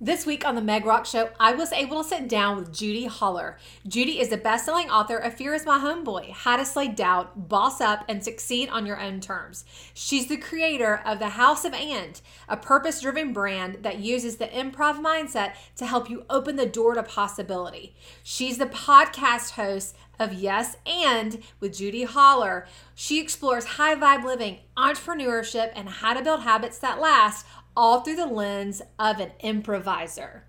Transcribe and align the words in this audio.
This 0.00 0.24
week 0.24 0.46
on 0.46 0.54
the 0.54 0.62
Meg 0.62 0.86
Rock 0.86 1.06
Show, 1.06 1.30
I 1.40 1.54
was 1.54 1.72
able 1.72 2.04
to 2.04 2.08
sit 2.08 2.28
down 2.28 2.56
with 2.56 2.72
Judi 2.72 3.08
Holler. 3.08 3.58
Judi 3.88 4.20
is 4.20 4.28
the 4.28 4.36
best-selling 4.36 4.88
author 4.88 5.16
of 5.16 5.34
Fear 5.34 5.54
is 5.54 5.66
My 5.66 5.78
Homeboy, 5.78 6.30
How 6.30 6.56
to 6.56 6.64
Slay 6.64 6.86
Doubt, 6.86 7.48
Boss 7.48 7.80
Up, 7.80 8.04
and 8.08 8.22
Succeed 8.22 8.68
on 8.68 8.86
Your 8.86 9.00
Own 9.00 9.18
Terms. 9.18 9.64
She's 9.94 10.28
the 10.28 10.36
creator 10.36 11.00
of 11.04 11.18
the 11.18 11.30
Haus 11.30 11.64
of 11.64 11.74
And, 11.74 12.20
a 12.48 12.56
purpose-driven 12.56 13.32
brand 13.32 13.78
that 13.82 13.98
uses 13.98 14.36
the 14.36 14.46
improv 14.46 15.02
mindset 15.02 15.54
to 15.74 15.86
help 15.86 16.08
you 16.08 16.24
open 16.30 16.54
the 16.54 16.64
door 16.64 16.94
to 16.94 17.02
possibility. 17.02 17.96
She's 18.22 18.58
the 18.58 18.66
podcast 18.66 19.54
host 19.54 19.96
of 20.20 20.32
Yes 20.32 20.76
and 20.86 21.42
with 21.58 21.72
Judi 21.72 22.04
Holler. 22.04 22.66
She 22.94 23.20
explores 23.20 23.64
high 23.64 23.96
vibe 23.96 24.24
living, 24.24 24.58
entrepreneurship, 24.76 25.72
and 25.74 25.88
how 25.88 26.14
to 26.14 26.22
build 26.22 26.42
habits 26.42 26.78
that 26.78 27.00
last 27.00 27.46
all 27.78 28.00
through 28.00 28.16
the 28.16 28.26
lens 28.26 28.82
of 28.98 29.20
an 29.20 29.30
improviser. 29.38 30.42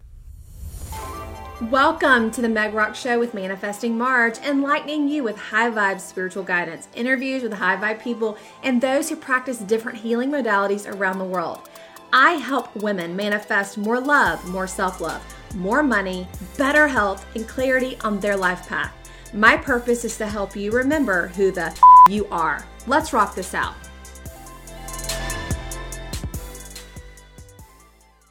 Welcome 1.69 2.31
to 2.31 2.41
the 2.41 2.49
Meg 2.49 2.73
Rock 2.73 2.95
Show 2.95 3.19
with 3.19 3.35
Manifesting 3.35 3.95
Marge, 3.95 4.39
enlightening 4.39 5.07
you 5.07 5.21
with 5.21 5.37
high 5.37 5.69
vibe 5.69 6.01
spiritual 6.01 6.41
guidance, 6.41 6.87
interviews 6.95 7.43
with 7.43 7.53
high 7.53 7.77
vibe 7.77 8.01
people, 8.01 8.35
and 8.63 8.81
those 8.81 9.09
who 9.09 9.15
practice 9.15 9.59
different 9.59 9.99
healing 9.99 10.31
modalities 10.31 10.91
around 10.91 11.19
the 11.19 11.23
world. 11.23 11.69
I 12.11 12.31
help 12.31 12.75
women 12.77 13.15
manifest 13.15 13.77
more 13.77 13.99
love, 13.99 14.43
more 14.49 14.65
self 14.65 14.99
love, 14.99 15.23
more 15.53 15.83
money, 15.83 16.27
better 16.57 16.87
health, 16.87 17.27
and 17.35 17.47
clarity 17.47 17.95
on 18.03 18.19
their 18.19 18.37
life 18.37 18.67
path. 18.67 18.91
My 19.35 19.55
purpose 19.55 20.03
is 20.03 20.17
to 20.17 20.25
help 20.25 20.55
you 20.55 20.71
remember 20.71 21.27
who 21.27 21.51
the 21.51 21.79
you 22.09 22.25
are. 22.31 22.65
Let's 22.87 23.13
rock 23.13 23.35
this 23.35 23.53
out. 23.53 23.75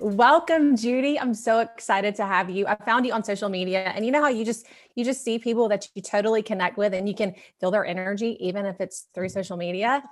Welcome, 0.00 0.76
Judi. 0.76 1.18
I'm 1.20 1.34
so 1.34 1.58
excited 1.58 2.14
to 2.16 2.24
have 2.24 2.48
you. 2.48 2.66
I 2.68 2.76
found 2.76 3.04
you 3.04 3.12
on 3.12 3.24
social 3.24 3.48
media, 3.48 3.80
and 3.94 4.06
you 4.06 4.12
know 4.12 4.22
how 4.22 4.28
you 4.28 4.44
just 4.44 4.66
you 4.94 5.04
just 5.04 5.24
see 5.24 5.38
people 5.40 5.68
that 5.70 5.88
you 5.94 6.02
totally 6.02 6.40
connect 6.42 6.76
with, 6.78 6.94
and 6.94 7.08
you 7.08 7.14
can 7.14 7.34
feel 7.60 7.72
their 7.72 7.84
energy, 7.84 8.36
even 8.40 8.64
if 8.64 8.80
it's 8.80 9.08
through 9.12 9.28
social 9.28 9.56
media. 9.56 10.04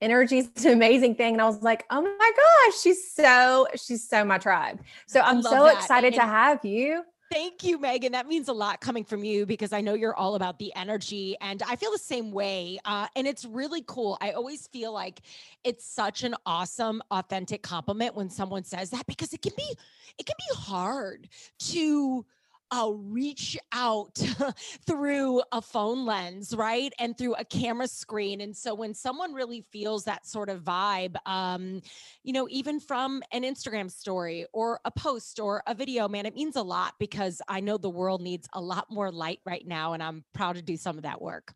Energy 0.00 0.38
is 0.38 0.64
an 0.64 0.72
amazing 0.72 1.16
thing, 1.16 1.34
and 1.34 1.42
I 1.42 1.46
was 1.46 1.62
like, 1.62 1.84
oh 1.90 2.00
my 2.00 2.30
gosh, 2.36 2.80
she's 2.80 3.12
so 3.12 3.66
she's 3.74 4.08
so 4.08 4.24
my 4.24 4.38
tribe. 4.38 4.80
So 5.08 5.20
I'm 5.20 5.42
so 5.42 5.64
that. 5.64 5.78
excited 5.78 6.14
and- 6.14 6.16
to 6.16 6.26
have 6.26 6.64
you. 6.64 7.02
Thank 7.30 7.64
you, 7.64 7.78
Megan. 7.80 8.12
That 8.12 8.28
means 8.28 8.48
a 8.48 8.52
lot 8.52 8.80
coming 8.80 9.02
from 9.04 9.24
you 9.24 9.44
because 9.46 9.72
I 9.72 9.80
know 9.80 9.94
you're 9.94 10.14
all 10.14 10.34
about 10.36 10.58
the 10.58 10.72
energy, 10.76 11.36
and 11.40 11.62
I 11.66 11.74
feel 11.74 11.90
the 11.90 11.98
same 11.98 12.30
way. 12.30 12.78
Uh, 12.84 13.08
and 13.16 13.26
it's 13.26 13.44
really 13.44 13.82
cool. 13.86 14.16
I 14.20 14.32
always 14.32 14.68
feel 14.68 14.92
like 14.92 15.20
it's 15.64 15.84
such 15.84 16.22
an 16.22 16.34
awesome, 16.46 17.02
authentic 17.10 17.62
compliment 17.62 18.14
when 18.14 18.30
someone 18.30 18.62
says 18.62 18.90
that 18.90 19.06
because 19.06 19.32
it 19.32 19.42
can 19.42 19.52
be, 19.56 19.76
it 20.18 20.26
can 20.26 20.36
be 20.38 20.56
hard 20.56 21.28
to 21.58 22.24
uh, 22.70 22.90
reach 22.94 23.56
out 23.72 24.14
through 24.86 25.42
a 25.52 25.60
phone 25.60 26.06
lens, 26.06 26.54
right? 26.54 26.92
And 26.98 27.16
through 27.16 27.34
a 27.34 27.44
camera 27.44 27.88
screen. 27.88 28.40
And 28.40 28.56
so 28.56 28.74
when 28.74 28.94
someone 28.94 29.32
really 29.32 29.64
feels 29.72 30.04
that 30.04 30.26
sort 30.26 30.48
of 30.48 30.62
vibe, 30.62 31.16
um, 31.26 31.82
you 32.22 32.32
know, 32.32 32.46
even 32.50 32.80
from 32.80 33.22
an 33.32 33.42
Instagram 33.42 33.90
story 33.90 34.46
or 34.52 34.80
a 34.84 34.90
post 34.90 35.40
or 35.40 35.62
a 35.66 35.74
video, 35.74 36.08
man, 36.08 36.26
it 36.26 36.34
means 36.34 36.56
a 36.56 36.62
lot 36.62 36.94
because 36.98 37.40
I 37.48 37.60
know 37.60 37.78
the 37.78 37.90
world 37.90 38.22
needs 38.22 38.48
a 38.52 38.60
lot 38.60 38.86
more 38.90 39.10
light 39.10 39.40
right 39.44 39.66
now. 39.66 39.92
And 39.92 40.02
I'm 40.02 40.24
proud 40.34 40.56
to 40.56 40.62
do 40.62 40.76
some 40.76 40.96
of 40.96 41.02
that 41.02 41.20
work. 41.20 41.54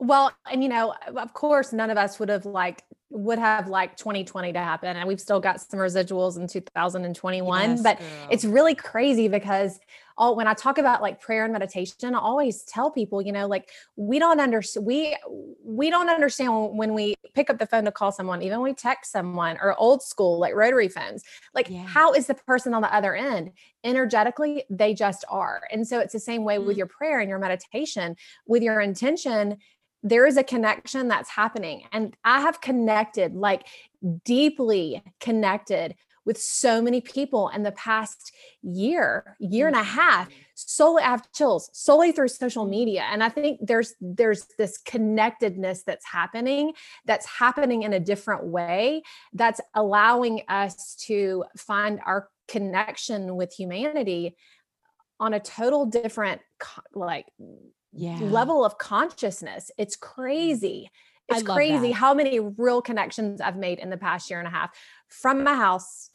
Well, 0.00 0.32
and 0.50 0.62
you 0.62 0.68
know, 0.68 0.94
of 1.16 1.32
course, 1.34 1.72
none 1.72 1.90
of 1.90 1.98
us 1.98 2.18
would 2.18 2.28
have 2.28 2.46
like 2.46 2.84
would 3.10 3.38
have 3.38 3.68
like 3.68 3.96
2020 3.96 4.52
to 4.52 4.58
happen, 4.58 4.96
and 4.96 5.08
we've 5.08 5.20
still 5.20 5.40
got 5.40 5.60
some 5.60 5.80
residuals 5.80 6.36
in 6.36 6.46
2021. 6.46 7.70
Yes, 7.70 7.82
but 7.82 7.98
girl. 7.98 8.06
it's 8.30 8.44
really 8.44 8.74
crazy 8.74 9.28
because 9.28 9.80
all 10.18 10.36
when 10.36 10.46
I 10.46 10.54
talk 10.54 10.78
about 10.78 11.00
like 11.00 11.20
prayer 11.20 11.44
and 11.44 11.52
meditation, 11.52 12.14
I 12.14 12.18
always 12.18 12.62
tell 12.64 12.90
people, 12.90 13.22
you 13.22 13.32
know, 13.32 13.46
like 13.46 13.70
we 13.96 14.18
don't 14.18 14.40
understand 14.40 14.84
we 14.84 15.16
we 15.64 15.90
don't 15.90 16.10
understand 16.10 16.76
when 16.76 16.92
we 16.92 17.14
pick 17.34 17.48
up 17.48 17.58
the 17.58 17.66
phone 17.66 17.84
to 17.84 17.92
call 17.92 18.12
someone, 18.12 18.42
even 18.42 18.58
when 18.58 18.70
we 18.70 18.74
text 18.74 19.12
someone 19.12 19.56
or 19.62 19.74
old 19.78 20.02
school 20.02 20.38
like 20.38 20.54
rotary 20.54 20.88
phones. 20.88 21.22
Like, 21.54 21.70
yeah. 21.70 21.84
how 21.84 22.12
is 22.12 22.26
the 22.26 22.34
person 22.34 22.74
on 22.74 22.82
the 22.82 22.92
other 22.92 23.14
end? 23.14 23.52
Energetically, 23.84 24.64
they 24.68 24.92
just 24.92 25.24
are. 25.30 25.62
And 25.70 25.86
so 25.86 26.00
it's 26.00 26.12
the 26.12 26.20
same 26.20 26.44
way 26.44 26.56
mm-hmm. 26.56 26.66
with 26.66 26.76
your 26.76 26.86
prayer 26.86 27.20
and 27.20 27.28
your 27.28 27.38
meditation, 27.38 28.16
with 28.46 28.62
your 28.62 28.80
intention 28.80 29.58
there 30.02 30.26
is 30.26 30.36
a 30.36 30.44
connection 30.44 31.08
that's 31.08 31.30
happening. 31.30 31.82
And 31.92 32.16
I 32.24 32.40
have 32.40 32.60
connected, 32.60 33.34
like 33.34 33.66
deeply 34.24 35.02
connected 35.20 35.94
with 36.28 36.38
so 36.38 36.82
many 36.82 37.00
people 37.00 37.48
in 37.48 37.62
the 37.62 37.72
past 37.72 38.32
year, 38.60 39.34
year 39.40 39.66
and 39.66 39.74
a 39.74 39.82
half, 39.82 40.28
mm-hmm. 40.28 40.40
solely 40.54 41.02
I 41.02 41.08
have 41.08 41.32
chills 41.32 41.70
solely 41.72 42.12
through 42.12 42.28
social 42.28 42.66
media. 42.66 43.06
And 43.10 43.24
I 43.24 43.30
think 43.30 43.60
there's 43.62 43.94
there's 43.98 44.46
this 44.58 44.76
connectedness 44.76 45.84
that's 45.84 46.04
happening, 46.04 46.74
that's 47.06 47.24
happening 47.24 47.82
in 47.82 47.94
a 47.94 47.98
different 47.98 48.44
way, 48.44 49.02
that's 49.32 49.60
allowing 49.74 50.42
us 50.48 50.96
to 51.06 51.44
find 51.56 51.98
our 52.04 52.28
connection 52.46 53.36
with 53.36 53.54
humanity 53.54 54.36
on 55.18 55.32
a 55.32 55.40
total 55.40 55.86
different 55.86 56.42
like 56.94 57.24
yeah. 57.98 58.18
level 58.20 58.64
of 58.64 58.78
consciousness. 58.78 59.70
It's 59.76 59.96
mm. 59.96 60.00
crazy. 60.00 60.90
It's 61.28 61.42
crazy 61.42 61.88
that. 61.88 61.94
how 61.94 62.14
many 62.14 62.40
real 62.40 62.80
connections 62.80 63.42
I've 63.42 63.56
made 63.56 63.80
in 63.80 63.90
the 63.90 63.98
past 63.98 64.30
year 64.30 64.38
and 64.38 64.48
a 64.48 64.50
half 64.50 64.70
from 65.08 65.44
my 65.44 65.54
house 65.54 66.10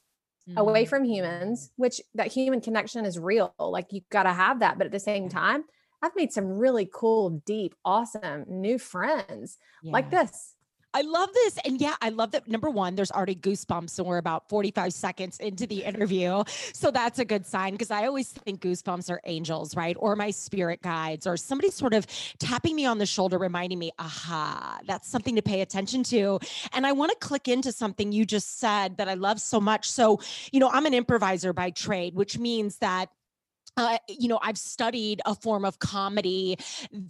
mm-hmm. 0.49 0.57
away 0.57 0.85
from 0.85 1.03
humans, 1.03 1.71
which 1.75 2.01
that 2.15 2.31
human 2.31 2.61
connection 2.61 3.05
is 3.05 3.19
real. 3.19 3.53
Like 3.59 3.93
you 3.93 4.01
got 4.09 4.23
to 4.23 4.33
have 4.33 4.61
that. 4.61 4.77
But 4.77 4.85
at 4.85 4.91
the 4.91 4.99
same 4.99 5.29
time, 5.29 5.65
I've 6.01 6.15
made 6.15 6.33
some 6.33 6.57
really 6.57 6.89
cool, 6.91 7.41
deep, 7.45 7.75
awesome 7.85 8.45
new 8.47 8.77
friends 8.77 9.57
yeah. 9.83 9.91
like 9.91 10.09
this. 10.09 10.52
I 10.93 11.01
love 11.01 11.29
this. 11.33 11.57
And 11.65 11.81
yeah, 11.81 11.95
I 12.01 12.09
love 12.09 12.31
that. 12.31 12.47
Number 12.47 12.69
one, 12.69 12.95
there's 12.95 13.11
already 13.11 13.35
goosebumps, 13.35 13.97
and 13.97 14.07
we're 14.07 14.17
about 14.17 14.49
45 14.49 14.93
seconds 14.93 15.39
into 15.39 15.65
the 15.65 15.83
interview. 15.83 16.43
So 16.73 16.91
that's 16.91 17.19
a 17.19 17.25
good 17.25 17.45
sign 17.45 17.73
because 17.73 17.91
I 17.91 18.05
always 18.05 18.29
think 18.29 18.61
goosebumps 18.61 19.09
are 19.09 19.21
angels, 19.25 19.75
right? 19.75 19.95
Or 19.99 20.15
my 20.15 20.31
spirit 20.31 20.81
guides, 20.81 21.25
or 21.25 21.37
somebody 21.37 21.71
sort 21.71 21.93
of 21.93 22.05
tapping 22.39 22.75
me 22.75 22.85
on 22.85 22.97
the 22.97 23.05
shoulder, 23.05 23.37
reminding 23.37 23.79
me, 23.79 23.91
aha, 23.99 24.79
that's 24.85 25.09
something 25.09 25.35
to 25.35 25.41
pay 25.41 25.61
attention 25.61 26.03
to. 26.03 26.39
And 26.73 26.85
I 26.85 26.91
want 26.91 27.11
to 27.11 27.17
click 27.17 27.47
into 27.47 27.71
something 27.71 28.11
you 28.11 28.25
just 28.25 28.59
said 28.59 28.97
that 28.97 29.09
I 29.09 29.15
love 29.15 29.39
so 29.41 29.59
much. 29.59 29.89
So, 29.89 30.19
you 30.51 30.59
know, 30.59 30.69
I'm 30.69 30.85
an 30.85 30.93
improviser 30.93 31.53
by 31.53 31.71
trade, 31.71 32.15
which 32.15 32.37
means 32.37 32.77
that 32.77 33.09
uh, 33.77 33.97
you 34.07 34.27
know, 34.27 34.39
I've 34.41 34.57
studied 34.57 35.21
a 35.25 35.35
form 35.35 35.65
of 35.65 35.79
comedy 35.79 36.57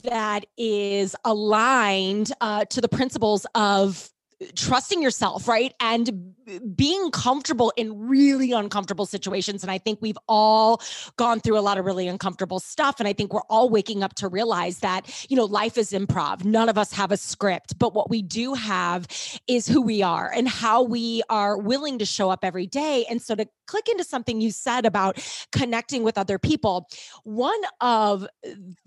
that 0.04 0.46
is 0.58 1.16
aligned 1.26 2.32
uh, 2.42 2.66
to 2.66 2.82
the 2.82 2.90
principles 2.90 3.46
of 3.56 4.10
trusting 4.56 5.02
yourself, 5.02 5.48
right? 5.48 5.74
And 5.80 6.34
being 6.76 7.12
comfortable 7.12 7.72
in 7.78 8.08
really 8.08 8.52
uncomfortable 8.52 9.06
situations. 9.06 9.64
And 9.64 9.72
I 9.72 9.78
think 9.78 10.00
we've 10.02 10.18
all 10.28 10.82
gone 11.18 11.40
through 11.40 11.58
a 11.58 11.62
lot 11.62 11.78
of 11.78 11.86
really 11.86 12.08
uncomfortable 12.08 12.60
stuff. 12.60 13.00
And 13.00 13.08
I 13.08 13.14
think 13.14 13.34
we're 13.34 13.42
all 13.50 13.70
waking 13.70 14.04
up 14.04 14.16
to 14.16 14.28
realize 14.28 14.80
that, 14.80 15.26
you 15.30 15.38
know, 15.38 15.46
life 15.46 15.78
is 15.78 15.92
improv. 15.92 16.44
None 16.44 16.70
of 16.70 16.78
us 16.78 16.92
have 16.94 17.12
a 17.12 17.18
script, 17.18 17.80
but 17.80 17.94
what 17.94 18.10
we 18.10 18.22
do 18.22 18.54
have 18.54 19.08
is 19.48 19.68
who 19.68 19.82
we 19.82 20.02
are 20.02 20.32
and 20.34 20.48
how 20.48 20.84
we 20.84 21.24
are 21.30 21.58
willing 21.58 22.00
to 22.00 22.06
show 22.06 22.30
up 22.30 22.44
every 22.44 22.68
day. 22.68 23.06
And 23.10 23.22
so 23.22 23.36
to 23.36 23.48
click 23.68 23.88
into 23.90 24.04
something 24.04 24.42
you 24.42 24.52
said 24.52 24.86
about 24.86 25.18
connecting 25.52 26.04
with 26.04 26.18
other 26.18 26.38
people, 26.40 26.88
one 27.24 27.62
of 27.82 28.28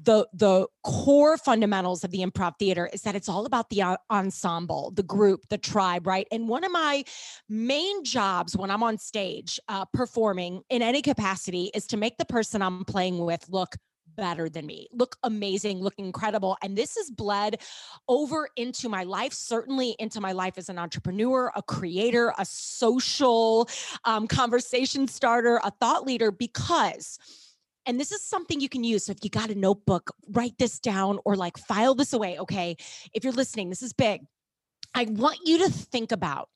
the 0.03 0.27
the 0.33 0.67
core 0.85 1.37
fundamentals 1.37 2.05
of 2.05 2.11
the 2.11 2.19
improv 2.19 2.53
theater 2.59 2.89
is 2.93 3.03
that 3.03 3.15
it's 3.15 3.29
all 3.29 3.47
about 3.47 3.71
the 3.71 3.83
ensemble, 4.11 4.93
the 4.95 5.03
group, 5.03 5.49
the 5.49 5.59
tribe, 5.59 6.07
right? 6.07 6.27
And 6.31 6.49
one 6.49 6.65
of 6.65 6.73
my 6.73 7.05
main 7.49 8.05
jobs 8.05 8.57
when 8.57 8.71
I'm 8.71 8.83
on 8.83 8.99
stage 8.99 9.59
uh, 9.69 9.85
performing 9.93 10.63
in 10.71 10.83
any 10.83 11.03
capacity 11.03 11.71
is 11.75 11.87
to 11.89 11.97
make 11.97 12.19
the 12.19 12.25
person 12.25 12.63
I'm 12.63 12.85
playing 12.85 13.19
with 13.19 13.45
look 13.49 13.77
better 14.17 14.49
than 14.49 14.67
me, 14.67 14.89
look 14.93 15.17
amazing, 15.23 15.81
look 15.81 15.95
incredible. 15.99 16.57
And 16.63 16.77
this 16.77 16.97
has 16.97 17.11
bled 17.11 17.61
over 18.09 18.49
into 18.57 18.89
my 18.89 19.05
life, 19.05 19.33
certainly 19.33 19.95
into 19.99 20.21
my 20.21 20.33
life 20.33 20.55
as 20.57 20.69
an 20.69 20.79
entrepreneur, 20.79 21.53
a 21.55 21.63
creator, 21.63 22.33
a 22.39 22.45
social 22.45 23.69
um, 24.05 24.27
conversation 24.27 25.07
starter, 25.07 25.61
a 25.63 25.71
thought 25.71 26.05
leader, 26.05 26.31
because 26.31 27.19
and 27.87 28.01
this 28.01 28.11
is 28.11 28.21
something 28.21 28.61
you 28.61 28.69
can 28.69 28.83
use. 28.83 29.05
So 29.05 29.13
if 29.13 29.19
you 29.23 29.31
got 29.31 29.49
a 29.49 29.55
notebook, 29.55 30.13
write 30.31 30.59
this 30.59 30.81
down 30.81 31.21
or 31.25 31.37
like 31.37 31.57
file 31.57 31.95
this 31.95 32.13
away. 32.13 32.37
Okay. 32.41 32.77
If 33.15 33.23
you're 33.23 33.33
listening, 33.33 33.71
this 33.71 33.83
is 33.83 33.93
big. 33.93 34.23
I 34.93 35.05
want 35.05 35.39
you 35.45 35.59
to 35.59 35.71
think 35.71 36.11
about 36.11 36.49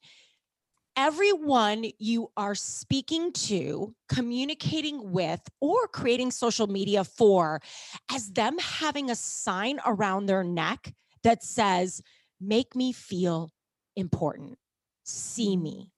everyone 1.01 1.87
you 1.99 2.31
are 2.37 2.55
speaking 2.55 3.33
to, 3.33 3.95
communicating 4.11 5.13
with, 5.13 5.41
or 5.59 5.89
creating 5.89 6.31
social 6.31 6.67
media 6.67 7.05
for 7.05 7.63
as 8.13 8.31
them 8.33 8.59
having 8.59 9.11
a 9.11 9.15
sign 9.15 9.81
around 9.87 10.27
their 10.27 10.45
neck 10.45 10.93
that 11.23 11.43
says, 11.43 12.03
Make 12.39 12.75
me 12.77 12.93
feel 12.93 13.51
important, 13.97 14.59
see 15.05 15.57
me, 15.57 15.91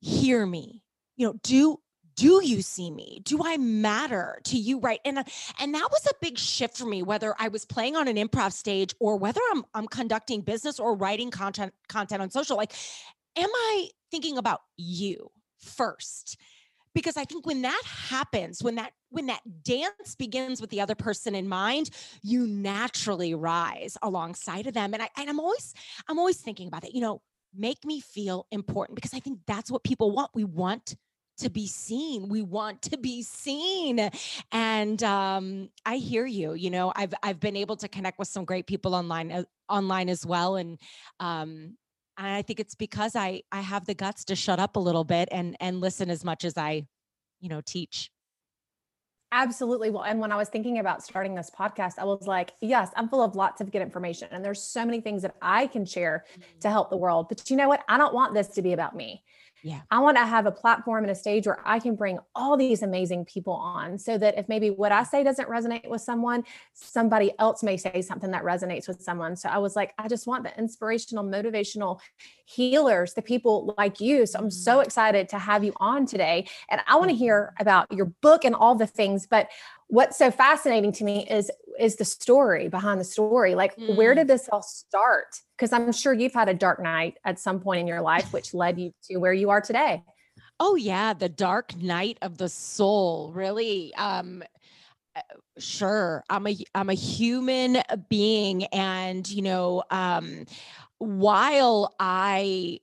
hear 0.00 0.46
me, 0.46 0.82
you 1.16 1.26
know, 1.26 1.34
do 1.42 1.78
do 2.16 2.40
you 2.44 2.62
see 2.62 2.92
me? 2.92 3.20
Do 3.24 3.40
i 3.44 3.56
matter 3.56 4.38
to 4.44 4.56
you? 4.56 4.78
Right 4.78 5.00
and 5.04 5.18
uh, 5.18 5.24
and 5.58 5.74
that 5.74 5.88
was 5.90 6.06
a 6.06 6.14
big 6.20 6.38
shift 6.38 6.76
for 6.76 6.86
me 6.86 7.02
whether 7.02 7.34
i 7.40 7.48
was 7.48 7.64
playing 7.64 7.96
on 7.96 8.06
an 8.06 8.16
improv 8.16 8.52
stage 8.52 8.94
or 9.00 9.16
whether 9.16 9.40
i'm 9.52 9.64
i'm 9.74 9.88
conducting 9.88 10.40
business 10.40 10.78
or 10.78 10.94
writing 10.94 11.30
content 11.32 11.74
content 11.88 12.22
on 12.22 12.30
social 12.30 12.56
like 12.56 12.72
am 13.36 13.50
i 13.52 13.88
thinking 14.10 14.38
about 14.38 14.60
you 14.76 15.30
first? 15.58 16.38
Because 16.94 17.16
i 17.16 17.24
think 17.24 17.46
when 17.46 17.62
that 17.62 17.82
happens 17.84 18.62
when 18.62 18.76
that 18.76 18.92
when 19.10 19.26
that 19.26 19.40
dance 19.64 20.14
begins 20.16 20.60
with 20.60 20.70
the 20.70 20.80
other 20.80 20.94
person 20.94 21.34
in 21.34 21.48
mind 21.48 21.90
you 22.22 22.46
naturally 22.46 23.34
rise 23.34 23.96
alongside 24.02 24.66
of 24.66 24.74
them. 24.74 24.94
And 24.94 25.02
i 25.02 25.08
and 25.18 25.28
i'm 25.28 25.40
always 25.40 25.74
i'm 26.08 26.18
always 26.18 26.36
thinking 26.38 26.68
about 26.68 26.84
it 26.84 26.94
you 26.94 27.00
know 27.00 27.20
make 27.56 27.84
me 27.84 28.00
feel 28.00 28.46
important 28.50 28.96
because 28.96 29.14
i 29.14 29.20
think 29.20 29.38
that's 29.46 29.70
what 29.70 29.84
people 29.84 30.10
want. 30.10 30.30
We 30.34 30.44
want 30.44 30.96
to 31.38 31.50
be 31.50 31.66
seen. 31.66 32.28
We 32.28 32.42
want 32.42 32.82
to 32.82 32.96
be 32.96 33.22
seen. 33.22 34.08
And 34.52 35.02
um 35.02 35.68
i 35.84 35.96
hear 35.96 36.26
you 36.26 36.54
you 36.54 36.70
know 36.70 36.92
i've 36.94 37.12
i've 37.22 37.40
been 37.40 37.56
able 37.56 37.76
to 37.78 37.88
connect 37.88 38.18
with 38.18 38.28
some 38.28 38.44
great 38.44 38.66
people 38.66 38.94
online 38.94 39.32
uh, 39.32 39.44
online 39.68 40.08
as 40.08 40.24
well. 40.24 40.56
And 40.56 40.78
um 41.20 41.76
and 42.18 42.26
i 42.26 42.42
think 42.42 42.60
it's 42.60 42.74
because 42.74 43.16
i 43.16 43.42
i 43.52 43.60
have 43.60 43.84
the 43.86 43.94
guts 43.94 44.24
to 44.24 44.34
shut 44.34 44.58
up 44.58 44.76
a 44.76 44.80
little 44.80 45.04
bit 45.04 45.28
and 45.32 45.56
and 45.60 45.80
listen 45.80 46.10
as 46.10 46.24
much 46.24 46.44
as 46.44 46.56
i 46.56 46.84
you 47.40 47.48
know 47.48 47.60
teach 47.64 48.10
Absolutely. 49.36 49.90
Well, 49.90 50.04
and 50.04 50.20
when 50.20 50.30
I 50.30 50.36
was 50.36 50.48
thinking 50.48 50.78
about 50.78 51.02
starting 51.02 51.34
this 51.34 51.50
podcast, 51.50 51.94
I 51.98 52.04
was 52.04 52.24
like, 52.24 52.52
yes, 52.60 52.90
I'm 52.94 53.08
full 53.08 53.20
of 53.20 53.34
lots 53.34 53.60
of 53.60 53.72
good 53.72 53.82
information 53.82 54.28
and 54.30 54.44
there's 54.44 54.62
so 54.62 54.84
many 54.84 55.00
things 55.00 55.22
that 55.22 55.34
I 55.42 55.66
can 55.66 55.84
share 55.84 56.24
mm-hmm. 56.30 56.58
to 56.60 56.70
help 56.70 56.88
the 56.88 56.96
world. 56.96 57.28
But 57.28 57.50
you 57.50 57.56
know 57.56 57.66
what? 57.66 57.82
I 57.88 57.98
don't 57.98 58.14
want 58.14 58.32
this 58.32 58.46
to 58.50 58.62
be 58.62 58.74
about 58.74 58.94
me. 58.94 59.24
Yeah. 59.64 59.80
I 59.90 59.98
want 60.00 60.18
to 60.18 60.26
have 60.26 60.44
a 60.44 60.52
platform 60.52 61.04
and 61.04 61.10
a 61.10 61.14
stage 61.14 61.46
where 61.46 61.58
I 61.64 61.78
can 61.78 61.96
bring 61.96 62.18
all 62.34 62.54
these 62.54 62.82
amazing 62.82 63.24
people 63.24 63.54
on 63.54 63.98
so 63.98 64.18
that 64.18 64.36
if 64.36 64.46
maybe 64.46 64.68
what 64.68 64.92
I 64.92 65.04
say 65.04 65.24
doesn't 65.24 65.48
resonate 65.48 65.88
with 65.88 66.02
someone, 66.02 66.44
somebody 66.74 67.32
else 67.38 67.62
may 67.62 67.78
say 67.78 68.02
something 68.02 68.30
that 68.32 68.44
resonates 68.44 68.86
with 68.86 69.00
someone. 69.00 69.36
So 69.36 69.48
I 69.48 69.56
was 69.56 69.74
like, 69.74 69.94
I 69.96 70.06
just 70.06 70.26
want 70.26 70.44
the 70.44 70.56
inspirational, 70.58 71.24
motivational 71.24 71.98
healers, 72.44 73.14
the 73.14 73.22
people 73.22 73.74
like 73.78 74.02
you. 74.02 74.26
So 74.26 74.38
I'm 74.38 74.50
so 74.50 74.80
mm. 74.80 74.84
excited 74.84 75.30
to 75.30 75.38
have 75.38 75.64
you 75.64 75.72
on 75.78 76.04
today. 76.04 76.46
And 76.70 76.82
I 76.86 76.96
want 76.96 77.10
to 77.10 77.16
hear 77.16 77.54
about 77.58 77.90
your 77.90 78.06
book 78.20 78.44
and 78.44 78.54
all 78.54 78.74
the 78.74 78.86
things. 78.86 79.26
But 79.26 79.48
what's 79.88 80.18
so 80.18 80.30
fascinating 80.30 80.92
to 80.92 81.04
me 81.04 81.26
is 81.28 81.50
is 81.78 81.96
the 81.96 82.04
story 82.04 82.68
behind 82.68 83.00
the 83.00 83.04
story. 83.04 83.54
Like 83.54 83.76
mm. 83.76 83.96
where 83.96 84.14
did 84.14 84.28
this 84.28 84.48
all 84.50 84.62
start? 84.62 85.26
Because 85.56 85.72
i'm 85.72 85.92
sure 85.92 86.12
you've 86.12 86.34
had 86.34 86.48
a 86.48 86.54
dark 86.54 86.80
night 86.80 87.18
at 87.24 87.38
some 87.38 87.60
point 87.60 87.80
in 87.80 87.86
your 87.86 88.00
life 88.00 88.32
which 88.32 88.54
led 88.54 88.78
you 88.78 88.92
to 89.04 89.16
where 89.18 89.32
you 89.32 89.50
are 89.50 89.60
today. 89.60 90.02
Oh 90.60 90.76
yeah 90.76 91.12
the 91.14 91.28
dark 91.28 91.76
night 91.76 92.18
of 92.22 92.38
the 92.38 92.48
soul 92.48 93.32
really 93.32 93.94
um 93.94 94.42
uh, 95.16 95.20
sure 95.58 96.24
i'm 96.28 96.46
a 96.46 96.56
i'm 96.74 96.90
a 96.90 96.94
human 96.94 97.82
being 98.08 98.64
and 98.66 99.28
you 99.30 99.42
know 99.42 99.84
um 99.90 100.44
while 100.98 101.94
i 102.00 102.80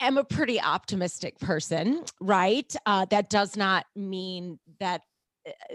am 0.00 0.18
a 0.18 0.24
pretty 0.24 0.60
optimistic 0.60 1.38
person 1.40 2.04
right 2.20 2.76
uh, 2.86 3.04
that 3.06 3.30
does 3.30 3.56
not 3.56 3.86
mean 3.96 4.58
that 4.78 5.02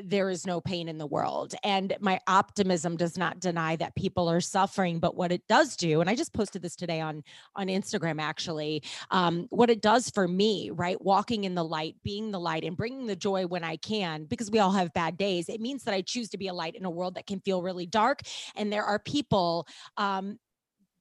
there 0.04 0.30
is 0.30 0.46
no 0.46 0.62
pain 0.62 0.88
in 0.88 0.98
the 0.98 1.06
world. 1.06 1.54
And 1.64 1.96
my 2.00 2.20
optimism 2.28 2.98
does 2.98 3.18
not 3.18 3.40
deny 3.40 3.76
that 3.78 3.96
people 3.96 4.30
are 4.30 4.42
suffering, 4.42 5.00
but 5.00 5.16
what 5.16 5.32
it 5.32 5.48
does 5.48 5.76
do, 5.76 6.02
and 6.02 6.10
I 6.10 6.16
just 6.16 6.34
posted 6.34 6.62
this 6.62 6.76
today 6.76 7.02
on 7.02 7.24
on 7.56 7.68
Instagram 7.68 8.22
actually, 8.22 8.84
um, 9.12 9.48
what 9.50 9.70
it 9.70 9.82
does 9.82 10.10
for 10.10 10.28
me, 10.28 10.70
right? 10.72 11.00
Walking 11.02 11.44
in 11.44 11.56
the 11.56 11.64
light, 11.64 11.96
being 12.04 12.32
the 12.32 12.40
light, 12.40 12.64
and 12.64 12.76
bringing 12.78 13.08
the 13.08 13.16
joy 13.16 13.46
when 13.46 13.64
I 13.64 13.78
can, 13.78 14.26
because 14.26 14.50
we 14.52 14.60
all 14.60 14.72
have 14.72 14.94
bad 14.94 15.18
days. 15.18 15.50
It 15.50 15.62
means 15.62 15.84
that 15.84 15.94
I 15.94 16.02
choose 16.02 16.30
to 16.30 16.38
be 16.38 16.48
a 16.48 16.54
light 16.54 16.76
in 16.76 16.86
a 16.86 16.90
world 16.90 17.16
that 17.16 17.28
can 17.28 17.40
feel 17.40 17.62
really 17.62 17.86
dark, 17.86 18.22
and 18.56 18.72
there 18.72 18.84
are 18.84 19.00
people 19.00 19.68
um, 19.98 20.40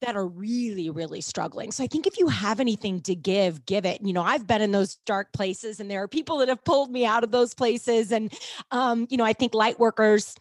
that 0.01 0.15
are 0.15 0.27
really 0.27 0.89
really 0.89 1.21
struggling. 1.21 1.71
So 1.71 1.83
i 1.83 1.87
think 1.87 2.07
if 2.07 2.17
you 2.19 2.27
have 2.27 2.59
anything 2.59 3.01
to 3.01 3.15
give 3.15 3.65
give 3.65 3.85
it. 3.85 4.01
You 4.01 4.13
know 4.13 4.23
i've 4.23 4.47
been 4.47 4.61
in 4.61 4.71
those 4.71 4.95
dark 5.05 5.31
places 5.33 5.79
and 5.79 5.89
there 5.89 6.01
are 6.03 6.07
people 6.07 6.37
that 6.37 6.49
have 6.49 6.63
pulled 6.63 6.91
me 6.91 7.05
out 7.05 7.23
of 7.23 7.31
those 7.31 7.53
places 7.53 8.11
and 8.11 8.33
um 8.71 9.07
you 9.09 9.17
know 9.17 9.25
i 9.25 9.33
think 9.33 9.53
light 9.53 9.79
workers 9.79 10.35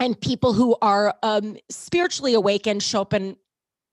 and 0.00 0.20
people 0.20 0.52
who 0.52 0.76
are 0.82 1.14
um, 1.22 1.56
spiritually 1.70 2.34
awakened 2.34 2.82
show 2.82 3.00
up 3.02 3.14
in 3.14 3.36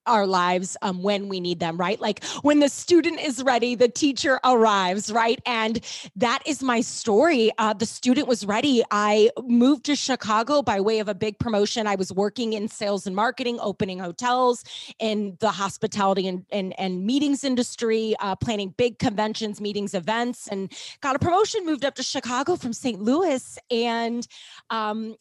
our 0.06 0.26
lives 0.28 0.78
um, 0.82 1.02
when 1.02 1.30
we 1.30 1.40
need 1.40 1.60
them, 1.60 1.78
right? 1.78 2.00
Like 2.00 2.24
when 2.42 2.60
the 2.60 2.70
student 2.70 3.20
is 3.20 3.44
ready, 3.44 3.76
the 3.76 3.88
teacher 3.88 4.40
arrives, 4.44 5.12
right? 5.12 5.42
And 5.46 5.80
that 6.16 6.42
is 6.46 6.62
my 6.62 6.82
story. 6.82 7.52
Uh, 7.58 7.74
the 7.74 7.86
student 7.86 8.28
was 8.28 8.46
ready. 8.46 8.84
I 8.92 9.30
moved 9.42 9.86
to 9.86 9.96
Chicago 9.96 10.62
by 10.62 10.82
way 10.82 11.00
of 11.00 11.08
a 11.08 11.16
big 11.16 11.40
promotion. 11.40 11.88
I 11.88 11.96
was 11.96 12.12
working 12.12 12.54
in 12.54 12.68
sales 12.68 13.08
and 13.08 13.16
marketing, 13.16 13.60
opening 13.62 14.00
hotels 14.00 14.64
in 15.00 15.38
the 15.40 15.52
hospitality 15.52 16.28
and, 16.28 16.46
and, 16.52 16.78
and 16.80 17.06
meetings 17.06 17.44
industry, 17.44 18.16
uh, 18.20 18.36
planning 18.36 18.74
big 18.78 19.00
conventions, 19.00 19.62
meetings, 19.62 19.94
events, 19.94 20.48
and 20.48 20.72
got 21.02 21.16
a 21.16 21.20
promotion, 21.20 21.66
moved 21.66 21.86
up 21.86 21.96
to 21.96 22.04
Chicago 22.04 22.56
from 22.56 22.74
St. 22.74 23.02
Louis. 23.02 23.58
And 23.72 24.28
um, 24.70 25.16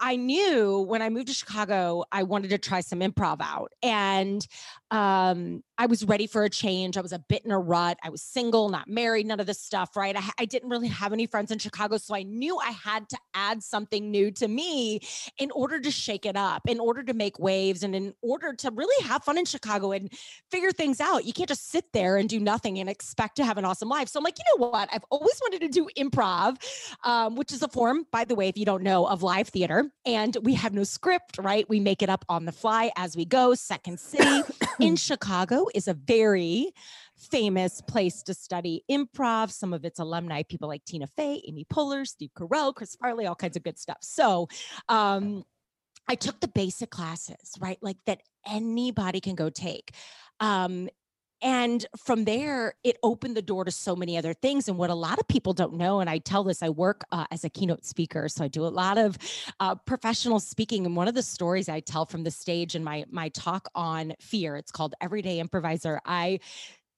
I 0.00 0.16
knew 0.16 0.80
when 0.80 1.02
I 1.02 1.10
moved 1.10 1.28
to 1.28 1.34
Chicago, 1.34 2.04
I 2.10 2.22
wanted 2.22 2.48
to 2.50 2.58
try 2.58 2.80
some 2.80 3.00
improv 3.00 3.36
out. 3.42 3.72
And 3.82 4.46
um, 4.90 5.62
I 5.76 5.86
was 5.86 6.04
ready 6.04 6.26
for 6.26 6.42
a 6.42 6.50
change. 6.50 6.96
I 6.96 7.00
was 7.02 7.12
a 7.12 7.18
bit 7.18 7.44
in 7.44 7.50
a 7.50 7.58
rut. 7.58 7.98
I 8.02 8.08
was 8.08 8.22
single, 8.22 8.70
not 8.70 8.88
married, 8.88 9.26
none 9.26 9.40
of 9.40 9.46
this 9.46 9.60
stuff, 9.60 9.96
right? 9.96 10.16
I, 10.16 10.22
I 10.38 10.44
didn't 10.46 10.70
really 10.70 10.88
have 10.88 11.12
any 11.12 11.26
friends 11.26 11.50
in 11.50 11.58
Chicago. 11.58 11.98
So 11.98 12.14
I 12.14 12.22
knew 12.22 12.58
I 12.58 12.70
had 12.70 13.08
to 13.10 13.18
add 13.34 13.62
something 13.62 14.10
new 14.10 14.30
to 14.32 14.48
me 14.48 15.00
in 15.38 15.50
order 15.52 15.78
to 15.80 15.90
shake 15.90 16.24
it 16.26 16.36
up, 16.36 16.62
in 16.66 16.80
order 16.80 17.02
to 17.02 17.14
make 17.14 17.38
waves, 17.38 17.82
and 17.82 17.94
in 17.94 18.14
order 18.22 18.54
to 18.54 18.70
really 18.70 19.04
have 19.06 19.22
fun 19.22 19.38
in 19.38 19.44
Chicago 19.44 19.92
and 19.92 20.10
figure 20.50 20.72
things 20.72 21.00
out. 21.00 21.24
You 21.24 21.32
can't 21.32 21.48
just 21.48 21.70
sit 21.70 21.84
there 21.92 22.16
and 22.16 22.28
do 22.28 22.40
nothing 22.40 22.78
and 22.78 22.88
expect 22.88 23.36
to 23.36 23.44
have 23.44 23.58
an 23.58 23.64
awesome 23.64 23.88
life. 23.88 24.08
So 24.08 24.18
I'm 24.18 24.24
like, 24.24 24.38
you 24.38 24.44
know 24.58 24.68
what? 24.68 24.88
I've 24.92 25.04
always 25.10 25.38
wanted 25.42 25.60
to 25.60 25.68
do 25.68 25.88
improv, 25.96 26.56
um, 27.04 27.36
which 27.36 27.52
is 27.52 27.62
a 27.62 27.68
form, 27.68 28.06
by 28.10 28.24
the 28.24 28.34
way, 28.34 28.48
if 28.48 28.56
you 28.56 28.64
don't 28.64 28.82
know, 28.82 29.06
of 29.06 29.22
live 29.22 29.48
theater. 29.48 29.89
And 30.04 30.36
we 30.42 30.54
have 30.54 30.72
no 30.72 30.84
script, 30.84 31.38
right? 31.38 31.68
We 31.68 31.80
make 31.80 32.02
it 32.02 32.08
up 32.08 32.24
on 32.28 32.44
the 32.44 32.52
fly 32.52 32.90
as 32.96 33.16
we 33.16 33.24
go. 33.24 33.54
Second 33.54 34.00
City 34.00 34.42
in 34.78 34.96
Chicago 34.96 35.66
is 35.74 35.88
a 35.88 35.94
very 35.94 36.72
famous 37.16 37.80
place 37.82 38.22
to 38.24 38.34
study 38.34 38.82
improv. 38.90 39.50
Some 39.50 39.72
of 39.72 39.84
its 39.84 39.98
alumni, 39.98 40.42
people 40.42 40.68
like 40.68 40.84
Tina 40.84 41.06
Fey, 41.06 41.42
Amy 41.46 41.66
Poehler, 41.70 42.06
Steve 42.06 42.30
Carell, 42.36 42.74
Chris 42.74 42.96
Farley, 42.96 43.26
all 43.26 43.34
kinds 43.34 43.56
of 43.56 43.62
good 43.62 43.78
stuff. 43.78 43.98
So, 44.00 44.48
um, 44.88 45.44
I 46.08 46.16
took 46.16 46.40
the 46.40 46.48
basic 46.48 46.90
classes, 46.90 47.52
right? 47.60 47.78
Like 47.80 47.98
that 48.06 48.20
anybody 48.44 49.20
can 49.20 49.36
go 49.36 49.48
take. 49.48 49.94
Um, 50.40 50.88
and 51.42 51.86
from 51.96 52.24
there 52.24 52.74
it 52.84 52.96
opened 53.02 53.36
the 53.36 53.42
door 53.42 53.64
to 53.64 53.70
so 53.70 53.96
many 53.96 54.16
other 54.16 54.34
things 54.34 54.68
and 54.68 54.76
what 54.76 54.90
a 54.90 54.94
lot 54.94 55.18
of 55.18 55.26
people 55.28 55.52
don't 55.52 55.74
know 55.74 56.00
and 56.00 56.10
i 56.10 56.18
tell 56.18 56.44
this 56.44 56.62
i 56.62 56.68
work 56.68 57.04
uh, 57.12 57.24
as 57.30 57.44
a 57.44 57.50
keynote 57.50 57.84
speaker 57.84 58.28
so 58.28 58.44
i 58.44 58.48
do 58.48 58.64
a 58.64 58.68
lot 58.68 58.98
of 58.98 59.16
uh, 59.60 59.74
professional 59.74 60.40
speaking 60.40 60.86
and 60.86 60.96
one 60.96 61.08
of 61.08 61.14
the 61.14 61.22
stories 61.22 61.68
i 61.68 61.80
tell 61.80 62.06
from 62.06 62.24
the 62.24 62.30
stage 62.30 62.74
in 62.74 62.84
my 62.84 63.04
my 63.10 63.28
talk 63.30 63.68
on 63.74 64.12
fear 64.20 64.56
it's 64.56 64.72
called 64.72 64.94
everyday 65.00 65.38
improviser 65.38 66.00
i 66.04 66.38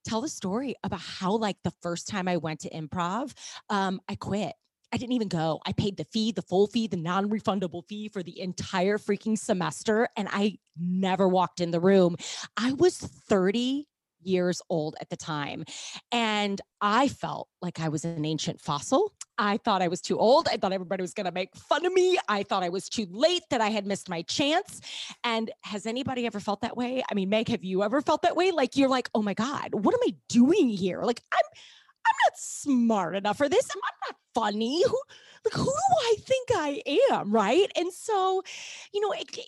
tell 0.05 0.21
the 0.21 0.29
story 0.29 0.75
about 0.83 1.01
how 1.01 1.33
like 1.33 1.57
the 1.65 1.73
first 1.83 2.09
time 2.09 2.29
i 2.29 2.37
went 2.37 2.61
to 2.61 2.71
improv 2.71 3.33
um, 3.71 4.01
i 4.09 4.15
quit 4.15 4.55
I 4.95 4.99
didn't 4.99 5.13
even 5.13 5.29
go. 5.29 5.59
I 5.65 5.73
paid 5.73 5.97
the 5.97 6.05
fee, 6.05 6.33
the 6.33 6.43
full 6.43 6.67
fee, 6.67 6.87
the 6.87 6.99
non 6.99 7.31
refundable 7.31 7.83
fee 7.89 8.09
for 8.09 8.23
the 8.23 8.39
entire 8.39 8.99
freaking 8.99 9.39
semester. 9.39 10.07
And 10.19 10.29
I 10.31 10.59
never 10.79 11.27
walked 11.27 11.63
in 11.63 11.71
the 11.71 11.81
room. 11.81 12.17
I 12.59 12.73
was 12.73 12.99
30 12.99 13.87
years 14.25 14.61
old 14.69 14.97
at 15.01 15.11
the 15.11 15.17
time. 15.17 15.65
And 16.11 16.61
I 16.81 17.09
felt 17.09 17.49
like 17.61 17.81
I 17.81 17.89
was 17.89 18.05
an 18.05 18.25
ancient 18.25 18.61
fossil. 18.61 19.13
I 19.39 19.57
thought 19.57 19.83
I 19.83 19.89
was 19.89 20.01
too 20.01 20.19
old. 20.19 20.49
I 20.49 20.57
thought 20.57 20.73
everybody 20.73 21.03
was 21.03 21.15
going 21.15 21.27
to 21.27 21.33
make 21.33 21.55
fun 21.57 21.87
of 21.87 21.93
me. 21.93 22.19
I 22.29 22.43
thought 22.43 22.63
I 22.63 22.69
was 22.69 22.89
too 22.89 23.07
late, 23.11 23.43
that 23.51 23.61
I 23.61 23.71
had 23.71 23.87
missed 23.87 24.09
my 24.09 24.23
chance. 24.23 24.81
And 25.25 25.51
has 25.63 25.87
anybody 25.87 26.27
ever 26.27 26.41
felt 26.41 26.61
that 26.63 26.77
way? 26.77 27.03
I 27.11 27.15
mean, 27.15 27.29
Meg, 27.29 27.49
have 27.49 27.65
you 27.65 27.83
ever 27.83 28.01
felt 28.03 28.23
that 28.23 28.37
way? 28.37 28.51
Like 28.51 28.77
you're 28.77 28.89
like, 28.89 29.09
oh 29.15 29.23
my 29.23 29.35
God, 29.35 29.71
what 29.73 29.95
am 29.95 30.01
I 30.07 30.15
doing 30.29 30.69
here? 30.69 31.03
Like 31.03 31.23
I'm 31.33 31.45
I'm 32.05 32.15
not 32.27 32.37
smart 32.37 33.17
enough 33.17 33.39
for 33.39 33.49
this. 33.49 33.69
I'm, 33.73 33.81
not 34.09 34.17
funny. 34.35 34.83
Who 34.83 35.01
like 35.45 35.55
who 35.55 35.65
do 35.65 35.71
I 35.71 36.17
think 36.21 36.49
I 36.55 36.83
am? 37.11 37.31
Right. 37.31 37.71
And 37.77 37.93
so, 37.93 38.43
you 38.93 39.01
know, 39.01 39.13
it, 39.13 39.39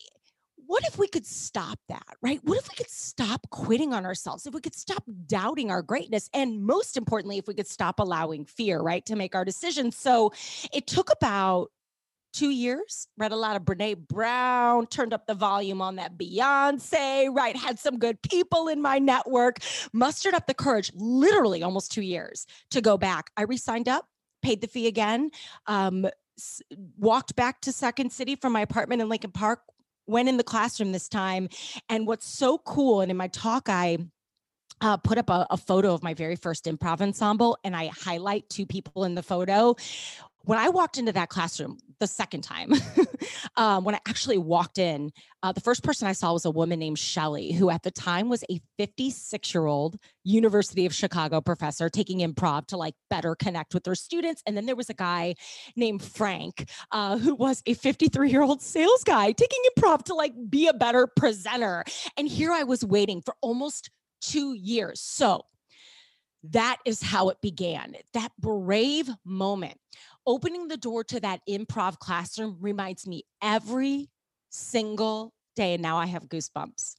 what 0.66 0.84
if 0.86 0.98
we 0.98 1.08
could 1.08 1.26
stop 1.26 1.78
that, 1.88 2.16
right? 2.22 2.40
What 2.44 2.58
if 2.58 2.68
we 2.68 2.74
could 2.76 2.90
stop 2.90 3.48
quitting 3.50 3.92
on 3.92 4.04
ourselves? 4.04 4.46
If 4.46 4.54
we 4.54 4.60
could 4.60 4.74
stop 4.74 5.04
doubting 5.26 5.70
our 5.70 5.82
greatness? 5.82 6.30
And 6.32 6.62
most 6.62 6.96
importantly, 6.96 7.38
if 7.38 7.46
we 7.46 7.54
could 7.54 7.68
stop 7.68 7.98
allowing 8.00 8.44
fear, 8.44 8.80
right, 8.80 9.04
to 9.06 9.16
make 9.16 9.34
our 9.34 9.44
decisions. 9.44 9.96
So 9.96 10.32
it 10.72 10.86
took 10.86 11.10
about 11.10 11.70
two 12.32 12.50
years, 12.50 13.06
read 13.16 13.32
a 13.32 13.36
lot 13.36 13.56
of 13.56 13.62
Brene 13.62 14.08
Brown, 14.08 14.86
turned 14.88 15.12
up 15.12 15.26
the 15.26 15.34
volume 15.34 15.80
on 15.80 15.96
that 15.96 16.18
Beyonce, 16.18 17.32
right? 17.32 17.56
Had 17.56 17.78
some 17.78 17.98
good 17.98 18.20
people 18.22 18.68
in 18.68 18.82
my 18.82 18.98
network, 18.98 19.58
mustered 19.92 20.34
up 20.34 20.46
the 20.46 20.54
courage, 20.54 20.90
literally 20.94 21.62
almost 21.62 21.92
two 21.92 22.02
years 22.02 22.46
to 22.70 22.80
go 22.80 22.98
back. 22.98 23.30
I 23.36 23.42
re 23.42 23.56
signed 23.56 23.88
up, 23.88 24.08
paid 24.42 24.60
the 24.60 24.66
fee 24.66 24.88
again, 24.88 25.30
um, 25.66 26.06
walked 26.98 27.36
back 27.36 27.60
to 27.62 27.72
Second 27.72 28.10
City 28.10 28.34
from 28.34 28.52
my 28.52 28.62
apartment 28.62 29.00
in 29.00 29.08
Lincoln 29.08 29.30
Park, 29.30 29.60
went 30.06 30.28
in 30.28 30.36
the 30.36 30.44
classroom 30.44 30.92
this 30.92 31.08
time. 31.08 31.48
And 31.88 32.06
what's 32.06 32.26
so 32.26 32.58
cool, 32.58 33.00
and 33.00 33.10
in 33.10 33.16
my 33.16 33.28
talk, 33.28 33.68
I 33.68 33.98
uh, 34.80 34.96
put 34.96 35.18
up 35.18 35.30
a, 35.30 35.46
a, 35.50 35.56
photo 35.56 35.94
of 35.94 36.02
my 36.02 36.14
very 36.14 36.36
first 36.36 36.64
improv 36.64 37.00
ensemble 37.00 37.56
and 37.64 37.76
I 37.76 37.86
highlight 37.86 38.48
two 38.50 38.66
people 38.66 39.04
in 39.04 39.14
the 39.14 39.22
photo 39.22 39.76
when 40.44 40.58
I 40.58 40.68
walked 40.68 40.98
into 40.98 41.12
that 41.12 41.28
classroom 41.28 41.78
the 42.00 42.06
second 42.06 42.42
time, 42.42 42.72
um, 43.56 43.84
when 43.84 43.94
I 43.94 44.00
actually 44.06 44.38
walked 44.38 44.78
in, 44.78 45.10
uh, 45.42 45.52
the 45.52 45.60
first 45.60 45.82
person 45.82 46.06
I 46.06 46.12
saw 46.12 46.32
was 46.32 46.44
a 46.44 46.50
woman 46.50 46.78
named 46.78 46.98
Shelly, 46.98 47.52
who 47.52 47.70
at 47.70 47.82
the 47.82 47.90
time 47.90 48.28
was 48.28 48.44
a 48.50 48.60
56 48.78 49.54
year 49.54 49.66
old 49.66 49.96
University 50.22 50.86
of 50.86 50.94
Chicago 50.94 51.40
professor 51.40 51.88
taking 51.88 52.20
improv 52.20 52.66
to 52.66 52.76
like 52.76 52.94
better 53.10 53.34
connect 53.34 53.74
with 53.74 53.86
her 53.86 53.94
students. 53.94 54.42
And 54.46 54.56
then 54.56 54.66
there 54.66 54.76
was 54.76 54.90
a 54.90 54.94
guy 54.94 55.34
named 55.76 56.02
Frank, 56.02 56.68
uh, 56.92 57.18
who 57.18 57.34
was 57.34 57.62
a 57.66 57.74
53 57.74 58.30
year 58.30 58.42
old 58.42 58.60
sales 58.60 59.04
guy 59.04 59.32
taking 59.32 59.60
improv 59.76 60.04
to 60.04 60.14
like 60.14 60.32
be 60.48 60.66
a 60.68 60.74
better 60.74 61.06
presenter. 61.06 61.84
And 62.16 62.28
here 62.28 62.52
I 62.52 62.64
was 62.64 62.84
waiting 62.84 63.22
for 63.22 63.34
almost 63.40 63.90
two 64.20 64.54
years. 64.54 65.00
So 65.00 65.44
that 66.50 66.78
is 66.84 67.02
how 67.02 67.30
it 67.30 67.40
began. 67.40 67.94
That 68.12 68.30
brave 68.38 69.08
moment 69.24 69.78
opening 70.26 70.68
the 70.68 70.76
door 70.76 71.04
to 71.04 71.20
that 71.20 71.40
improv 71.48 71.98
classroom 71.98 72.56
reminds 72.60 73.06
me 73.06 73.24
every 73.42 74.10
single 74.50 75.32
day. 75.56 75.74
And 75.74 75.82
now 75.82 75.98
I 75.98 76.06
have 76.06 76.24
goosebumps. 76.24 76.94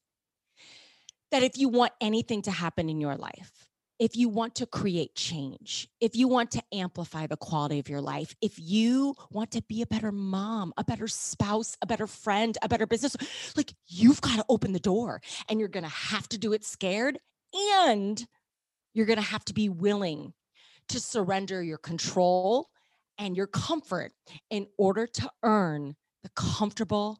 That 1.31 1.43
if 1.43 1.57
you 1.57 1.69
want 1.69 1.91
anything 1.99 2.43
to 2.43 2.51
happen 2.51 2.89
in 2.89 3.01
your 3.01 3.15
life, 3.15 3.67
if 3.97 4.15
you 4.15 4.29
want 4.29 4.55
to 4.55 4.65
create 4.65 5.15
change, 5.15 5.87
if 6.01 6.15
you 6.15 6.27
want 6.27 6.51
to 6.51 6.63
amplify 6.73 7.27
the 7.27 7.37
quality 7.37 7.79
of 7.79 7.89
your 7.89 8.01
life, 8.01 8.35
if 8.41 8.59
you 8.59 9.15
want 9.31 9.51
to 9.51 9.61
be 9.63 9.81
a 9.81 9.87
better 9.87 10.11
mom, 10.11 10.73
a 10.77 10.83
better 10.83 11.07
spouse, 11.07 11.77
a 11.81 11.85
better 11.85 12.07
friend, 12.07 12.57
a 12.61 12.67
better 12.67 12.85
business, 12.85 13.15
like 13.55 13.73
you've 13.87 14.21
got 14.21 14.35
to 14.35 14.45
open 14.49 14.73
the 14.73 14.79
door 14.79 15.21
and 15.49 15.59
you're 15.59 15.69
going 15.69 15.83
to 15.83 15.89
have 15.89 16.27
to 16.29 16.37
do 16.37 16.51
it 16.53 16.65
scared 16.65 17.17
and 17.81 18.25
you're 18.93 19.05
going 19.05 19.17
to 19.17 19.23
have 19.23 19.45
to 19.45 19.53
be 19.53 19.69
willing 19.69 20.33
to 20.89 20.99
surrender 20.99 21.63
your 21.63 21.77
control 21.77 22.69
and 23.17 23.35
your 23.35 23.47
comfort 23.47 24.11
in 24.49 24.67
order 24.77 25.07
to 25.07 25.29
earn 25.43 25.95
the 26.23 26.29
comfortable, 26.35 27.19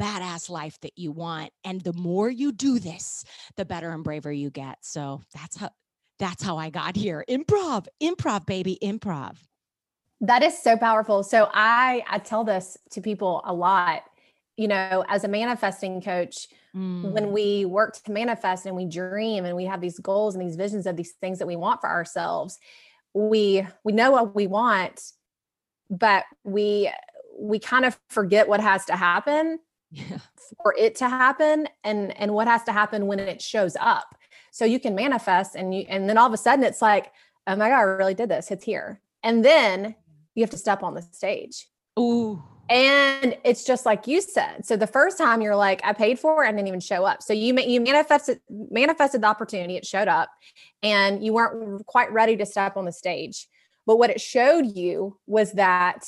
badass 0.00 0.48
life 0.48 0.78
that 0.80 0.96
you 0.96 1.12
want. 1.12 1.52
And 1.64 1.80
the 1.82 1.92
more 1.92 2.30
you 2.30 2.52
do 2.52 2.78
this, 2.78 3.24
the 3.56 3.64
better 3.64 3.90
and 3.90 4.02
braver 4.02 4.32
you 4.32 4.50
get. 4.50 4.78
So 4.82 5.22
that's 5.34 5.56
how 5.56 5.70
that's 6.18 6.42
how 6.42 6.58
I 6.58 6.70
got 6.70 6.96
here. 6.96 7.24
Improv, 7.28 7.86
improv, 8.02 8.44
baby, 8.46 8.78
improv. 8.82 9.36
That 10.20 10.42
is 10.42 10.62
so 10.62 10.76
powerful. 10.76 11.22
So 11.22 11.48
I 11.52 12.02
I 12.08 12.18
tell 12.18 12.44
this 12.44 12.76
to 12.92 13.00
people 13.00 13.42
a 13.44 13.52
lot. 13.52 14.02
You 14.56 14.68
know, 14.68 15.04
as 15.08 15.24
a 15.24 15.28
manifesting 15.28 16.02
coach, 16.02 16.48
mm. 16.76 17.10
when 17.12 17.32
we 17.32 17.64
work 17.64 17.94
to 18.02 18.12
manifest 18.12 18.66
and 18.66 18.76
we 18.76 18.84
dream 18.84 19.46
and 19.46 19.56
we 19.56 19.64
have 19.64 19.80
these 19.80 19.98
goals 19.98 20.34
and 20.34 20.46
these 20.46 20.56
visions 20.56 20.86
of 20.86 20.96
these 20.96 21.12
things 21.12 21.38
that 21.38 21.46
we 21.46 21.56
want 21.56 21.80
for 21.80 21.88
ourselves, 21.88 22.58
we 23.14 23.66
we 23.84 23.92
know 23.92 24.10
what 24.10 24.34
we 24.34 24.46
want 24.46 25.00
but 25.90 26.24
we 26.44 26.90
we 27.38 27.58
kind 27.58 27.84
of 27.84 27.98
forget 28.08 28.48
what 28.48 28.60
has 28.60 28.84
to 28.86 28.96
happen 28.96 29.58
yeah. 29.90 30.18
for 30.62 30.74
it 30.78 30.94
to 30.96 31.08
happen 31.08 31.68
and 31.84 32.16
and 32.18 32.32
what 32.32 32.46
has 32.46 32.62
to 32.64 32.72
happen 32.72 33.06
when 33.06 33.18
it 33.18 33.42
shows 33.42 33.76
up 33.80 34.14
so 34.52 34.64
you 34.64 34.80
can 34.80 34.94
manifest 34.94 35.54
and 35.54 35.74
you 35.74 35.84
and 35.88 36.08
then 36.08 36.16
all 36.16 36.26
of 36.26 36.32
a 36.32 36.36
sudden 36.36 36.64
it's 36.64 36.80
like 36.80 37.12
oh 37.46 37.56
my 37.56 37.68
god 37.68 37.78
i 37.78 37.82
really 37.82 38.14
did 38.14 38.28
this 38.28 38.50
it's 38.50 38.64
here 38.64 39.00
and 39.22 39.44
then 39.44 39.94
you 40.34 40.42
have 40.42 40.50
to 40.50 40.58
step 40.58 40.82
on 40.82 40.94
the 40.94 41.02
stage 41.02 41.66
Ooh. 41.98 42.42
And 42.70 43.36
it's 43.42 43.64
just 43.64 43.84
like 43.84 44.06
you 44.06 44.20
said. 44.20 44.64
So 44.64 44.76
the 44.76 44.86
first 44.86 45.18
time 45.18 45.42
you're 45.42 45.56
like, 45.56 45.80
I 45.82 45.92
paid 45.92 46.20
for 46.20 46.44
it 46.44 46.48
and 46.48 46.56
didn't 46.56 46.68
even 46.68 46.78
show 46.78 47.04
up. 47.04 47.20
So 47.20 47.32
you 47.32 47.58
you 47.58 47.80
manifested 47.80 48.40
manifested 48.48 49.22
the 49.22 49.26
opportunity, 49.26 49.76
it 49.76 49.84
showed 49.84 50.06
up, 50.06 50.30
and 50.80 51.24
you 51.24 51.32
weren't 51.32 51.84
quite 51.86 52.12
ready 52.12 52.36
to 52.36 52.46
step 52.46 52.76
on 52.76 52.84
the 52.84 52.92
stage. 52.92 53.48
But 53.86 53.98
what 53.98 54.10
it 54.10 54.20
showed 54.20 54.76
you 54.76 55.18
was 55.26 55.52
that 55.52 56.04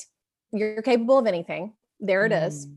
you're 0.53 0.83
capable 0.83 1.19
of 1.19 1.27
anything. 1.27 1.75
There 2.01 2.27
it 2.27 2.33
is. 2.33 2.67
Mm, 2.67 2.75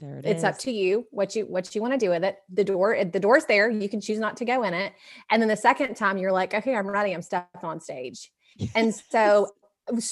there 0.00 0.18
it 0.18 0.26
it's 0.26 0.38
is. 0.38 0.44
up 0.44 0.58
to 0.58 0.70
you 0.70 1.06
what 1.10 1.34
you 1.34 1.46
what 1.46 1.74
you 1.74 1.80
want 1.80 1.94
to 1.94 1.98
do 1.98 2.10
with 2.10 2.24
it. 2.24 2.38
The 2.52 2.64
door 2.64 2.96
the 3.04 3.20
door's 3.20 3.44
there. 3.46 3.70
You 3.70 3.88
can 3.88 4.00
choose 4.00 4.18
not 4.18 4.36
to 4.38 4.44
go 4.44 4.62
in 4.62 4.74
it. 4.74 4.92
And 5.30 5.40
then 5.40 5.48
the 5.48 5.56
second 5.56 5.96
time 5.96 6.18
you're 6.18 6.32
like, 6.32 6.54
okay, 6.54 6.74
I'm 6.74 6.86
ready. 6.86 7.12
I'm 7.12 7.22
stepping 7.22 7.60
on 7.62 7.80
stage. 7.80 8.30
And 8.74 8.94
so 8.94 9.50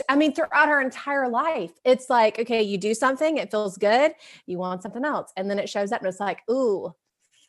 I 0.08 0.16
mean, 0.16 0.34
throughout 0.34 0.68
her 0.68 0.80
entire 0.80 1.28
life, 1.28 1.72
it's 1.84 2.08
like, 2.08 2.38
okay, 2.38 2.62
you 2.62 2.78
do 2.78 2.94
something, 2.94 3.38
it 3.38 3.50
feels 3.50 3.76
good, 3.76 4.12
you 4.46 4.58
want 4.58 4.82
something 4.82 5.04
else. 5.04 5.32
And 5.36 5.50
then 5.50 5.58
it 5.58 5.68
shows 5.68 5.90
up 5.90 6.00
and 6.00 6.08
it's 6.08 6.20
like, 6.20 6.42
ooh, 6.48 6.94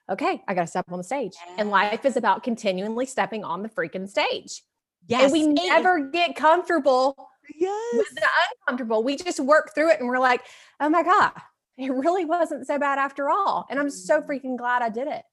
okay, 0.09 0.41
I 0.47 0.53
got 0.53 0.61
to 0.61 0.67
step 0.67 0.85
on 0.91 0.97
the 0.97 1.03
stage. 1.03 1.33
And 1.57 1.69
life 1.69 2.03
is 2.05 2.17
about 2.17 2.43
continually 2.43 3.05
stepping 3.05 3.43
on 3.43 3.61
the 3.61 3.69
freaking 3.69 4.09
stage. 4.09 4.63
Yes. 5.07 5.23
And 5.23 5.31
we 5.31 5.47
never 5.47 5.99
get 6.09 6.35
comfortable 6.35 7.29
yes. 7.53 7.93
with 7.93 8.15
the 8.15 8.25
uncomfortable. 8.67 9.03
We 9.03 9.15
just 9.15 9.39
work 9.39 9.73
through 9.75 9.91
it 9.91 9.99
and 9.99 10.09
we're 10.09 10.19
like, 10.19 10.41
oh 10.79 10.89
my 10.89 11.03
God, 11.03 11.31
it 11.77 11.91
really 11.91 12.25
wasn't 12.25 12.67
so 12.67 12.79
bad 12.79 12.97
after 12.97 13.29
all. 13.29 13.65
And 13.69 13.79
I'm 13.79 13.89
so 13.89 14.21
mm. 14.21 14.27
freaking 14.27 14.57
glad 14.57 14.81
I 14.81 14.89
did 14.89 15.07
it. 15.07 15.23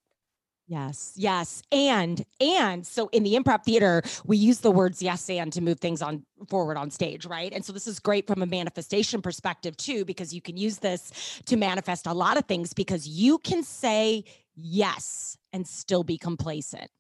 Yes, 0.69 1.13
yes. 1.17 1.63
And 1.71 2.25
and 2.41 2.87
so 2.87 3.09
in 3.13 3.25
the 3.25 3.35
improv 3.35 3.65
theater, 3.65 4.03
we 4.25 4.37
use 4.37 4.61
the 4.61 4.71
words 4.71 5.03
yes 5.03 5.29
and 5.29 5.53
to 5.53 5.61
move 5.61 5.81
things 5.81 6.01
on 6.01 6.25
forward 6.49 6.77
on 6.77 6.91
stage, 6.91 7.27
right? 7.27 7.53
And 7.53 7.65
so 7.65 7.73
this 7.73 7.87
is 7.87 7.99
great 7.99 8.27
from 8.27 8.43
a 8.43 8.47
manifestation 8.47 9.21
perspective 9.21 9.77
too 9.77 10.05
because 10.05 10.33
you 10.33 10.41
can 10.41 10.57
use 10.57 10.79
this 10.79 11.43
to 11.47 11.57
manifest 11.57 12.07
a 12.07 12.13
lot 12.15 12.39
of 12.39 12.47
things 12.47 12.73
because 12.73 13.07
you 13.07 13.39
can 13.39 13.63
say 13.63 14.25
yes 14.55 15.37
and 15.53 15.67
still 15.67 16.05
be 16.05 16.17
complacent. 16.17 16.91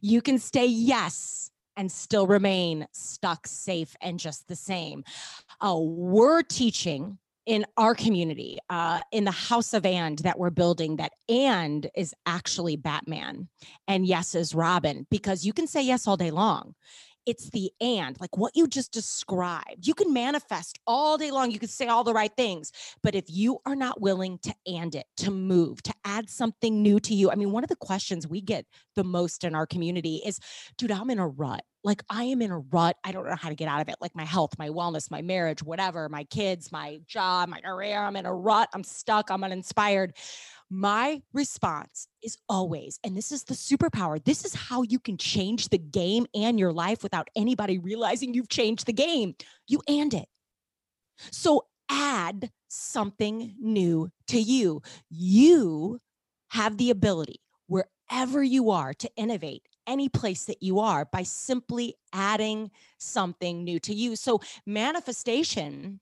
You 0.00 0.22
can 0.22 0.38
say 0.38 0.66
yes 0.66 1.49
and 1.76 1.90
still 1.90 2.26
remain 2.26 2.86
stuck, 2.92 3.46
safe, 3.46 3.96
and 4.00 4.18
just 4.18 4.48
the 4.48 4.56
same. 4.56 5.04
Uh, 5.60 5.76
we're 5.78 6.42
teaching 6.42 7.18
in 7.46 7.64
our 7.76 7.94
community, 7.94 8.58
uh, 8.68 9.00
in 9.12 9.24
the 9.24 9.30
Haus 9.30 9.74
of 9.74 9.86
And 9.86 10.18
that 10.18 10.38
we're 10.38 10.50
building, 10.50 10.96
that 10.96 11.12
And 11.28 11.88
is 11.96 12.14
actually 12.26 12.76
Batman 12.76 13.48
and 13.88 14.06
yes 14.06 14.34
is 14.34 14.54
Robin, 14.54 15.06
because 15.10 15.44
you 15.44 15.52
can 15.52 15.66
say 15.66 15.82
yes 15.82 16.06
all 16.06 16.16
day 16.16 16.30
long. 16.30 16.74
It's 17.26 17.50
the 17.50 17.70
and, 17.80 18.20
like 18.20 18.36
what 18.36 18.56
you 18.56 18.66
just 18.66 18.92
described. 18.92 19.86
You 19.86 19.94
can 19.94 20.12
manifest 20.12 20.78
all 20.86 21.18
day 21.18 21.30
long. 21.30 21.50
You 21.50 21.58
can 21.58 21.68
say 21.68 21.86
all 21.86 22.04
the 22.04 22.14
right 22.14 22.32
things. 22.36 22.72
But 23.02 23.14
if 23.14 23.24
you 23.28 23.58
are 23.66 23.76
not 23.76 24.00
willing 24.00 24.38
to 24.38 24.54
and 24.66 24.94
it, 24.94 25.06
to 25.18 25.30
move, 25.30 25.82
to 25.82 25.94
add 26.04 26.30
something 26.30 26.82
new 26.82 27.00
to 27.00 27.14
you, 27.14 27.30
I 27.30 27.34
mean, 27.34 27.52
one 27.52 27.64
of 27.64 27.68
the 27.68 27.76
questions 27.76 28.26
we 28.26 28.40
get 28.40 28.66
the 28.96 29.04
most 29.04 29.44
in 29.44 29.54
our 29.54 29.66
community 29.66 30.22
is, 30.24 30.40
dude, 30.78 30.90
I'm 30.90 31.10
in 31.10 31.18
a 31.18 31.28
rut 31.28 31.62
like 31.82 32.02
I 32.10 32.24
am 32.24 32.42
in 32.42 32.50
a 32.50 32.58
rut. 32.58 32.96
I 33.04 33.12
don't 33.12 33.26
know 33.26 33.36
how 33.36 33.48
to 33.48 33.54
get 33.54 33.68
out 33.68 33.80
of 33.80 33.88
it. 33.88 33.96
Like 34.00 34.14
my 34.14 34.24
health, 34.24 34.58
my 34.58 34.68
wellness, 34.68 35.10
my 35.10 35.22
marriage, 35.22 35.62
whatever, 35.62 36.08
my 36.08 36.24
kids, 36.24 36.70
my 36.70 37.00
job, 37.06 37.48
my 37.48 37.60
career. 37.60 37.98
I'm 37.98 38.16
in 38.16 38.26
a 38.26 38.34
rut. 38.34 38.68
I'm 38.74 38.84
stuck. 38.84 39.30
I'm 39.30 39.42
uninspired. 39.44 40.14
My 40.70 41.20
response 41.32 42.06
is 42.22 42.38
always, 42.48 43.00
and 43.02 43.16
this 43.16 43.32
is 43.32 43.42
the 43.42 43.54
superpower. 43.54 44.22
This 44.24 44.44
is 44.44 44.54
how 44.54 44.82
you 44.82 45.00
can 45.00 45.18
change 45.18 45.68
the 45.68 45.78
game 45.78 46.26
and 46.32 46.60
your 46.60 46.72
life 46.72 47.02
without 47.02 47.28
anybody 47.34 47.78
realizing 47.78 48.34
you've 48.34 48.48
changed 48.48 48.86
the 48.86 48.92
game. 48.92 49.34
You 49.66 49.82
and 49.88 50.14
it. 50.14 50.28
So 51.32 51.66
add 51.90 52.50
something 52.68 53.54
new 53.58 54.10
to 54.28 54.40
you. 54.40 54.80
You 55.10 56.00
have 56.50 56.76
the 56.76 56.90
ability 56.90 57.40
wherever 57.66 58.42
you 58.42 58.70
are 58.70 58.94
to 58.94 59.10
innovate 59.16 59.62
any 59.86 60.08
place 60.08 60.44
that 60.44 60.62
you 60.62 60.78
are 60.78 61.04
by 61.04 61.24
simply 61.24 61.94
adding 62.12 62.70
something 62.98 63.64
new 63.64 63.80
to 63.80 63.94
you. 63.94 64.14
So, 64.14 64.40
manifestation 64.66 66.00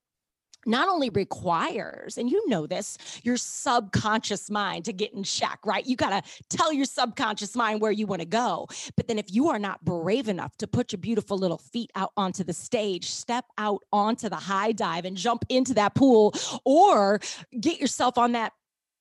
not 0.67 0.89
only 0.89 1.11
requires, 1.11 2.19
and 2.19 2.31
you 2.31 2.49
know 2.49 2.67
this, 2.67 2.99
your 3.23 3.37
subconscious 3.37 4.51
mind 4.51 4.85
to 4.87 4.93
get 4.93 5.13
in 5.13 5.23
check, 5.23 5.61
right? 5.65 5.87
You 5.87 5.97
got 5.97 6.11
to 6.25 6.31
tell 6.49 6.73
your 6.73 6.85
subconscious 6.85 7.55
mind 7.55 7.81
where 7.81 7.93
you 7.93 8.07
want 8.07 8.21
to 8.21 8.27
go. 8.27 8.67
But 8.97 9.09
then, 9.09 9.19
if 9.19 9.33
you 9.33 9.49
are 9.49 9.59
not 9.59 9.85
brave 9.85 10.29
enough 10.29 10.57
to 10.59 10.67
put 10.67 10.93
your 10.93 11.01
beautiful 11.01 11.39
little 11.39 11.59
feet 11.59 11.91
out 11.95 12.13
onto 12.17 12.45
the 12.45 12.53
stage, 12.53 13.11
step 13.11 13.45
out 13.57 13.83
onto 13.93 14.29
the 14.29 14.37
high 14.37 14.73
dive 14.73 15.05
and 15.05 15.17
jump 15.17 15.45
into 15.49 15.75
that 15.75 15.95
pool, 15.95 16.35
or 16.65 17.21
get 17.61 17.81
yourself 17.81 18.19
on 18.19 18.33
that 18.33 18.53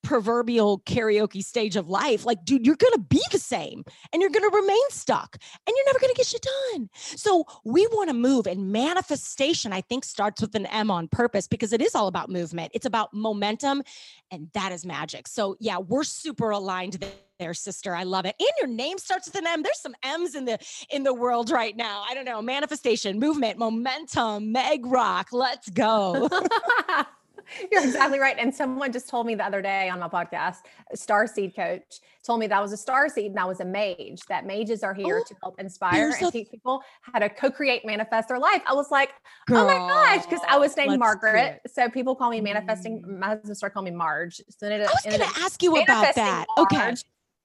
proverbial 0.08 0.80
karaoke 0.86 1.44
stage 1.44 1.76
of 1.76 1.90
life, 1.90 2.26
like, 2.26 2.46
dude, 2.46 2.66
you're 2.66 2.78
going 2.78 2.94
to 2.94 3.00
be 3.00 3.22
the 3.34 3.38
same 3.38 3.84
and 4.14 4.22
you're 4.22 4.32
going 4.32 4.50
to 4.50 4.56
remain 4.56 4.90
stuck 4.90 5.36
and 5.36 5.76
you're 5.76 5.86
never 5.86 6.00
going 6.00 6.14
to 6.14 6.16
get 6.16 6.26
shit 6.26 6.48
done. 6.72 6.90
So 6.96 7.44
we 7.66 7.86
want 7.88 8.10
to 8.10 8.14
move 8.14 8.48
and 8.48 8.72
manifestation, 8.72 9.74
I 9.74 9.82
think, 9.82 10.06
starts 10.06 10.42
with 10.42 10.56
an 10.56 10.66
M 10.68 10.90
on 10.90 11.10
purpose 11.10 11.50
because 11.50 11.74
it 11.74 11.82
is 11.82 11.94
all 11.94 12.08
about 12.08 12.30
movement. 12.30 12.72
It's 12.74 12.86
about 12.86 13.14
momentum 13.14 13.84
and 14.32 14.48
that 14.54 14.72
is 14.72 14.86
magic. 14.86 15.28
So 15.28 15.58
yeah, 15.60 15.78
we're 15.78 16.06
super 16.06 16.52
aligned 16.52 17.04
there, 17.38 17.54
sister. 17.54 17.94
I 17.94 18.04
love 18.04 18.26
it. 18.26 18.36
And 18.40 18.50
your 18.60 18.68
name 18.68 19.00
starts 19.00 19.28
with 19.28 19.36
an 19.36 19.46
M. 19.46 19.62
There's 19.62 19.82
some 19.82 19.96
M's 20.04 20.36
in 20.36 20.46
the 20.46 20.58
in 20.90 21.04
the 21.04 21.14
world 21.14 21.52
right 21.52 21.76
now. 21.76 22.06
I 22.08 22.14
don't 22.14 22.26
know. 22.26 22.42
Manifestation, 22.42 23.20
movement, 23.20 23.60
momentum, 23.60 24.54
Meg 24.54 24.86
Rock. 24.86 25.28
Let's 25.34 25.70
go. 25.70 26.30
You're 27.72 27.84
exactly 27.84 28.20
right. 28.20 28.36
And 28.38 28.54
someone 28.54 28.92
just 28.92 29.10
told 29.10 29.26
me 29.28 29.36
the 29.36 29.46
other 29.46 29.62
day 29.62 29.90
on 29.90 30.00
my 30.00 30.08
podcast, 30.08 30.58
star 30.94 31.28
seed 31.28 31.56
coach 31.56 32.00
told 32.24 32.40
me 32.40 32.48
that 32.48 32.62
was 32.62 32.74
a 32.74 32.78
star 32.78 33.08
seed 33.08 33.32
and 33.32 33.40
I 33.40 33.46
was 33.46 33.62
a 33.62 33.66
mage, 33.66 34.22
that 34.28 34.46
mages 34.46 34.84
are 34.84 34.94
here 34.94 35.22
oh, 35.24 35.28
to 35.28 35.36
help 35.42 35.60
inspire 35.60 36.12
and 36.12 36.28
a- 36.28 36.32
teach 36.32 36.52
people 36.52 36.82
how 37.02 37.20
to 37.20 37.30
co-create, 37.30 37.86
manifest 37.86 38.28
their 38.28 38.40
life. 38.40 38.62
I 38.68 38.74
was 38.74 38.92
like, 38.92 39.12
Girl, 39.48 39.62
oh 39.62 39.66
my 39.66 39.76
gosh, 39.76 40.26
because 40.26 40.42
I 40.48 40.58
was 40.58 40.76
named 40.76 41.00
Margaret. 41.00 41.62
So 41.68 41.90
people 41.90 42.16
call 42.16 42.30
me 42.30 42.42
manifesting. 42.42 43.02
Mm. 43.02 43.20
My 43.20 43.28
husband 43.28 43.56
started 43.56 43.74
calling 43.74 43.94
me 43.94 43.98
Marge. 43.98 44.42
So 44.50 44.68
it, 44.68 44.74
I 44.74 44.80
was 44.82 45.02
going 45.04 45.20
to 45.20 45.40
ask 45.40 45.64
you 45.64 45.78
about 45.78 46.16
that. 46.16 46.46
Marge. 46.58 46.74
Okay. 46.74 46.96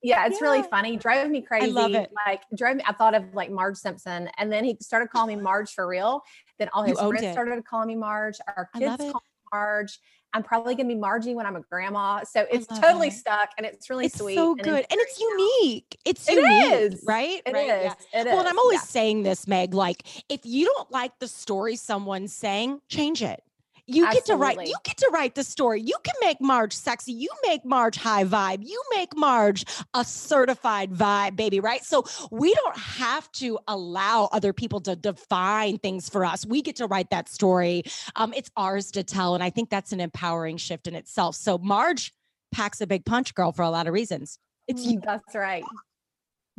Yeah, 0.03 0.27
it's 0.27 0.41
yeah. 0.41 0.49
really 0.49 0.63
funny. 0.65 0.97
Drove 0.97 1.31
me 1.31 1.43
crazy. 1.43 1.69
I 1.69 1.71
love 1.71 1.95
it. 1.95 2.11
Like 2.27 2.43
drove 2.57 2.77
me. 2.77 2.83
I 2.85 2.93
thought 2.93 3.15
of 3.15 3.23
like 3.35 3.53
Marge 3.53 3.77
Simpson, 3.77 4.29
and 4.37 4.53
then 4.53 4.65
he 4.65 4.77
started 4.81 5.11
calling 5.11 5.37
me 5.37 5.43
Marge 5.45 5.73
for 5.73 5.87
real. 5.87 6.23
Then 6.59 6.69
all 6.73 6.83
his 6.83 6.99
friends 6.99 7.33
started 7.33 7.65
calling 7.65 7.87
me 7.87 7.95
Marge. 7.95 8.39
Our 8.49 8.69
kids 8.75 8.97
call 8.97 9.23
Marge. 9.53 9.99
I'm 10.35 10.43
probably 10.43 10.75
going 10.75 10.89
to 10.89 10.95
be 10.95 10.99
Margie 11.01 11.35
when 11.35 11.45
I'm 11.45 11.57
a 11.57 11.61
grandma. 11.61 12.23
So 12.25 12.47
it's 12.51 12.67
totally 12.67 13.09
it. 13.09 13.13
stuck 13.13 13.51
and 13.59 13.67
it's 13.67 13.91
really 13.91 14.07
it's 14.07 14.19
sweet. 14.19 14.37
So 14.37 14.55
good. 14.55 14.67
And 14.67 14.79
it's, 14.79 14.87
and 14.91 15.01
it's 15.01 15.21
unique. 15.21 15.99
It's 16.05 16.29
it 16.29 16.37
unique, 16.37 16.95
is. 16.95 17.05
right? 17.07 17.43
It 17.45 17.53
right? 17.53 17.69
is. 17.69 17.93
Yeah. 18.15 18.21
It 18.21 18.27
well, 18.27 18.37
is. 18.37 18.41
and 18.41 18.49
I'm 18.49 18.59
always 18.59 18.81
yeah. 18.81 18.85
saying 18.85 19.23
this, 19.25 19.47
Meg, 19.47 19.75
like 19.75 20.07
if 20.31 20.41
you 20.45 20.65
don't 20.65 20.91
like 20.91 21.19
the 21.19 21.29
story 21.29 21.77
someone's 21.77 22.33
saying, 22.33 22.81
change 22.89 23.23
it. 23.23 23.43
You 23.89 24.07
Absolutely. 24.07 24.15
get 24.15 24.27
to 24.27 24.37
write, 24.37 24.69
you 24.69 24.77
get 24.85 24.97
to 24.99 25.11
write 25.13 25.35
the 25.35 25.43
story. 25.43 25.81
You 25.81 25.97
can 26.05 26.15
make 26.21 26.41
Marge 26.41 26.73
sexy. 26.73 27.13
You 27.13 27.29
make 27.47 27.65
Marge 27.65 27.97
high 27.97 28.25
vibe. 28.25 28.65
You 28.65 28.81
make 28.95 29.17
Marge 29.17 29.65
a 29.93 30.05
certified 30.05 30.93
vibe, 30.93 31.35
baby, 31.35 31.59
right? 31.59 31.85
So 31.85 32.05
we 32.31 32.55
don't 32.55 32.77
have 32.77 33.31
to 33.33 33.59
allow 33.67 34.29
other 34.31 34.53
people 34.53 34.81
to 34.83 34.95
define 34.95 35.79
things 35.79 36.09
for 36.09 36.25
us. 36.25 36.47
We 36.47 36.63
get 36.63 36.77
to 36.77 36.87
write 36.87 37.11
that 37.11 37.29
story. 37.29 37.83
Um, 38.15 38.33
it's 38.37 38.51
ours 38.57 38.93
to 38.93 39.03
tell. 39.03 39.35
And 39.35 39.43
I 39.43 39.51
think 39.51 39.69
that's 39.69 39.93
an 39.93 40.01
empowering 40.01 40.59
shift 40.59 40.87
in 40.87 40.95
itself. 40.95 41.35
So 41.35 41.59
Marge 41.59 42.13
packs 42.53 42.81
a 42.81 42.87
big 42.87 43.05
punch, 43.05 43.35
girl, 43.35 43.51
for 43.51 43.63
a 43.63 43.71
lot 43.71 43.89
of 43.89 43.93
reasons. 43.93 44.39
It's 44.69 44.85
you. 44.87 45.01
That's 45.01 45.35
right. 45.35 45.65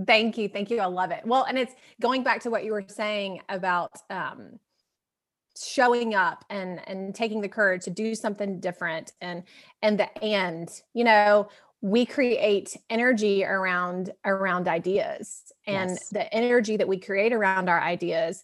Thank 0.05 0.37
you. 0.37 0.49
Thank 0.49 0.71
you. 0.71 0.79
I 0.79 0.87
love 0.87 1.11
it. 1.11 1.21
Well, 1.25 1.43
and 1.43 1.57
it's 1.57 1.73
going 2.01 2.23
back 2.23 2.41
to 2.41 2.49
what 2.49 2.65
you 2.65 2.73
were 2.73 2.83
saying 2.87 3.41
about 3.47 3.91
um 4.09 4.59
showing 5.61 6.15
up 6.15 6.43
and 6.49 6.81
and 6.87 7.13
taking 7.13 7.41
the 7.41 7.49
courage 7.49 7.83
to 7.83 7.91
do 7.91 8.15
something 8.15 8.59
different 8.59 9.11
and 9.21 9.43
and 9.81 9.99
the 9.99 10.23
and 10.23 10.69
you 10.93 11.03
know 11.03 11.47
we 11.81 12.05
create 12.05 12.75
energy 12.89 13.43
around 13.43 14.11
around 14.25 14.67
ideas 14.67 15.51
and 15.67 15.91
yes. 15.91 16.09
the 16.09 16.33
energy 16.33 16.77
that 16.77 16.87
we 16.87 16.97
create 16.97 17.33
around 17.33 17.69
our 17.69 17.81
ideas 17.81 18.43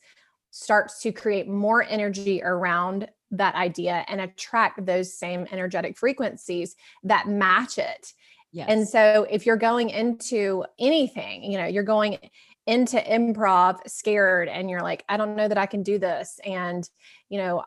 starts 0.52 1.02
to 1.02 1.12
create 1.12 1.48
more 1.48 1.84
energy 1.84 2.42
around 2.44 3.08
that 3.32 3.56
idea 3.56 4.04
and 4.08 4.20
attract 4.22 4.86
those 4.86 5.14
same 5.14 5.48
energetic 5.52 5.98
frequencies 5.98 6.76
that 7.04 7.28
match 7.28 7.78
it 7.78 8.14
yes. 8.52 8.68
and 8.70 8.88
so 8.88 9.26
if 9.32 9.46
you're 9.46 9.58
going 9.58 9.90
into 9.90 10.64
anything 10.80 11.44
you 11.44 11.58
know 11.58 11.66
you're 11.66 11.84
going 11.84 12.18
into 12.70 12.98
improv 12.98 13.80
scared 13.88 14.48
and 14.48 14.70
you're 14.70 14.84
like 14.84 15.04
i 15.10 15.18
don't 15.18 15.36
know 15.36 15.48
that 15.48 15.58
i 15.58 15.66
can 15.66 15.82
do 15.82 15.98
this 15.98 16.40
and 16.46 16.88
you 17.28 17.40
know 17.40 17.64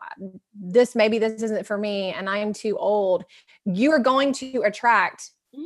this 0.55 0.95
maybe 0.95 1.19
this 1.19 1.43
isn't 1.43 1.67
for 1.67 1.77
me 1.77 2.13
and 2.13 2.29
i'm 2.29 2.53
too 2.53 2.77
old 2.77 3.25
you 3.65 3.91
are 3.91 3.99
going 3.99 4.31
to 4.31 4.61
attract 4.61 5.31
mm-hmm. 5.53 5.65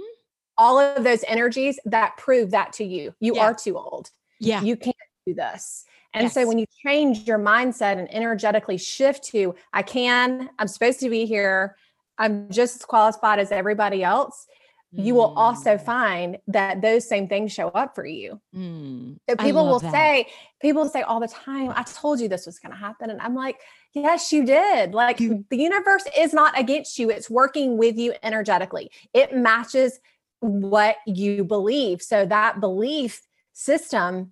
all 0.57 0.79
of 0.79 1.03
those 1.03 1.23
energies 1.27 1.79
that 1.85 2.17
prove 2.17 2.49
that 2.49 2.73
to 2.73 2.83
you 2.83 3.13
you 3.19 3.35
yeah. 3.35 3.43
are 3.43 3.53
too 3.53 3.77
old 3.77 4.09
yeah 4.39 4.59
you 4.63 4.75
can't 4.75 4.95
do 5.27 5.35
this 5.35 5.85
and 6.15 6.23
yes. 6.23 6.33
so 6.33 6.47
when 6.47 6.57
you 6.57 6.65
change 6.83 7.27
your 7.27 7.37
mindset 7.37 7.99
and 7.99 8.11
energetically 8.11 8.77
shift 8.77 9.23
to 9.23 9.53
i 9.71 9.83
can 9.83 10.49
i'm 10.57 10.67
supposed 10.67 10.99
to 10.99 11.11
be 11.11 11.27
here 11.27 11.75
i'm 12.17 12.49
just 12.49 12.77
as 12.77 12.85
qualified 12.85 13.37
as 13.37 13.51
everybody 13.51 14.03
else 14.03 14.47
you 14.93 15.13
will 15.13 15.33
also 15.35 15.75
mm. 15.75 15.81
find 15.81 16.37
that 16.47 16.81
those 16.81 17.07
same 17.07 17.27
things 17.27 17.51
show 17.51 17.67
up 17.69 17.93
for 17.93 18.05
you. 18.05 18.39
Mm, 18.55 19.17
so 19.29 19.35
people 19.35 19.65
will 19.65 19.79
that. 19.79 19.91
say, 19.91 20.27
people 20.61 20.87
say 20.87 21.01
all 21.01 21.19
the 21.19 21.27
time, 21.27 21.73
I 21.75 21.83
told 21.83 22.19
you 22.21 22.29
this 22.29 22.45
was 22.45 22.59
going 22.59 22.71
to 22.71 22.77
happen. 22.77 23.09
And 23.09 23.21
I'm 23.21 23.35
like, 23.35 23.59
yes, 23.93 24.31
you 24.31 24.45
did. 24.45 24.93
Like 24.93 25.19
you- 25.19 25.45
the 25.49 25.57
universe 25.57 26.05
is 26.17 26.33
not 26.33 26.57
against 26.57 26.97
you, 26.99 27.09
it's 27.09 27.29
working 27.29 27.77
with 27.77 27.97
you 27.97 28.13
energetically. 28.23 28.89
It 29.13 29.35
matches 29.35 29.99
what 30.39 30.95
you 31.05 31.43
believe. 31.43 32.01
So 32.01 32.25
that 32.25 32.59
belief 32.59 33.21
system 33.53 34.31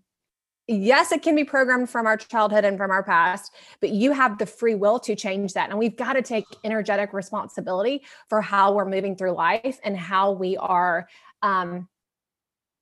yes, 0.67 1.11
it 1.11 1.21
can 1.21 1.35
be 1.35 1.43
programmed 1.43 1.89
from 1.89 2.07
our 2.07 2.17
childhood 2.17 2.65
and 2.65 2.77
from 2.77 2.91
our 2.91 3.03
past, 3.03 3.51
but 3.81 3.91
you 3.91 4.11
have 4.11 4.37
the 4.37 4.45
free 4.45 4.75
will 4.75 4.99
to 4.99 5.15
change 5.15 5.53
that. 5.53 5.69
And 5.69 5.77
we've 5.77 5.95
got 5.95 6.13
to 6.13 6.21
take 6.21 6.45
energetic 6.63 7.13
responsibility 7.13 8.03
for 8.29 8.41
how 8.41 8.73
we're 8.73 8.85
moving 8.85 9.15
through 9.15 9.33
life 9.33 9.79
and 9.83 9.97
how 9.97 10.31
we 10.31 10.57
are, 10.57 11.07
um, 11.41 11.87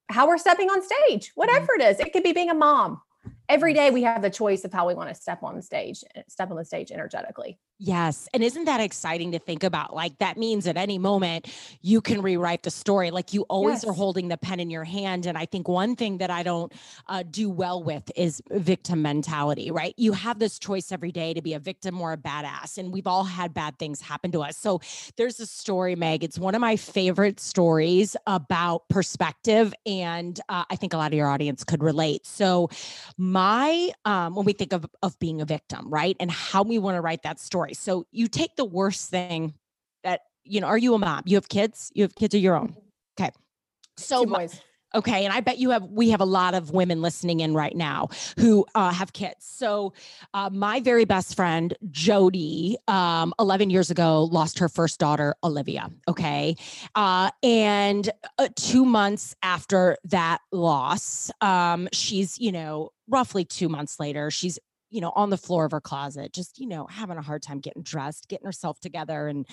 how 0.10 0.28
we're 0.28 0.38
stepping 0.38 0.70
on 0.70 0.82
stage, 0.82 1.28
mm-hmm. 1.28 1.42
whatever 1.42 1.74
it 1.74 1.82
is. 1.82 2.00
It 2.00 2.14
could 2.14 2.24
be 2.24 2.34
being 2.34 2.50
a 2.50 2.56
mom. 2.56 3.02
Every 3.50 3.74
day 3.74 3.90
we 3.90 4.04
have 4.04 4.22
the 4.22 4.30
choice 4.30 4.64
of 4.64 4.74
how 4.74 4.88
we 4.88 4.94
want 4.94 5.10
to 5.10 5.16
step 5.16 5.44
on 5.44 5.56
the 5.56 5.62
stage, 5.62 6.04
step 6.28 6.50
on 6.52 6.58
the 6.58 6.66
stage 6.66 6.92
energetically. 6.92 7.60
Yes. 7.86 8.30
And 8.34 8.42
isn't 8.42 8.64
that 8.64 8.80
exciting 8.80 9.34
to 9.34 9.40
think 9.40 9.62
about? 9.62 9.94
Like 9.94 10.18
that 10.20 10.38
means 10.38 10.68
at 10.68 10.78
any 10.78 10.98
moment 10.98 11.54
you 11.82 12.00
can 12.00 12.22
rewrite 12.22 12.64
the 12.64 12.72
story. 12.72 13.12
Like 13.12 13.34
you 13.34 13.42
always 13.50 13.84
yes. 13.84 13.90
are 13.90 13.92
holding 13.92 14.30
the 14.30 14.38
pen 14.38 14.62
in 14.62 14.70
your 14.70 14.86
hand. 14.86 15.26
And 15.26 15.38
I 15.38 15.46
think 15.46 15.68
one 15.68 15.98
thing 15.98 16.20
that 16.20 16.32
I 16.32 16.44
don't 16.44 16.72
uh, 17.10 17.24
do 17.30 17.50
well 17.50 17.84
with 17.84 18.10
is 18.16 18.42
victim 18.52 19.02
mentality, 19.02 19.70
right? 19.70 19.94
You 19.98 20.14
have 20.14 20.40
this 20.40 20.60
choice 20.60 20.94
every 20.94 21.12
day 21.12 21.34
to 21.34 21.42
be 21.42 21.56
a 21.56 21.60
victim 21.60 22.00
or 22.00 22.14
a 22.14 22.18
badass. 22.18 22.78
And 22.78 22.94
we've 22.94 23.06
all 23.06 23.26
had 23.26 23.54
bad 23.54 23.78
things 23.78 24.00
happen 24.00 24.32
to 24.32 24.44
us. 24.44 24.56
So 24.56 24.80
there's 25.18 25.42
a 25.42 25.46
story, 25.46 25.98
Meg. 25.98 26.24
It's 26.24 26.40
one 26.40 26.56
of 26.56 26.62
my 26.62 26.78
favorite 26.78 27.42
stories 27.42 28.16
about 28.26 28.88
perspective. 28.88 29.74
And 29.86 30.40
uh, 30.48 30.64
I 30.70 30.78
think 30.78 30.94
a 30.94 30.98
lot 30.98 31.12
of 31.12 31.18
your 31.18 31.28
audience 31.28 31.66
could 31.66 31.84
relate. 31.84 32.26
So 32.26 32.70
my, 33.18 33.92
um, 34.06 34.36
when 34.36 34.46
we 34.46 34.54
think 34.54 34.72
of, 34.72 34.86
of 35.02 35.20
being 35.20 35.42
a 35.42 35.46
victim, 35.46 35.90
right? 35.90 36.16
And 36.22 36.32
how 36.32 36.64
we 36.64 36.80
want 36.80 36.96
to 36.96 37.02
write 37.02 37.24
that 37.24 37.42
story 37.42 37.73
so 37.74 38.06
you 38.12 38.28
take 38.28 38.56
the 38.56 38.66
worst 38.66 39.10
thing 39.10 39.54
that, 40.04 40.22
you 40.44 40.62
know, 40.62 40.68
are 40.68 40.78
you 40.78 40.94
a 40.94 41.00
mom? 41.00 41.24
You 41.26 41.36
have 41.38 41.50
kids? 41.50 41.92
You 41.94 42.04
have 42.04 42.16
kids 42.16 42.36
of 42.36 42.42
your 42.42 42.56
own. 42.56 42.70
Mm-hmm. 42.70 43.24
Okay. 43.24 43.32
So, 43.98 44.26
my, 44.26 44.50
okay. 44.96 45.26
And 45.26 45.34
I 45.34 45.40
bet 45.40 45.58
you 45.60 45.70
have, 45.70 45.84
we 45.84 46.10
have 46.10 46.22
a 46.22 46.26
lot 46.26 46.54
of 46.56 46.72
women 46.72 47.02
listening 47.02 47.40
in 47.40 47.54
right 47.54 47.76
now 47.76 48.10
who 48.40 48.66
uh, 48.76 48.92
have 48.92 49.14
kids. 49.14 49.46
So, 49.46 49.94
uh, 50.34 50.50
my 50.52 50.80
very 50.80 51.06
best 51.06 51.36
friend, 51.36 51.76
Jody, 51.92 52.78
um, 52.88 53.34
11 53.40 53.70
years 53.70 53.92
ago, 53.92 54.24
lost 54.26 54.60
her 54.60 54.70
first 54.70 55.00
daughter, 55.00 55.36
Olivia. 55.44 55.90
Okay. 56.08 56.56
Uh, 56.96 57.30
and 57.44 58.10
uh, 58.40 58.50
two 58.56 58.86
months 58.86 59.36
after 59.44 59.98
that 60.06 60.40
loss, 60.52 61.32
um, 61.42 61.88
she's, 61.94 62.40
you 62.40 62.52
know, 62.52 62.92
roughly 63.08 63.46
two 63.46 63.70
months 63.70 64.00
later, 64.00 64.32
she's 64.32 64.58
you 64.94 65.02
know, 65.02 65.12
on 65.16 65.32
the 65.32 65.38
floor 65.38 65.66
of 65.66 65.72
her 65.72 65.82
closet, 65.82 66.32
just, 66.32 66.60
you 66.60 66.68
know, 66.68 66.86
having 66.86 67.18
a 67.18 67.22
hard 67.22 67.42
time 67.42 67.60
getting 67.60 67.82
dressed, 67.82 68.28
getting 68.28 68.46
herself 68.46 68.80
together. 68.80 69.28
And, 69.28 69.48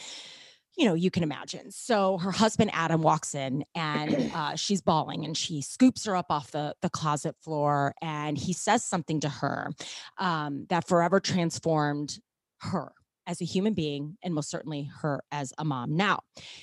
you 0.76 0.84
know, 0.84 0.92
you 0.92 1.10
can 1.10 1.22
imagine. 1.22 1.70
So 1.70 2.18
her 2.18 2.30
husband 2.30 2.70
Adam 2.74 3.00
walks 3.00 3.34
in 3.34 3.64
and 3.74 4.30
uh, 4.34 4.54
she's 4.56 4.82
bawling 4.82 5.24
and 5.24 5.34
she 5.34 5.62
scoops 5.62 6.04
her 6.04 6.14
up 6.14 6.26
off 6.28 6.50
the, 6.50 6.74
the 6.82 6.90
closet 6.90 7.36
floor 7.42 7.94
and 8.02 8.36
he 8.36 8.52
says 8.52 8.84
something 8.84 9.20
to 9.20 9.30
her 9.30 9.70
um, 10.18 10.66
that 10.68 10.86
forever 10.86 11.20
transformed 11.20 12.18
her 12.58 12.92
as 13.26 13.40
a 13.40 13.46
human 13.46 13.72
being 13.72 14.18
and 14.22 14.34
most 14.34 14.50
certainly 14.50 14.90
her 15.00 15.22
as 15.32 15.54
a 15.56 15.64
mom. 15.64 15.96
Now, 15.96 16.20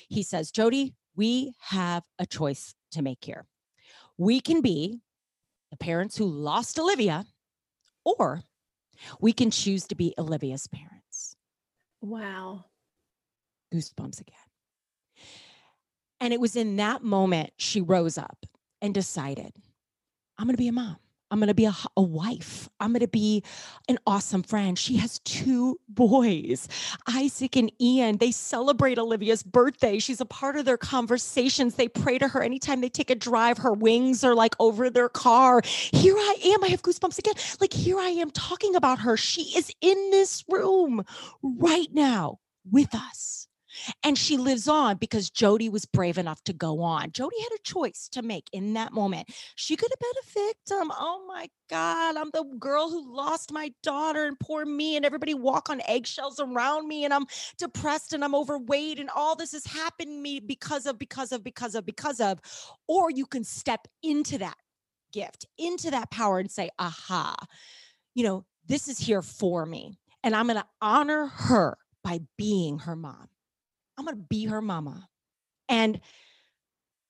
he 0.08 0.22
says, 0.22 0.52
Jody, 0.52 0.94
we 1.16 1.52
have 1.62 2.04
a 2.20 2.26
choice 2.26 2.76
to 2.92 3.02
make 3.02 3.24
here. 3.24 3.44
We 4.16 4.40
can 4.40 4.60
be 4.60 5.00
the 5.72 5.76
parents 5.76 6.16
who 6.16 6.26
lost 6.26 6.78
Olivia, 6.78 7.26
or 8.04 8.42
we 9.20 9.32
can 9.32 9.50
choose 9.50 9.86
to 9.88 9.94
be 9.94 10.14
Olivia's 10.18 10.66
parents. 10.66 11.36
Wow. 12.00 12.64
Goosebumps 13.72 14.20
again. 14.20 14.36
And 16.20 16.32
it 16.32 16.40
was 16.40 16.56
in 16.56 16.76
that 16.76 17.02
moment 17.02 17.50
she 17.56 17.80
rose 17.80 18.18
up 18.18 18.46
and 18.80 18.92
decided, 18.94 19.52
I'm 20.38 20.46
going 20.46 20.54
to 20.54 20.58
be 20.58 20.68
a 20.68 20.72
mom. 20.72 20.96
I'm 21.30 21.38
going 21.38 21.48
to 21.48 21.54
be 21.54 21.66
a, 21.66 21.74
a, 21.96 22.02
wife. 22.02 22.68
I'm 22.80 22.92
going 22.92 23.00
to 23.00 23.08
be 23.08 23.42
an 23.88 23.98
awesome 24.06 24.42
friend. 24.42 24.78
She 24.78 24.96
has 24.96 25.18
two 25.20 25.78
boys, 25.88 26.68
Isaac 27.06 27.56
and 27.56 27.70
Ian. 27.80 28.16
They 28.16 28.30
celebrate 28.30 28.98
Olivia's 28.98 29.42
birthday. 29.42 29.98
She's 29.98 30.20
a 30.20 30.26
part 30.26 30.56
of 30.56 30.64
their 30.64 30.78
conversations. 30.78 31.74
They 31.74 31.88
pray 31.88 32.18
to 32.18 32.28
her 32.28 32.42
anytime 32.42 32.80
they 32.80 32.88
take 32.88 33.10
a 33.10 33.14
drive. 33.14 33.58
Her 33.58 33.72
wings 33.72 34.24
are 34.24 34.34
like 34.34 34.54
over 34.58 34.88
their 34.88 35.08
car. 35.08 35.60
Here 35.64 36.16
I 36.16 36.36
am. 36.44 36.64
I 36.64 36.68
have 36.68 36.82
goosebumps 36.82 37.18
again. 37.18 37.34
Like, 37.60 37.72
here 37.72 37.98
I 37.98 38.08
am 38.08 38.30
talking 38.30 38.74
about 38.74 39.00
her. 39.00 39.16
She 39.16 39.56
is 39.56 39.70
in 39.80 40.10
this 40.10 40.44
room 40.48 41.04
right 41.42 41.88
now 41.92 42.38
with 42.70 42.94
us. 42.94 43.47
And 44.02 44.16
she 44.18 44.36
lives 44.36 44.68
on 44.68 44.96
because 44.96 45.30
Jody 45.30 45.68
was 45.68 45.84
brave 45.84 46.18
enough 46.18 46.42
to 46.44 46.52
go 46.52 46.80
on. 46.82 47.12
Jody 47.12 47.40
had 47.42 47.52
a 47.52 47.62
choice 47.62 48.08
to 48.12 48.22
make 48.22 48.48
in 48.52 48.74
that 48.74 48.92
moment. 48.92 49.28
She 49.54 49.76
could 49.76 49.90
have 49.90 49.98
been 49.98 50.10
a 50.22 50.46
victim. 50.46 50.92
Oh 50.98 51.24
my 51.28 51.48
God, 51.70 52.16
I'm 52.16 52.30
the 52.32 52.44
girl 52.58 52.90
who 52.90 53.14
lost 53.14 53.52
my 53.52 53.72
daughter, 53.82 54.24
and 54.24 54.38
poor 54.40 54.64
me, 54.64 54.96
and 54.96 55.04
everybody 55.04 55.34
walk 55.34 55.68
on 55.70 55.82
eggshells 55.86 56.40
around 56.40 56.88
me, 56.88 57.04
and 57.04 57.12
I'm 57.12 57.26
depressed 57.58 58.12
and 58.12 58.24
I'm 58.24 58.34
overweight, 58.34 58.98
and 58.98 59.10
all 59.14 59.36
this 59.36 59.52
has 59.52 59.66
happened 59.66 60.10
to 60.10 60.20
me 60.20 60.40
because 60.40 60.86
of, 60.86 60.98
because 60.98 61.32
of, 61.32 61.44
because 61.44 61.74
of, 61.74 61.84
because 61.84 62.20
of. 62.20 62.40
Or 62.86 63.10
you 63.10 63.26
can 63.26 63.44
step 63.44 63.86
into 64.02 64.38
that 64.38 64.56
gift, 65.12 65.46
into 65.58 65.90
that 65.90 66.10
power, 66.10 66.38
and 66.38 66.50
say, 66.50 66.70
aha, 66.78 67.36
you 68.14 68.24
know, 68.24 68.44
this 68.66 68.88
is 68.88 68.98
here 68.98 69.22
for 69.22 69.66
me. 69.66 69.98
And 70.22 70.34
I'm 70.34 70.46
going 70.46 70.58
to 70.58 70.66
honor 70.80 71.26
her 71.26 71.76
by 72.02 72.20
being 72.36 72.80
her 72.80 72.96
mom. 72.96 73.28
I'm 73.98 74.04
going 74.04 74.16
to 74.16 74.26
be 74.28 74.46
her 74.46 74.62
mama. 74.62 75.08
And 75.68 76.00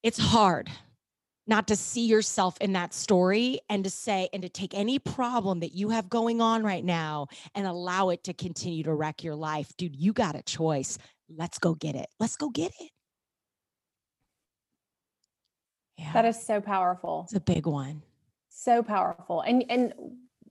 it's 0.03 0.19
hard 0.19 0.71
not 1.47 1.69
to 1.69 1.77
see 1.77 2.07
yourself 2.07 2.57
in 2.61 2.73
that 2.73 2.93
story 2.93 3.61
and 3.69 3.85
to 3.85 3.91
say 3.91 4.29
and 4.33 4.43
to 4.43 4.49
take 4.49 4.75
any 4.75 4.99
problem 4.99 5.61
that 5.61 5.75
you 5.75 5.91
have 5.91 6.09
going 6.09 6.41
on 6.41 6.63
right 6.63 6.85
now 6.85 7.29
and 7.55 7.67
allow 7.67 8.09
it 8.09 8.25
to 8.25 8.35
continue 8.35 8.83
to 8.85 8.95
wreck 8.95 9.23
your 9.23 9.35
life. 9.35 9.71
Dude, 9.77 9.97
you 9.97 10.13
got 10.13 10.35
a 10.35 10.43
choice. 10.43 10.99
Let's 11.29 11.59
go 11.59 11.75
get 11.75 11.95
it. 11.95 12.07
Let's 12.19 12.37
go 12.37 12.51
get 12.51 12.73
it. 12.81 12.91
Yeah. 15.97 16.13
That 16.13 16.25
is 16.27 16.41
so 16.41 16.61
powerful. 16.61 17.23
It's 17.25 17.35
a 17.35 17.41
big 17.41 17.67
one. 17.67 18.03
So 18.51 18.83
powerful. 18.83 19.41
And 19.41 19.65
and 19.69 19.93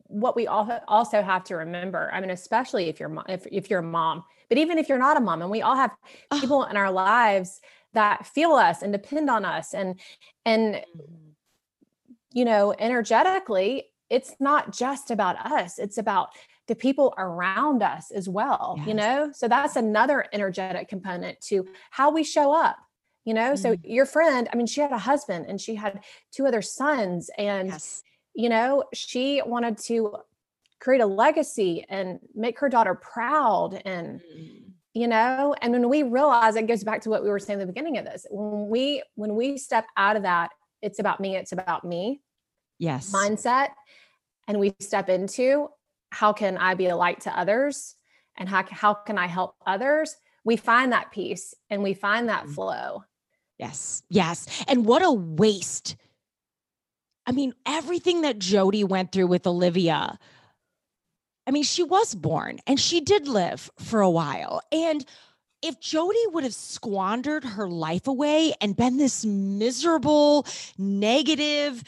what 0.07 0.35
we 0.35 0.47
all 0.47 0.69
also 0.87 1.21
have 1.21 1.43
to 1.45 1.55
remember, 1.55 2.09
I 2.13 2.19
mean, 2.19 2.29
especially 2.29 2.89
if 2.89 2.99
you're 2.99 3.23
if, 3.27 3.45
if 3.51 3.69
you're 3.69 3.79
a 3.79 3.83
mom, 3.83 4.23
but 4.49 4.57
even 4.57 4.77
if 4.77 4.89
you're 4.89 4.97
not 4.97 5.17
a 5.17 5.19
mom, 5.19 5.41
and 5.41 5.51
we 5.51 5.61
all 5.61 5.75
have 5.75 5.91
people 6.39 6.63
in 6.65 6.77
our 6.77 6.91
lives 6.91 7.61
that 7.93 8.25
feel 8.25 8.51
us 8.51 8.81
and 8.81 8.91
depend 8.91 9.29
on 9.29 9.45
us, 9.45 9.73
and 9.73 9.99
and 10.45 10.75
mm-hmm. 10.75 11.31
you 12.33 12.45
know, 12.45 12.73
energetically, 12.77 13.85
it's 14.09 14.35
not 14.39 14.73
just 14.73 15.11
about 15.11 15.37
us; 15.45 15.79
it's 15.79 15.97
about 15.97 16.29
the 16.67 16.75
people 16.75 17.13
around 17.17 17.81
us 17.81 18.11
as 18.11 18.27
well. 18.27 18.75
Yes. 18.77 18.87
You 18.87 18.93
know, 18.93 19.31
so 19.33 19.47
that's 19.47 19.75
another 19.75 20.25
energetic 20.33 20.89
component 20.89 21.39
to 21.41 21.67
how 21.91 22.11
we 22.11 22.23
show 22.23 22.53
up 22.53 22.77
you 23.25 23.33
know 23.33 23.53
mm. 23.53 23.57
so 23.57 23.75
your 23.83 24.05
friend 24.05 24.47
i 24.53 24.55
mean 24.55 24.65
she 24.65 24.79
had 24.79 24.93
a 24.93 24.97
husband 24.97 25.47
and 25.49 25.59
she 25.59 25.75
had 25.75 25.99
two 26.31 26.45
other 26.45 26.61
sons 26.61 27.29
and 27.37 27.67
yes 27.67 28.01
you 28.37 28.49
know, 28.49 28.83
she 28.93 29.41
wanted 29.43 29.79
to 29.79 30.15
create 30.79 31.01
a 31.01 31.05
legacy 31.05 31.83
and 31.89 32.19
make 32.35 32.59
her 32.59 32.69
daughter 32.69 32.93
proud 32.93 33.81
and 33.83 34.21
mm. 34.21 34.61
you 34.93 35.07
know 35.07 35.55
and 35.61 35.73
when 35.73 35.89
we 35.89 36.03
realize 36.03 36.55
it 36.55 36.67
goes 36.67 36.83
back 36.83 37.01
to 37.01 37.09
what 37.09 37.23
we 37.23 37.29
were 37.29 37.39
saying 37.39 37.59
at 37.59 37.65
the 37.65 37.73
beginning 37.73 37.97
of 37.97 38.05
this 38.05 38.27
when 38.29 38.69
we 38.69 39.01
when 39.15 39.35
we 39.35 39.57
step 39.57 39.87
out 39.97 40.15
of 40.15 40.21
that 40.21 40.51
it's 40.83 40.99
about 40.99 41.19
me 41.19 41.35
it's 41.35 41.51
about 41.51 41.83
me 41.83 42.21
yes 42.77 43.11
mindset 43.11 43.69
and 44.47 44.59
we 44.59 44.71
step 44.79 45.09
into 45.09 45.67
how 46.11 46.31
can 46.31 46.57
i 46.57 46.75
be 46.75 46.85
a 46.85 46.95
light 46.95 47.19
to 47.21 47.35
others 47.35 47.95
and 48.37 48.47
how, 48.47 48.63
how 48.69 48.93
can 48.93 49.17
i 49.17 49.25
help 49.25 49.55
others 49.65 50.15
we 50.43 50.55
find 50.55 50.91
that 50.91 51.11
peace 51.11 51.55
and 51.71 51.81
we 51.81 51.95
find 51.95 52.29
that 52.29 52.45
mm. 52.45 52.53
flow 52.53 53.03
yes 53.57 54.03
yes 54.09 54.63
and 54.67 54.85
what 54.85 55.03
a 55.03 55.11
waste 55.11 55.95
I 57.27 57.33
mean, 57.33 57.53
everything 57.65 58.21
that 58.21 58.39
Jody 58.39 58.85
went 58.85 59.11
through 59.11 59.27
with 59.27 59.45
Olivia. 59.45 60.17
I 61.45 61.51
mean, 61.51 61.63
she 61.63 61.83
was 61.83 62.15
born 62.15 62.59
and 62.65 62.79
she 62.79 63.01
did 63.01 63.27
live 63.27 63.69
for 63.77 63.99
a 63.99 64.09
while. 64.09 64.61
And 64.71 65.05
if 65.61 65.79
Jody 65.79 66.19
would 66.27 66.45
have 66.45 66.53
squandered 66.53 67.43
her 67.43 67.67
life 67.67 68.07
away 68.07 68.53
and 68.61 68.77
been 68.77 68.95
this 68.97 69.25
miserable, 69.25 70.45
negative, 70.77 71.83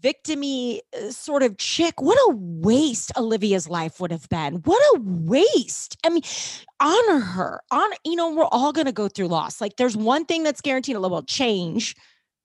victimy 0.00 0.80
uh, 0.96 1.10
sort 1.10 1.42
of 1.42 1.58
chick, 1.58 2.00
what 2.00 2.16
a 2.28 2.36
waste 2.36 3.10
Olivia's 3.16 3.68
life 3.68 3.98
would 3.98 4.12
have 4.12 4.28
been. 4.28 4.56
What 4.64 4.80
a 4.94 5.00
waste. 5.00 5.96
I 6.04 6.10
mean, 6.10 6.22
honor 6.78 7.18
her. 7.18 7.60
On, 7.72 7.90
you 8.04 8.14
know, 8.14 8.32
we're 8.32 8.44
all 8.44 8.72
to 8.72 8.92
go 8.92 9.08
through 9.08 9.28
loss. 9.28 9.60
Like 9.60 9.76
there's 9.76 9.96
one 9.96 10.24
thing 10.24 10.44
that's 10.44 10.60
guaranteed 10.60 10.94
a 10.94 11.00
little 11.00 11.22
change 11.22 11.96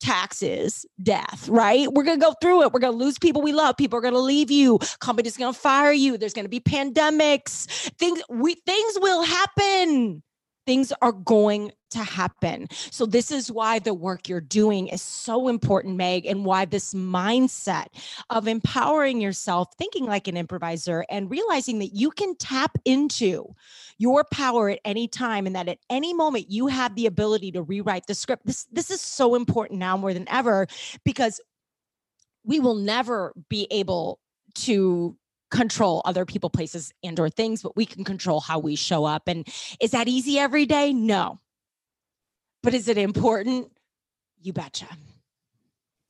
taxes, 0.04 0.86
death, 1.02 1.48
right? 1.48 1.92
We're 1.92 2.04
going 2.04 2.20
to 2.20 2.26
go 2.26 2.34
through 2.42 2.64
it. 2.64 2.74
We're 2.74 2.80
going 2.82 2.94
to 2.94 3.04
lose 3.04 3.18
people 3.18 3.42
we 3.42 3.54
love. 3.54 3.78
People 3.78 3.98
are 3.98 4.02
going 4.02 4.14
to 4.14 4.20
leave 4.20 4.52
you. 4.52 4.80
Companies 5.00 5.38
going 5.38 5.54
to 5.54 5.60
fire 5.60 5.94
you. 5.94 6.18
There's 6.18 6.34
going 6.34 6.46
to 6.46 6.50
be 6.50 6.60
pandemics. 6.60 7.66
Things 7.98 8.22
we 8.30 8.56
things 8.66 9.00
will 9.00 9.24
happen 9.24 10.22
things 10.66 10.94
are 11.02 11.12
going 11.12 11.72
to 11.92 12.00
happen. 12.00 12.68
So, 12.92 13.06
this 13.06 13.32
is 13.32 13.52
why 13.52 13.80
the 13.80 13.94
work 13.94 14.28
you're 14.28 14.42
doing 14.42 14.88
is 14.88 15.02
so 15.02 15.48
important, 15.48 15.96
Meg, 15.96 16.26
and 16.26 16.46
why 16.46 16.66
this 16.66 16.94
mindset 16.94 17.88
of 18.30 18.48
empowering 18.48 19.22
yourself, 19.22 19.70
thinking 19.78 20.06
like 20.06 20.28
an 20.28 20.38
improviser, 20.38 21.06
and 21.10 21.30
realizing 21.30 21.80
that 21.80 21.94
you 21.94 22.12
can 22.12 22.36
tap 22.38 22.78
into 22.86 23.54
your 23.98 24.24
power 24.26 24.70
at 24.70 24.80
any 24.86 25.08
time 25.08 25.46
and 25.46 25.56
that 25.56 25.70
at 25.70 25.78
any 25.90 26.14
moment 26.14 26.50
you 26.50 26.68
have 26.68 26.96
the 26.96 27.06
ability 27.06 27.52
to 27.52 27.62
rewrite 27.62 28.08
the 28.08 28.16
script. 28.16 28.46
This, 28.46 28.66
this 28.72 28.90
is 28.90 29.02
so 29.02 29.36
important 29.36 29.80
now 29.80 29.96
more 29.96 30.14
than 30.14 30.28
ever 30.30 30.68
because 31.06 31.40
we 32.44 32.60
will 32.60 32.76
never 32.76 33.34
be 33.50 33.68
able 33.72 34.20
to 34.56 35.16
control 35.54 36.02
other 36.04 36.26
people 36.26 36.50
places 36.50 36.92
and 37.04 37.20
or 37.20 37.30
things 37.30 37.62
but 37.62 37.76
we 37.76 37.86
can 37.86 38.04
control 38.04 38.40
how 38.40 38.58
we 38.58 38.76
show 38.76 39.06
up 39.06 39.28
and 39.28 39.48
is 39.80 39.92
that 39.92 40.08
easy 40.08 40.40
every 40.40 40.66
day 40.66 40.92
no 40.92 41.40
but 42.64 42.74
is 42.74 42.88
it 42.88 42.98
important 42.98 43.72
you 44.42 44.52
betcha 44.52 44.88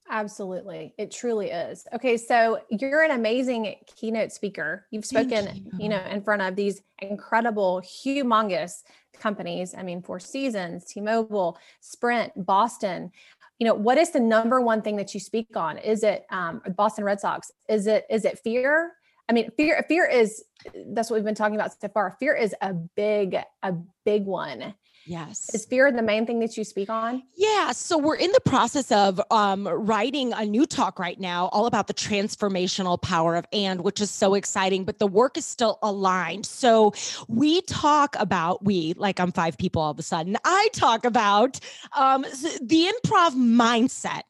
Absolutely. 0.09 0.93
It 0.99 1.09
truly 1.09 1.49
is. 1.49 1.87
Okay, 1.91 2.17
so 2.17 2.59
you're 2.69 3.01
an 3.01 3.09
amazing 3.09 3.73
keynote 3.95 4.31
speaker. 4.31 4.85
You've 4.91 5.05
spoken, 5.05 5.55
you. 5.55 5.71
you. 5.79 5.89
know, 5.89 6.03
in 6.05 6.21
front 6.21 6.43
of 6.43 6.55
these 6.55 6.83
incredible, 6.99 7.81
humongous 7.81 8.83
companies. 9.19 9.73
I 9.75 9.81
mean, 9.81 10.03
Four 10.03 10.19
Seasons, 10.19 10.85
T-Mobile, 10.85 11.57
Sprint, 11.79 12.31
Boston. 12.35 13.11
You 13.57 13.65
know, 13.65 13.73
what 13.73 13.97
is 13.97 14.11
the 14.11 14.19
number 14.19 14.61
one 14.61 14.83
thing 14.83 14.97
that 14.97 15.15
you 15.15 15.19
speak 15.19 15.55
on? 15.55 15.79
Is 15.79 16.03
it 16.03 16.25
um, 16.29 16.61
Boston 16.75 17.05
Red 17.05 17.19
Sox? 17.19 17.51
Is 17.67 17.87
it 17.87 18.05
is 18.07 18.23
it 18.23 18.37
fear? 18.37 18.91
I 19.29 19.33
mean, 19.33 19.49
fear 19.57 19.83
fear 19.87 20.05
is 20.05 20.43
that's 20.87 21.09
what 21.09 21.17
we've 21.17 21.25
been 21.25 21.35
talking 21.35 21.55
about 21.55 21.79
so 21.79 21.87
far. 21.89 22.15
Fear 22.19 22.35
is 22.35 22.55
a 22.61 22.73
big 22.73 23.37
a 23.63 23.73
big 24.05 24.25
one. 24.25 24.73
Yes. 25.05 25.53
Is 25.53 25.65
fear 25.65 25.91
the 25.91 26.01
main 26.01 26.25
thing 26.25 26.39
that 26.39 26.55
you 26.55 26.63
speak 26.63 26.89
on? 26.89 27.23
Yeah. 27.35 27.71
So 27.73 27.97
we're 27.97 28.15
in 28.15 28.31
the 28.31 28.39
process 28.39 28.89
of 28.91 29.19
um, 29.31 29.67
writing 29.67 30.31
a 30.33 30.45
new 30.45 30.65
talk 30.65 30.97
right 30.97 31.19
now, 31.19 31.47
all 31.47 31.65
about 31.65 31.87
the 31.87 31.93
transformational 31.93 33.01
power 33.01 33.35
of 33.35 33.45
and, 33.51 33.81
which 33.81 33.99
is 33.99 34.09
so 34.09 34.33
exciting, 34.33 34.85
but 34.85 34.99
the 34.99 35.07
work 35.07 35.37
is 35.37 35.45
still 35.45 35.77
aligned. 35.81 36.45
So 36.45 36.93
we 37.27 37.61
talk 37.63 38.15
about, 38.17 38.63
we, 38.63 38.93
like 38.93 39.19
I'm 39.19 39.33
five 39.33 39.57
people 39.57 39.81
all 39.81 39.91
of 39.91 39.99
a 39.99 40.03
sudden, 40.03 40.37
I 40.45 40.69
talk 40.71 41.03
about 41.03 41.59
um, 41.97 42.21
the 42.61 42.89
improv 42.89 43.31
mindset 43.31 44.21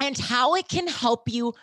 and 0.00 0.18
how 0.18 0.54
it 0.54 0.68
can 0.68 0.86
help 0.86 1.30
you 1.30 1.54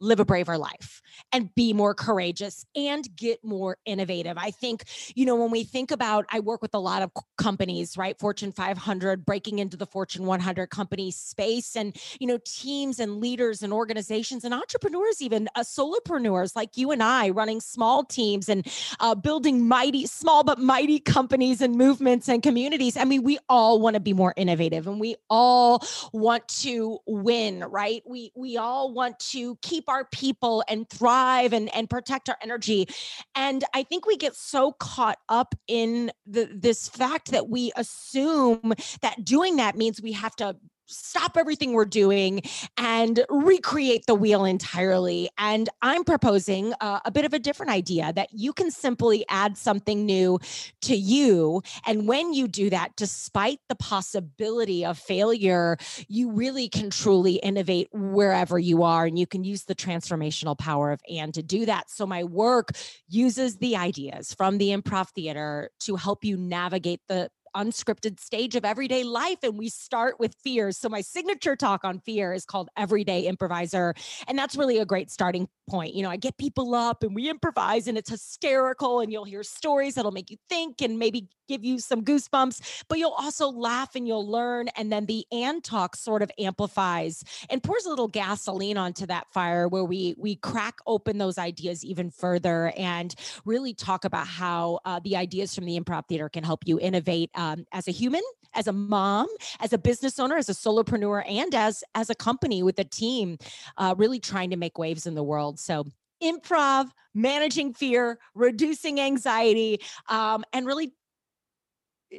live 0.00 0.20
a 0.20 0.24
braver 0.24 0.58
life 0.58 1.02
and 1.32 1.54
be 1.54 1.72
more 1.72 1.94
courageous 1.94 2.64
and 2.76 3.08
get 3.16 3.44
more 3.44 3.78
innovative. 3.84 4.36
I 4.36 4.50
think, 4.50 4.84
you 5.14 5.24
know, 5.26 5.36
when 5.36 5.50
we 5.50 5.64
think 5.64 5.90
about, 5.90 6.26
I 6.30 6.40
work 6.40 6.62
with 6.62 6.74
a 6.74 6.78
lot 6.78 7.02
of 7.02 7.10
companies, 7.38 7.96
right? 7.96 8.18
Fortune 8.18 8.52
500, 8.52 9.24
breaking 9.24 9.58
into 9.58 9.76
the 9.76 9.86
Fortune 9.86 10.26
100 10.26 10.68
company 10.68 11.10
space, 11.10 11.76
and, 11.76 11.96
you 12.20 12.26
know, 12.26 12.38
teams 12.44 13.00
and 13.00 13.18
leaders 13.18 13.62
and 13.62 13.72
organizations 13.72 14.44
and 14.44 14.52
entrepreneurs, 14.52 15.20
even 15.20 15.48
uh, 15.54 15.60
solopreneurs 15.60 16.56
like 16.56 16.76
you 16.76 16.90
and 16.90 17.02
I, 17.02 17.30
running 17.30 17.60
small 17.60 18.04
teams 18.04 18.48
and 18.48 18.66
uh, 19.00 19.14
building 19.14 19.66
mighty, 19.66 20.06
small 20.06 20.44
but 20.44 20.58
mighty 20.58 20.98
companies 20.98 21.60
and 21.60 21.74
movements 21.74 22.28
and 22.28 22.42
communities. 22.42 22.96
I 22.96 23.04
mean, 23.04 23.22
we 23.22 23.38
all 23.48 23.80
want 23.80 23.94
to 23.94 24.00
be 24.00 24.12
more 24.12 24.34
innovative 24.36 24.86
and 24.86 25.00
we 25.00 25.16
all 25.30 25.84
want 26.12 26.46
to 26.48 26.98
win, 27.06 27.60
right? 27.60 28.02
We, 28.06 28.32
we 28.34 28.56
all 28.56 28.92
want 28.92 29.18
to 29.30 29.56
keep 29.62 29.83
our 29.88 30.04
people 30.06 30.64
and 30.68 30.88
thrive 30.88 31.52
and, 31.52 31.74
and 31.74 31.88
protect 31.88 32.28
our 32.28 32.36
energy. 32.42 32.88
And 33.34 33.64
I 33.74 33.82
think 33.82 34.06
we 34.06 34.16
get 34.16 34.34
so 34.34 34.72
caught 34.72 35.18
up 35.28 35.54
in 35.66 36.10
the, 36.26 36.48
this 36.52 36.88
fact 36.88 37.30
that 37.32 37.48
we 37.48 37.72
assume 37.76 38.74
that 39.02 39.24
doing 39.24 39.56
that 39.56 39.76
means 39.76 40.00
we 40.00 40.12
have 40.12 40.36
to 40.36 40.56
stop 40.86 41.36
everything 41.36 41.72
we're 41.72 41.84
doing 41.84 42.42
and 42.76 43.24
recreate 43.28 44.06
the 44.06 44.14
wheel 44.14 44.44
entirely. 44.44 45.28
And 45.38 45.68
I'm 45.82 46.04
proposing 46.04 46.74
uh, 46.80 47.00
a 47.04 47.10
bit 47.10 47.24
of 47.24 47.32
a 47.32 47.38
different 47.38 47.72
idea 47.72 48.12
that 48.14 48.28
you 48.32 48.52
can 48.52 48.70
simply 48.70 49.24
add 49.28 49.56
something 49.56 50.04
new 50.04 50.38
to 50.82 50.96
you. 50.96 51.62
And 51.86 52.06
when 52.06 52.32
you 52.32 52.48
do 52.48 52.70
that, 52.70 52.96
despite 52.96 53.60
the 53.68 53.74
possibility 53.74 54.84
of 54.84 54.98
failure, 54.98 55.76
you 56.08 56.30
really 56.30 56.68
can 56.68 56.90
truly 56.90 57.34
innovate 57.36 57.88
wherever 57.92 58.58
you 58.58 58.82
are. 58.82 59.06
And 59.06 59.18
you 59.18 59.26
can 59.26 59.44
use 59.44 59.64
the 59.64 59.74
transformational 59.74 60.58
power 60.58 60.92
of 60.92 61.00
and 61.08 61.32
to 61.34 61.42
do 61.42 61.66
that. 61.66 61.90
So 61.90 62.06
my 62.06 62.24
work 62.24 62.70
uses 63.08 63.56
the 63.58 63.76
ideas 63.76 64.34
from 64.34 64.58
the 64.58 64.70
improv 64.70 65.10
theater 65.10 65.70
to 65.80 65.96
help 65.96 66.24
you 66.24 66.36
navigate 66.36 67.00
the 67.08 67.30
unscripted 67.54 68.20
stage 68.20 68.56
of 68.56 68.64
everyday 68.64 69.04
life. 69.04 69.38
And 69.42 69.58
we 69.58 69.68
start 69.68 70.18
with 70.20 70.34
fears. 70.42 70.76
So, 70.78 70.88
my 70.88 71.00
signature 71.00 71.56
talk 71.56 71.84
on 71.84 72.00
fear 72.00 72.32
is 72.32 72.44
called 72.44 72.68
Everyday 72.76 73.26
Improviser. 73.26 73.94
And 74.28 74.38
that's 74.38 74.56
really 74.56 74.78
a 74.78 74.84
great 74.84 75.10
starting 75.10 75.48
point. 75.68 75.94
You 75.94 76.02
know, 76.02 76.10
I 76.10 76.16
get 76.16 76.36
people 76.36 76.74
up 76.74 77.02
and 77.02 77.14
we 77.14 77.30
improvise 77.30 77.88
and 77.88 77.96
it's 77.96 78.10
hysterical, 78.10 79.00
and 79.00 79.12
you'll 79.12 79.24
hear 79.24 79.42
stories 79.42 79.94
that'll 79.94 80.12
make 80.12 80.30
you 80.30 80.36
think 80.48 80.82
and 80.82 80.98
maybe 80.98 81.28
give 81.48 81.64
you 81.64 81.78
some 81.78 82.02
goosebumps, 82.02 82.84
but 82.88 82.98
you'll 82.98 83.12
also 83.12 83.48
laugh 83.48 83.94
and 83.94 84.06
you'll 84.06 84.28
learn. 84.28 84.68
And 84.76 84.90
then 84.90 85.06
the 85.06 85.26
and 85.30 85.62
talk 85.62 85.96
sort 85.96 86.22
of 86.22 86.30
amplifies 86.38 87.22
and 87.50 87.62
pours 87.62 87.84
a 87.84 87.90
little 87.90 88.08
gasoline 88.08 88.76
onto 88.76 89.06
that 89.06 89.26
fire 89.32 89.68
where 89.68 89.84
we 89.84 90.14
we 90.18 90.36
crack 90.36 90.76
open 90.86 91.18
those 91.18 91.38
ideas 91.38 91.84
even 91.84 92.10
further 92.10 92.72
and 92.76 93.14
really 93.44 93.74
talk 93.74 94.04
about 94.04 94.26
how 94.26 94.80
uh, 94.84 95.00
the 95.04 95.16
ideas 95.16 95.54
from 95.54 95.64
the 95.64 95.78
improv 95.78 96.06
theater 96.08 96.28
can 96.28 96.44
help 96.44 96.66
you 96.66 96.78
innovate 96.80 97.30
um, 97.44 97.66
as 97.72 97.88
a 97.88 97.90
human, 97.90 98.22
as 98.54 98.66
a 98.66 98.72
mom, 98.72 99.26
as 99.60 99.72
a 99.72 99.78
business 99.78 100.18
owner, 100.18 100.36
as 100.36 100.48
a 100.48 100.52
solopreneur, 100.52 101.24
and 101.28 101.54
as 101.54 101.84
as 101.94 102.10
a 102.10 102.14
company 102.14 102.62
with 102.62 102.78
a 102.78 102.84
team, 102.84 103.38
uh, 103.76 103.94
really 103.96 104.18
trying 104.18 104.50
to 104.50 104.56
make 104.56 104.78
waves 104.78 105.06
in 105.06 105.14
the 105.14 105.22
world. 105.22 105.58
So 105.58 105.84
improv, 106.22 106.90
managing 107.14 107.74
fear, 107.74 108.18
reducing 108.34 109.00
anxiety, 109.00 109.80
um, 110.08 110.44
and 110.52 110.66
really 110.66 110.92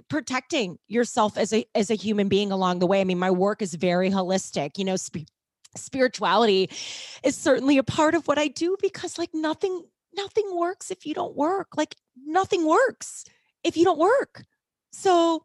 protecting 0.10 0.78
yourself 0.88 1.38
as 1.38 1.54
a 1.54 1.66
as 1.74 1.90
a 1.90 1.96
human 1.96 2.28
being 2.28 2.52
along 2.52 2.80
the 2.80 2.88
way. 2.88 3.02
I 3.02 3.04
mean, 3.04 3.20
my 3.20 3.32
work 3.32 3.62
is 3.62 3.74
very 3.74 4.12
holistic. 4.12 4.78
You 4.78 4.86
know, 4.86 4.98
sp- 5.00 5.30
spirituality 5.76 6.70
is 7.24 7.36
certainly 7.36 7.78
a 7.78 7.84
part 7.84 8.16
of 8.16 8.28
what 8.28 8.38
I 8.38 8.48
do 8.48 8.78
because 8.82 9.18
like 9.18 9.34
nothing 9.34 9.84
nothing 10.16 10.56
works 10.56 10.92
if 10.92 11.06
you 11.06 11.14
don't 11.14 11.36
work. 11.36 11.76
Like 11.76 11.96
nothing 12.26 12.66
works 12.66 13.26
if 13.64 13.76
you 13.76 13.84
don't 13.84 14.00
work. 14.00 14.44
So 14.96 15.44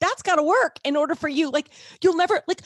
that's 0.00 0.22
got 0.22 0.36
to 0.36 0.42
work 0.42 0.78
in 0.84 0.96
order 0.96 1.14
for 1.14 1.28
you. 1.28 1.50
Like 1.50 1.68
you'll 2.02 2.16
never 2.16 2.42
like 2.46 2.62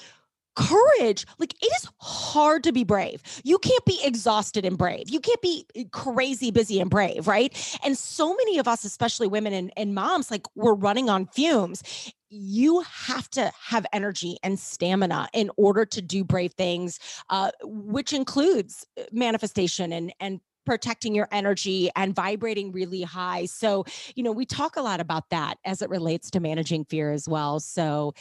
courage 0.55 1.25
like 1.39 1.55
it 1.63 1.73
is 1.77 1.89
hard 1.99 2.65
to 2.65 2.73
be 2.73 2.85
brave. 2.85 3.23
You 3.45 3.59
can't 3.59 3.85
be 3.85 4.01
exhausted 4.05 4.65
and 4.65 4.77
brave. 4.77 5.09
You 5.09 5.21
can't 5.21 5.41
be 5.41 5.67
eh, 5.75 5.85
crazy 5.93 6.51
busy 6.51 6.81
and 6.81 6.91
brave 6.91 7.27
right? 7.27 7.79
And 7.85 7.97
so 7.97 8.35
many 8.35 8.59
of 8.59 8.67
us 8.67 8.85
especially 8.85 9.29
women 9.29 9.53
and, 9.53 9.73
and 9.77 9.95
moms 9.95 10.31
like 10.31 10.47
we're 10.55 10.75
running 10.75 11.09
on 11.09 11.27
fumes. 11.27 11.83
You 12.29 12.81
have 12.81 13.29
to 13.31 13.53
have 13.63 13.85
energy 13.93 14.39
and 14.43 14.59
stamina 14.59 15.29
in 15.35 15.51
order 15.59 15.85
to 15.85 16.01
do 16.01 16.25
brave 16.25 16.53
things 16.55 16.99
uh, 17.29 17.51
which 17.63 18.13
includes 18.13 18.87
eh, 18.97 19.05
manifestation 19.13 19.93
and 19.93 20.13
and 20.21 20.41
protecting 20.65 21.15
your 21.15 21.29
energy 21.33 21.91
and 21.97 22.15
vibrating 22.15 22.73
really 22.73 23.03
high. 23.03 23.47
So, 23.47 23.85
you 24.15 24.23
know, 24.23 24.33
we 24.33 24.47
talk 24.47 24.77
a 24.77 24.83
lot 24.83 25.01
about 25.01 25.31
that 25.31 25.59
as 25.65 25.83
it 25.83 25.91
relates 25.91 26.31
to 26.33 26.41
managing 26.41 26.85
fear 26.85 27.13
as 27.13 27.29
well. 27.29 27.61
So, 27.61 28.15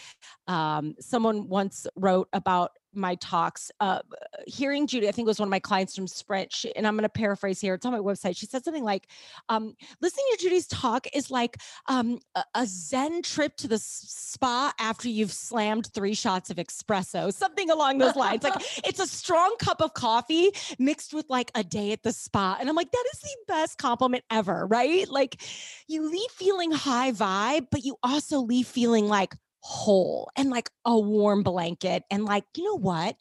um, 0.47 0.95
someone 0.99 1.47
once 1.47 1.87
wrote 1.95 2.27
about 2.33 2.71
my 2.93 3.15
talks. 3.15 3.71
Uh, 3.79 3.99
hearing 4.47 4.87
Judi, 4.87 5.07
I 5.07 5.11
think 5.11 5.25
it 5.25 5.29
was 5.29 5.39
one 5.39 5.47
of 5.47 5.51
my 5.51 5.59
clients 5.59 5.95
from 5.95 6.07
Sprint, 6.07 6.53
she, 6.53 6.75
and 6.75 6.85
I'm 6.85 6.95
going 6.95 7.03
to 7.03 7.09
paraphrase 7.09 7.59
here. 7.61 7.73
It's 7.73 7.85
on 7.85 7.91
my 7.91 7.99
website. 7.99 8.37
She 8.37 8.45
said 8.45 8.63
something 8.63 8.83
like, 8.83 9.07
um, 9.49 9.75
"Listening 10.01 10.25
to 10.31 10.45
Judi's 10.45 10.67
talk 10.67 11.07
is 11.13 11.31
like 11.31 11.57
um, 11.87 12.19
a, 12.35 12.43
a, 12.55 12.65
Zen 12.65 13.21
trip 13.21 13.55
to 13.57 13.67
the 13.67 13.77
spa 13.79 14.73
after 14.79 15.09
you've 15.09 15.31
slammed 15.31 15.87
three 15.93 16.13
shots 16.13 16.49
of 16.49 16.57
espresso, 16.57 17.33
something 17.33 17.69
along 17.69 17.97
those 17.97 18.15
lines. 18.15 18.43
like 18.43 18.55
it's 18.85 18.99
a 18.99 19.07
strong 19.07 19.55
cup 19.59 19.81
of 19.81 19.93
coffee 19.93 20.51
mixed 20.79 21.13
with 21.13 21.29
like 21.29 21.51
a 21.55 21.63
day 21.63 21.91
at 21.91 22.03
the 22.03 22.13
spa." 22.13 22.57
And 22.59 22.69
I'm 22.69 22.75
like, 22.75 22.91
that 22.91 23.05
is 23.13 23.19
the 23.19 23.35
best 23.47 23.77
compliment 23.77 24.23
ever, 24.29 24.67
right? 24.67 25.07
Like 25.07 25.41
you 25.87 26.09
leave 26.09 26.31
feeling 26.31 26.71
high 26.71 27.11
vibe, 27.11 27.67
but 27.71 27.83
you 27.83 27.97
also 28.03 28.39
leave 28.39 28.67
feeling 28.67 29.07
like 29.07 29.35
whole 29.61 30.29
and 30.35 30.49
like 30.49 30.69
a 30.85 30.99
warm 30.99 31.43
blanket 31.43 32.03
and 32.09 32.25
like 32.25 32.43
you 32.55 32.63
know 32.63 32.77
what 32.77 33.15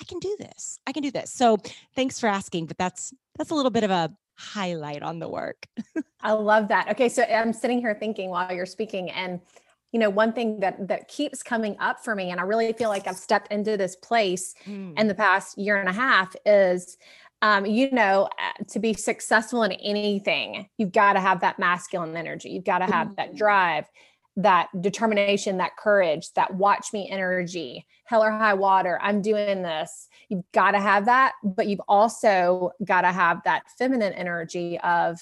i 0.00 0.04
can 0.04 0.18
do 0.18 0.36
this 0.38 0.78
i 0.86 0.92
can 0.92 1.02
do 1.02 1.10
this 1.10 1.32
so 1.32 1.56
thanks 1.94 2.20
for 2.20 2.26
asking 2.26 2.66
but 2.66 2.76
that's 2.76 3.14
that's 3.36 3.50
a 3.50 3.54
little 3.54 3.70
bit 3.70 3.82
of 3.82 3.90
a 3.90 4.14
highlight 4.38 5.02
on 5.02 5.18
the 5.18 5.28
work 5.28 5.66
i 6.20 6.32
love 6.32 6.68
that 6.68 6.88
okay 6.90 7.08
so 7.08 7.22
i'm 7.22 7.52
sitting 7.52 7.80
here 7.80 7.96
thinking 7.98 8.28
while 8.28 8.52
you're 8.52 8.66
speaking 8.66 9.10
and 9.10 9.40
you 9.92 9.98
know 9.98 10.10
one 10.10 10.34
thing 10.34 10.60
that 10.60 10.86
that 10.86 11.08
keeps 11.08 11.42
coming 11.42 11.74
up 11.80 12.04
for 12.04 12.14
me 12.14 12.30
and 12.30 12.38
i 12.38 12.42
really 12.42 12.74
feel 12.74 12.90
like 12.90 13.08
i've 13.08 13.16
stepped 13.16 13.50
into 13.50 13.78
this 13.78 13.96
place 13.96 14.54
mm. 14.66 14.98
in 14.98 15.08
the 15.08 15.14
past 15.14 15.56
year 15.56 15.78
and 15.78 15.88
a 15.88 15.92
half 15.92 16.36
is 16.44 16.98
um, 17.42 17.66
you 17.66 17.90
know, 17.92 18.30
uh, 18.38 18.64
to 18.68 18.78
be 18.78 18.94
successful 18.94 19.62
in 19.62 19.72
anything, 19.72 20.70
you've 20.78 20.92
got 20.92 21.12
to 21.12 21.20
have 21.20 21.40
that 21.40 21.58
masculine 21.58 22.16
energy. 22.16 22.48
You've 22.48 22.64
got 22.64 22.78
to 22.78 22.86
have 22.86 23.14
that 23.16 23.34
mm. 23.34 23.36
drive 23.36 23.84
that 24.36 24.68
determination, 24.80 25.56
that 25.56 25.76
courage, 25.76 26.32
that 26.34 26.54
watch 26.54 26.92
me 26.92 27.08
energy, 27.10 27.86
hell 28.04 28.22
or 28.22 28.30
high 28.30 28.54
water, 28.54 28.98
I'm 29.02 29.22
doing 29.22 29.62
this. 29.62 30.08
You've 30.28 30.44
got 30.52 30.72
to 30.72 30.80
have 30.80 31.06
that, 31.06 31.32
but 31.42 31.68
you've 31.68 31.80
also 31.88 32.72
got 32.84 33.02
to 33.02 33.12
have 33.12 33.40
that 33.44 33.62
feminine 33.78 34.12
energy 34.12 34.78
of 34.80 35.18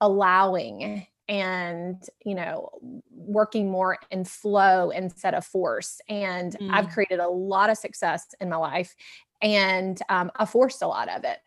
allowing 0.00 1.06
and 1.28 2.04
you 2.24 2.34
know 2.34 2.68
working 3.10 3.70
more 3.70 3.96
in 4.10 4.24
flow 4.24 4.90
instead 4.90 5.34
of 5.34 5.46
force 5.46 6.00
and 6.08 6.56
mm. 6.58 6.68
i've 6.72 6.88
created 6.88 7.20
a 7.20 7.28
lot 7.28 7.70
of 7.70 7.78
success 7.78 8.26
in 8.40 8.48
my 8.48 8.56
life 8.56 8.94
and 9.40 10.02
um, 10.08 10.30
i 10.36 10.44
forced 10.44 10.82
a 10.82 10.86
lot 10.86 11.08
of 11.08 11.22
it 11.24 11.38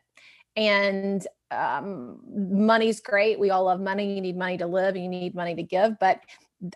and 0.56 1.28
um, 1.52 2.20
money's 2.34 3.02
great 3.02 3.38
we 3.38 3.50
all 3.50 3.66
love 3.66 3.82
money 3.82 4.16
you 4.16 4.22
need 4.22 4.38
money 4.38 4.58
to 4.58 4.66
live 4.66 4.96
you 4.96 5.10
need 5.10 5.36
money 5.36 5.54
to 5.54 5.64
give 5.64 6.00
but 6.00 6.22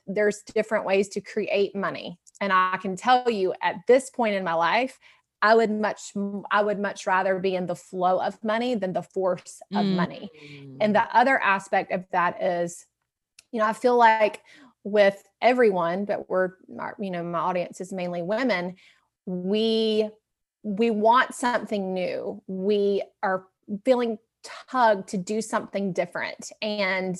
there's 0.07 0.41
different 0.53 0.85
ways 0.85 1.09
to 1.09 1.21
create 1.21 1.75
money. 1.75 2.19
And 2.41 2.53
i 2.53 2.77
can 2.77 2.95
tell 2.95 3.29
you 3.29 3.53
at 3.61 3.75
this 3.87 4.09
point 4.09 4.35
in 4.35 4.43
my 4.45 4.53
life 4.53 4.97
i 5.41 5.53
would 5.53 5.71
much 5.71 6.13
i 6.51 6.61
would 6.61 6.79
much 6.79 7.05
rather 7.05 7.37
be 7.39 7.55
in 7.55 7.65
the 7.65 7.75
flow 7.75 8.21
of 8.21 8.41
money 8.43 8.75
than 8.75 8.93
the 8.93 9.01
force 9.01 9.61
of 9.73 9.85
mm. 9.85 9.95
money. 9.95 10.29
And 10.79 10.95
the 10.95 11.03
other 11.15 11.37
aspect 11.37 11.91
of 11.91 12.05
that 12.11 12.41
is 12.41 12.85
you 13.51 13.59
know 13.59 13.65
i 13.65 13.73
feel 13.73 13.97
like 13.97 14.41
with 14.85 15.21
everyone 15.41 16.05
but 16.05 16.29
we're 16.29 16.51
you 16.97 17.11
know 17.11 17.23
my 17.23 17.39
audience 17.39 17.81
is 17.81 17.91
mainly 17.91 18.21
women 18.21 18.75
we 19.25 20.09
we 20.63 20.89
want 20.89 21.33
something 21.33 21.93
new. 21.93 22.41
We 22.47 23.03
are 23.23 23.45
feeling 23.85 24.17
tugged 24.69 25.09
to 25.09 25.17
do 25.17 25.41
something 25.41 25.93
different. 25.93 26.51
And 26.61 27.17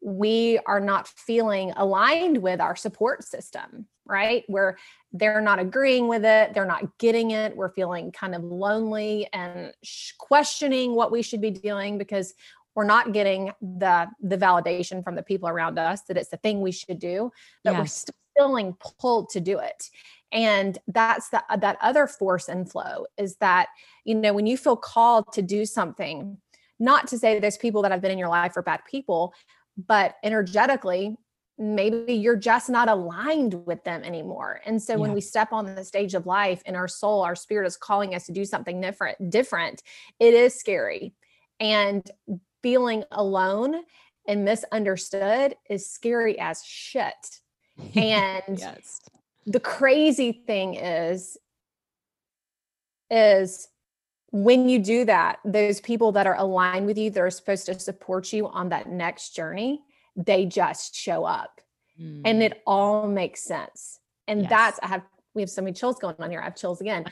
we 0.00 0.58
are 0.66 0.80
not 0.80 1.08
feeling 1.08 1.72
aligned 1.76 2.38
with 2.38 2.60
our 2.60 2.76
support 2.76 3.24
system, 3.24 3.86
right? 4.06 4.44
Where 4.46 4.78
they're 5.12 5.40
not 5.40 5.58
agreeing 5.58 6.08
with 6.08 6.24
it, 6.24 6.54
they're 6.54 6.66
not 6.66 6.98
getting 6.98 7.32
it, 7.32 7.56
we're 7.56 7.72
feeling 7.72 8.12
kind 8.12 8.34
of 8.34 8.44
lonely 8.44 9.28
and 9.32 9.72
questioning 10.18 10.94
what 10.94 11.10
we 11.10 11.22
should 11.22 11.40
be 11.40 11.50
doing 11.50 11.98
because 11.98 12.34
we're 12.74 12.84
not 12.84 13.12
getting 13.12 13.52
the 13.60 14.06
the 14.20 14.38
validation 14.38 15.02
from 15.02 15.16
the 15.16 15.22
people 15.22 15.48
around 15.48 15.78
us 15.78 16.02
that 16.02 16.16
it's 16.16 16.30
the 16.30 16.36
thing 16.36 16.60
we 16.60 16.70
should 16.70 16.98
do, 16.98 17.32
but 17.64 17.72
yes. 17.72 17.80
we're 17.80 17.86
still 17.86 18.14
feeling 18.36 18.76
pulled 19.00 19.28
to 19.30 19.40
do 19.40 19.58
it 19.58 19.90
and 20.32 20.78
that's 20.88 21.30
the 21.30 21.42
uh, 21.48 21.56
that 21.56 21.76
other 21.80 22.06
force 22.06 22.48
and 22.48 22.70
flow 22.70 23.06
is 23.16 23.36
that 23.36 23.68
you 24.04 24.14
know 24.14 24.32
when 24.32 24.46
you 24.46 24.56
feel 24.56 24.76
called 24.76 25.32
to 25.32 25.42
do 25.42 25.64
something 25.64 26.38
not 26.78 27.08
to 27.08 27.18
say 27.18 27.38
there's 27.38 27.56
people 27.56 27.82
that 27.82 27.90
have 27.90 28.00
been 28.00 28.10
in 28.10 28.18
your 28.18 28.28
life 28.28 28.56
are 28.56 28.62
bad 28.62 28.80
people 28.88 29.32
but 29.86 30.16
energetically 30.24 31.16
maybe 31.60 32.12
you're 32.12 32.36
just 32.36 32.70
not 32.70 32.88
aligned 32.88 33.66
with 33.66 33.82
them 33.84 34.02
anymore 34.04 34.60
and 34.64 34.80
so 34.80 34.92
yeah. 34.92 34.98
when 34.98 35.12
we 35.12 35.20
step 35.20 35.52
on 35.52 35.74
the 35.74 35.84
stage 35.84 36.14
of 36.14 36.26
life 36.26 36.62
and 36.66 36.76
our 36.76 36.88
soul 36.88 37.22
our 37.22 37.34
spirit 37.34 37.66
is 37.66 37.76
calling 37.76 38.14
us 38.14 38.26
to 38.26 38.32
do 38.32 38.44
something 38.44 38.80
different 38.80 39.30
different 39.30 39.82
it 40.20 40.34
is 40.34 40.54
scary 40.54 41.12
and 41.58 42.10
feeling 42.62 43.02
alone 43.12 43.74
and 44.26 44.44
misunderstood 44.44 45.54
is 45.68 45.88
scary 45.90 46.38
as 46.38 46.64
shit 46.64 47.40
and 47.96 48.58
yes. 48.58 49.00
the 49.46 49.60
crazy 49.60 50.32
thing 50.32 50.74
is 50.74 51.36
is 53.10 53.68
when 54.30 54.68
you 54.68 54.78
do 54.78 55.04
that, 55.06 55.38
those 55.44 55.80
people 55.80 56.12
that 56.12 56.26
are 56.26 56.36
aligned 56.36 56.86
with 56.86 56.98
you, 56.98 57.10
that 57.10 57.20
are 57.20 57.30
supposed 57.30 57.66
to 57.66 57.78
support 57.78 58.32
you 58.32 58.48
on 58.48 58.68
that 58.68 58.88
next 58.88 59.34
journey, 59.34 59.80
they 60.16 60.44
just 60.44 60.94
show 60.94 61.24
up 61.24 61.60
mm. 62.00 62.22
and 62.24 62.42
it 62.42 62.62
all 62.66 63.08
makes 63.08 63.42
sense. 63.42 64.00
And 64.26 64.42
yes. 64.42 64.50
that's, 64.50 64.78
I 64.82 64.88
have 64.88 65.02
we 65.34 65.42
have 65.42 65.50
so 65.50 65.62
many 65.62 65.72
chills 65.72 65.98
going 65.98 66.16
on 66.18 66.30
here. 66.30 66.40
I 66.40 66.44
have 66.44 66.56
chills 66.56 66.80
again. 66.80 67.04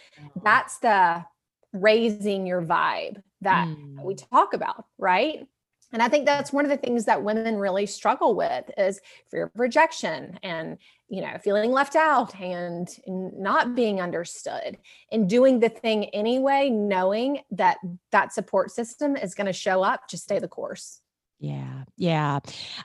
That's 0.42 0.78
the 0.78 1.24
raising 1.72 2.46
your 2.46 2.60
vibe 2.62 3.22
that 3.42 3.68
mm. 3.68 4.02
we 4.02 4.14
talk 4.14 4.52
about, 4.52 4.86
right? 4.98 5.46
And 5.92 6.02
I 6.02 6.08
think 6.08 6.26
that's 6.26 6.52
one 6.52 6.64
of 6.64 6.70
the 6.70 6.76
things 6.76 7.04
that 7.04 7.22
women 7.22 7.56
really 7.56 7.86
struggle 7.86 8.34
with 8.34 8.70
is 8.76 9.00
fear 9.30 9.44
of 9.44 9.52
rejection 9.54 10.38
and, 10.42 10.78
you 11.08 11.22
know, 11.22 11.38
feeling 11.42 11.70
left 11.70 11.94
out 11.94 12.34
and 12.40 12.88
not 13.06 13.74
being 13.74 14.00
understood 14.00 14.78
and 15.12 15.28
doing 15.28 15.60
the 15.60 15.68
thing 15.68 16.06
anyway, 16.06 16.70
knowing 16.70 17.40
that 17.52 17.78
that 18.10 18.32
support 18.32 18.72
system 18.72 19.16
is 19.16 19.34
going 19.34 19.46
to 19.46 19.52
show 19.52 19.82
up, 19.82 20.08
just 20.10 20.24
stay 20.24 20.38
the 20.38 20.48
course. 20.48 21.00
Yeah. 21.38 21.84
Yeah. 21.96 22.40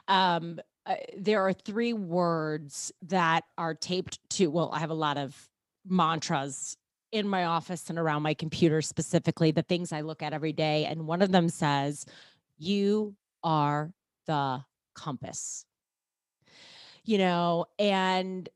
Um, 0.07 0.59
uh, 0.85 0.95
there 1.17 1.41
are 1.41 1.53
three 1.53 1.93
words 1.93 2.91
that 3.03 3.43
are 3.57 3.73
taped 3.73 4.19
to, 4.31 4.47
well, 4.47 4.69
I 4.73 4.79
have 4.79 4.89
a 4.89 4.95
lot 4.95 5.17
of 5.17 5.35
mantras 5.87 6.77
in 7.11 7.27
my 7.27 7.45
office 7.45 7.89
and 7.89 7.99
around 7.99 8.21
my 8.21 8.33
computer 8.33 8.81
specifically, 8.81 9.51
the 9.51 9.63
things 9.63 9.91
I 9.91 10.01
look 10.01 10.21
at 10.21 10.33
every 10.33 10.53
day. 10.53 10.85
And 10.85 11.07
one 11.07 11.21
of 11.21 11.31
them 11.31 11.49
says, 11.49 12.05
You 12.61 13.15
are 13.43 13.91
the 14.27 14.63
compass. 14.93 15.65
You 17.03 17.17
know, 17.17 17.65
and 17.79 18.47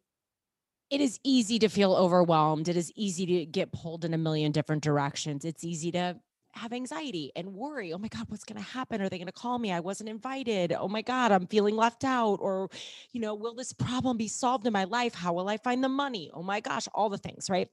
it 0.92 1.02
is 1.02 1.20
easy 1.24 1.58
to 1.58 1.70
feel 1.70 1.96
overwhelmed. 1.96 2.68
It 2.68 2.78
is 2.78 2.92
easy 2.96 3.26
to 3.26 3.46
get 3.48 3.72
pulled 3.72 4.06
in 4.06 4.14
a 4.14 4.18
million 4.20 4.52
different 4.52 4.84
directions. 4.84 5.44
It's 5.44 5.64
easy 5.64 5.92
to 5.94 6.18
have 6.54 6.72
anxiety 6.72 7.32
and 7.36 7.56
worry. 7.56 7.94
Oh 7.94 7.98
my 7.98 8.08
God, 8.08 8.26
what's 8.30 8.44
going 8.44 8.62
to 8.62 8.70
happen? 8.70 9.02
Are 9.02 9.10
they 9.10 9.18
going 9.18 9.26
to 9.26 9.32
call 9.32 9.58
me? 9.58 9.72
I 9.72 9.80
wasn't 9.80 10.10
invited. 10.10 10.72
Oh 10.72 10.88
my 10.88 11.02
God, 11.02 11.32
I'm 11.32 11.48
feeling 11.48 11.76
left 11.76 12.04
out. 12.04 12.36
Or, 12.36 12.70
you 13.12 13.20
know, 13.20 13.34
will 13.34 13.56
this 13.56 13.74
problem 13.74 14.18
be 14.18 14.28
solved 14.28 14.68
in 14.68 14.74
my 14.74 14.84
life? 14.84 15.16
How 15.16 15.34
will 15.34 15.50
I 15.50 15.58
find 15.58 15.84
the 15.84 15.90
money? 15.90 16.30
Oh 16.32 16.44
my 16.44 16.60
gosh, 16.60 16.88
all 16.94 17.10
the 17.10 17.18
things, 17.18 17.50
right? 17.50 17.70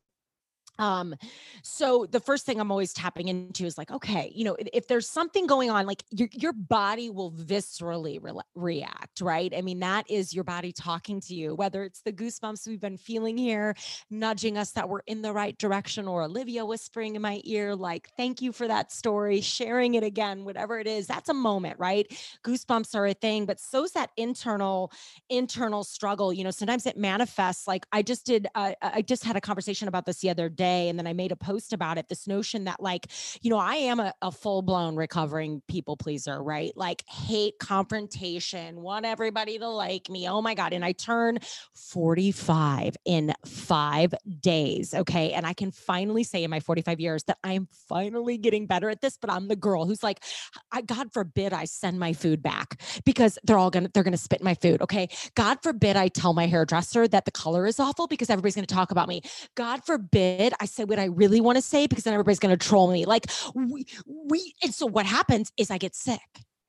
Um 0.78 1.14
so 1.62 2.06
the 2.10 2.20
first 2.20 2.46
thing 2.46 2.60
i'm 2.60 2.70
always 2.70 2.92
tapping 2.92 3.28
into 3.28 3.64
is 3.64 3.76
like 3.76 3.90
okay 3.90 4.32
you 4.34 4.44
know 4.44 4.54
if, 4.54 4.68
if 4.72 4.88
there's 4.88 5.08
something 5.08 5.46
going 5.46 5.70
on 5.70 5.86
like 5.86 6.02
your 6.10 6.28
your 6.32 6.52
body 6.52 7.10
will 7.10 7.32
viscerally 7.32 8.18
re- 8.22 8.32
react 8.54 9.20
right? 9.20 9.52
I 9.56 9.60
mean 9.60 9.80
that 9.80 10.10
is 10.10 10.34
your 10.34 10.44
body 10.44 10.72
talking 10.72 11.20
to 11.22 11.34
you 11.34 11.54
whether 11.54 11.84
it's 11.84 12.02
the 12.02 12.12
goosebumps 12.12 12.66
we've 12.66 12.80
been 12.80 12.96
feeling 12.96 13.36
here 13.36 13.74
nudging 14.10 14.56
us 14.56 14.72
that 14.72 14.88
we're 14.88 15.02
in 15.06 15.22
the 15.22 15.32
right 15.32 15.56
direction 15.58 16.08
or 16.08 16.22
olivia 16.22 16.64
whispering 16.64 17.16
in 17.16 17.22
my 17.22 17.40
ear 17.44 17.76
like 17.76 18.08
thank 18.16 18.40
you 18.40 18.52
for 18.52 18.66
that 18.66 18.90
story 18.90 19.40
sharing 19.40 19.94
it 19.94 20.02
again 20.02 20.44
whatever 20.44 20.78
it 20.78 20.86
is 20.86 21.06
that's 21.06 21.28
a 21.28 21.34
moment 21.34 21.78
right? 21.78 22.06
Goosebumps 22.44 22.94
are 22.94 23.06
a 23.06 23.14
thing 23.14 23.44
but 23.46 23.60
so's 23.60 23.92
that 23.92 24.10
internal 24.16 24.90
internal 25.28 25.84
struggle 25.84 26.32
you 26.32 26.44
know 26.44 26.50
sometimes 26.50 26.86
it 26.86 26.96
manifests 26.96 27.66
like 27.66 27.86
i 27.92 28.02
just 28.02 28.24
did 28.24 28.46
uh, 28.54 28.72
i 28.80 29.02
just 29.02 29.24
had 29.24 29.36
a 29.36 29.40
conversation 29.40 29.88
about 29.88 30.06
this 30.06 30.20
the 30.20 30.30
other 30.30 30.48
day 30.48 30.71
and 30.88 30.98
then 30.98 31.06
I 31.06 31.12
made 31.12 31.32
a 31.32 31.36
post 31.36 31.72
about 31.72 31.98
it. 31.98 32.08
This 32.08 32.26
notion 32.26 32.64
that, 32.64 32.80
like, 32.80 33.06
you 33.40 33.50
know, 33.50 33.58
I 33.58 33.76
am 33.76 34.00
a, 34.00 34.12
a 34.22 34.30
full 34.30 34.62
blown 34.62 34.96
recovering 34.96 35.62
people 35.68 35.96
pleaser, 35.96 36.42
right? 36.42 36.72
Like, 36.76 37.04
hate 37.08 37.54
confrontation, 37.58 38.80
want 38.80 39.06
everybody 39.06 39.58
to 39.58 39.68
like 39.68 40.08
me. 40.08 40.28
Oh 40.28 40.42
my 40.42 40.54
God. 40.54 40.72
And 40.72 40.84
I 40.84 40.92
turn 40.92 41.38
45 41.74 42.96
in 43.04 43.32
five 43.46 44.14
days. 44.40 44.94
Okay. 44.94 45.32
And 45.32 45.46
I 45.46 45.52
can 45.52 45.70
finally 45.70 46.24
say 46.24 46.44
in 46.44 46.50
my 46.50 46.60
45 46.60 47.00
years 47.00 47.24
that 47.24 47.38
I'm 47.44 47.68
finally 47.88 48.38
getting 48.38 48.66
better 48.66 48.90
at 48.90 49.00
this, 49.00 49.16
but 49.16 49.30
I'm 49.30 49.48
the 49.48 49.56
girl 49.56 49.86
who's 49.86 50.02
like, 50.02 50.22
I, 50.70 50.82
God 50.82 51.12
forbid 51.12 51.52
I 51.52 51.64
send 51.64 51.98
my 51.98 52.12
food 52.12 52.42
back 52.42 52.80
because 53.04 53.38
they're 53.44 53.58
all 53.58 53.70
gonna, 53.70 53.90
they're 53.92 54.02
gonna 54.02 54.16
spit 54.16 54.42
my 54.42 54.54
food. 54.54 54.82
Okay. 54.82 55.08
God 55.34 55.58
forbid 55.62 55.96
I 55.96 56.08
tell 56.08 56.32
my 56.32 56.46
hairdresser 56.46 57.08
that 57.08 57.24
the 57.24 57.30
color 57.30 57.66
is 57.66 57.78
awful 57.80 58.06
because 58.06 58.30
everybody's 58.30 58.54
gonna 58.54 58.66
talk 58.66 58.90
about 58.90 59.08
me. 59.08 59.22
God 59.54 59.84
forbid 59.84 60.51
I 60.60 60.66
say 60.66 60.84
what 60.84 60.98
I 60.98 61.06
really 61.06 61.40
want 61.40 61.56
to 61.56 61.62
say 61.62 61.86
because 61.86 62.04
then 62.04 62.14
everybody's 62.14 62.38
going 62.38 62.56
to 62.56 62.68
troll 62.68 62.90
me. 62.90 63.04
Like 63.04 63.26
we, 63.54 63.86
we, 64.06 64.54
and 64.62 64.74
so 64.74 64.86
what 64.86 65.06
happens 65.06 65.52
is 65.56 65.70
I 65.70 65.78
get 65.78 65.94
sick 65.94 66.20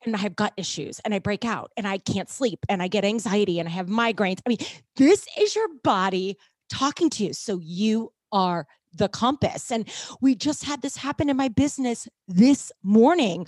and 0.04 0.14
I 0.14 0.18
have 0.18 0.36
gut 0.36 0.52
issues 0.56 1.00
and 1.00 1.14
I 1.14 1.18
break 1.18 1.44
out 1.44 1.72
and 1.76 1.86
I 1.86 1.98
can't 1.98 2.28
sleep 2.28 2.60
and 2.68 2.82
I 2.82 2.88
get 2.88 3.04
anxiety 3.04 3.58
and 3.58 3.68
I 3.68 3.72
have 3.72 3.86
migraines. 3.86 4.40
I 4.46 4.48
mean, 4.48 4.58
this 4.96 5.26
is 5.38 5.54
your 5.54 5.68
body 5.82 6.36
talking 6.68 7.10
to 7.10 7.24
you. 7.24 7.32
So 7.32 7.58
you 7.62 8.12
are 8.32 8.66
the 8.92 9.08
compass. 9.08 9.70
And 9.70 9.88
we 10.20 10.34
just 10.34 10.64
had 10.64 10.82
this 10.82 10.96
happen 10.96 11.28
in 11.28 11.36
my 11.36 11.48
business 11.48 12.08
this 12.28 12.70
morning. 12.82 13.46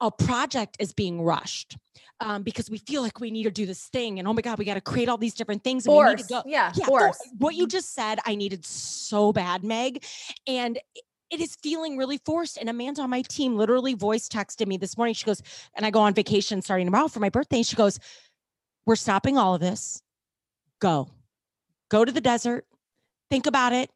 A 0.00 0.10
project 0.10 0.76
is 0.78 0.92
being 0.92 1.22
rushed 1.22 1.76
um, 2.20 2.42
because 2.42 2.70
we 2.70 2.78
feel 2.78 3.02
like 3.02 3.20
we 3.20 3.30
need 3.30 3.44
to 3.44 3.50
do 3.50 3.66
this 3.66 3.88
thing 3.88 4.18
and 4.18 4.26
oh 4.26 4.32
my 4.32 4.42
god 4.42 4.58
we 4.58 4.64
got 4.64 4.74
to 4.74 4.80
create 4.80 5.08
all 5.08 5.18
these 5.18 5.34
different 5.34 5.62
things 5.62 5.86
and 5.86 5.92
force. 5.92 6.08
we 6.08 6.14
need 6.14 6.22
to 6.22 6.28
go 6.28 6.42
yeah, 6.46 6.72
yeah 6.74 6.86
force. 6.86 7.18
what 7.38 7.54
you 7.54 7.66
just 7.66 7.94
said 7.94 8.18
i 8.24 8.34
needed 8.34 8.64
so 8.64 9.32
bad 9.32 9.62
meg 9.62 10.02
and 10.46 10.78
it 11.30 11.40
is 11.40 11.56
feeling 11.56 11.96
really 11.96 12.18
forced. 12.18 12.58
And 12.58 12.68
Amanda 12.68 13.02
on 13.02 13.10
my 13.10 13.22
team 13.22 13.56
literally 13.56 13.94
voice 13.94 14.28
texted 14.28 14.66
me 14.66 14.76
this 14.76 14.96
morning. 14.96 15.14
She 15.14 15.24
goes, 15.24 15.42
and 15.74 15.84
I 15.84 15.90
go 15.90 16.00
on 16.00 16.14
vacation 16.14 16.62
starting 16.62 16.86
tomorrow 16.86 17.08
for 17.08 17.20
my 17.20 17.28
birthday. 17.28 17.58
And 17.58 17.66
she 17.66 17.76
goes, 17.76 17.98
We're 18.84 18.96
stopping 18.96 19.36
all 19.36 19.54
of 19.54 19.60
this. 19.60 20.02
Go, 20.80 21.08
go 21.88 22.04
to 22.04 22.12
the 22.12 22.20
desert, 22.20 22.66
think 23.30 23.46
about 23.46 23.72
it, 23.72 23.90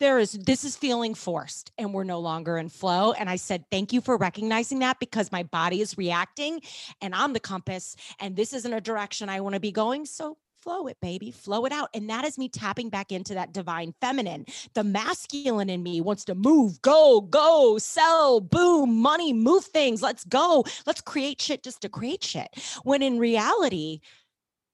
there 0.00 0.18
is 0.18 0.32
this 0.32 0.64
is 0.64 0.76
feeling 0.76 1.14
forced 1.14 1.72
and 1.78 1.92
we're 1.92 2.04
no 2.04 2.20
longer 2.20 2.58
in 2.58 2.68
flow. 2.68 3.12
And 3.12 3.28
i 3.28 3.36
said 3.36 3.64
thank 3.70 3.92
you 3.92 4.00
for 4.00 4.16
recognizing 4.16 4.80
that 4.80 4.98
because 4.98 5.32
my 5.32 5.42
body 5.42 5.80
is 5.80 5.98
reacting 5.98 6.60
and 7.00 7.14
i'm 7.14 7.32
the 7.32 7.40
compass 7.40 7.96
and 8.20 8.36
this 8.36 8.52
isn't 8.52 8.72
a 8.72 8.80
direction 8.80 9.28
i 9.28 9.40
want 9.40 9.54
to 9.54 9.60
be 9.60 9.72
going. 9.72 10.06
So 10.06 10.36
flow 10.60 10.88
it 10.88 10.96
baby 11.00 11.30
flow 11.30 11.64
it 11.64 11.72
out. 11.72 11.88
And 11.94 12.10
that 12.10 12.24
is 12.24 12.36
me 12.36 12.48
tapping 12.48 12.90
back 12.90 13.12
into 13.12 13.34
that 13.34 13.52
divine 13.52 13.94
feminine. 14.00 14.44
The 14.74 14.84
masculine 14.84 15.70
in 15.70 15.82
me 15.82 16.00
wants 16.00 16.24
to 16.26 16.34
move 16.34 16.82
go 16.82 17.20
go 17.20 17.78
sell 17.78 18.40
boom 18.40 19.00
money 19.00 19.32
move 19.32 19.64
things 19.64 20.02
let's 20.02 20.24
go. 20.24 20.64
Let's 20.86 21.00
create 21.00 21.40
shit 21.40 21.62
just 21.62 21.82
to 21.82 21.88
create 21.88 22.24
shit. 22.24 22.48
When 22.82 23.02
in 23.02 23.18
reality 23.18 24.00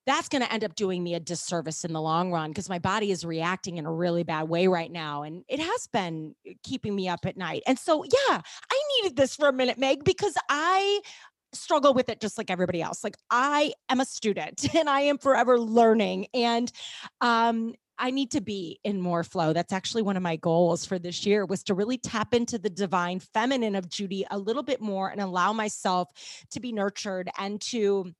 that's 0.06 0.28
going 0.28 0.42
to 0.42 0.52
end 0.52 0.64
up 0.64 0.74
doing 0.74 1.02
me 1.02 1.14
a 1.14 1.20
disservice 1.20 1.84
in 1.84 1.92
the 1.92 2.00
long 2.00 2.30
run 2.30 2.50
because 2.50 2.68
my 2.68 2.78
body 2.78 3.10
is 3.10 3.24
reacting 3.24 3.78
in 3.78 3.86
a 3.86 3.92
really 3.92 4.22
bad 4.22 4.48
way 4.48 4.66
right 4.66 4.90
now. 4.90 5.22
And 5.22 5.44
it 5.48 5.60
has 5.60 5.86
been 5.92 6.34
uh, 6.48 6.52
keeping 6.62 6.94
me 6.94 7.08
up 7.08 7.24
at 7.24 7.36
night. 7.36 7.62
And 7.66 7.78
so, 7.78 8.04
yeah, 8.04 8.40
I 8.70 8.82
needed 8.96 9.16
this 9.16 9.34
for 9.34 9.48
a 9.48 9.52
minute, 9.52 9.78
Meg, 9.78 10.04
because 10.04 10.34
I 10.48 11.00
struggle 11.52 11.94
with 11.94 12.08
it 12.08 12.20
just 12.20 12.36
like 12.36 12.50
everybody 12.50 12.82
else. 12.82 13.04
Like 13.04 13.16
I 13.30 13.72
am 13.88 14.00
a 14.00 14.04
student 14.04 14.74
and 14.74 14.88
I 14.88 15.02
am 15.02 15.18
forever 15.18 15.58
learning. 15.58 16.26
And, 16.34 16.70
um, 17.20 17.74
I 17.96 18.10
need 18.10 18.32
to 18.32 18.40
be 18.40 18.80
in 18.82 19.00
more 19.00 19.22
flow. 19.22 19.52
That's 19.52 19.72
actually 19.72 20.02
one 20.02 20.16
of 20.16 20.22
my 20.24 20.34
goals 20.34 20.84
for 20.84 20.98
this 20.98 21.24
year 21.24 21.46
was 21.46 21.62
to 21.62 21.74
really 21.74 21.96
tap 21.96 22.34
into 22.34 22.58
the 22.58 22.68
divine 22.68 23.20
feminine 23.20 23.76
of 23.76 23.88
Judi 23.88 24.24
a 24.32 24.36
little 24.36 24.64
bit 24.64 24.80
more 24.80 25.10
and 25.10 25.20
allow 25.20 25.52
myself 25.52 26.08
to 26.50 26.58
be 26.58 26.72
nurtured 26.72 27.30
and 27.38 27.60
to 27.60 28.12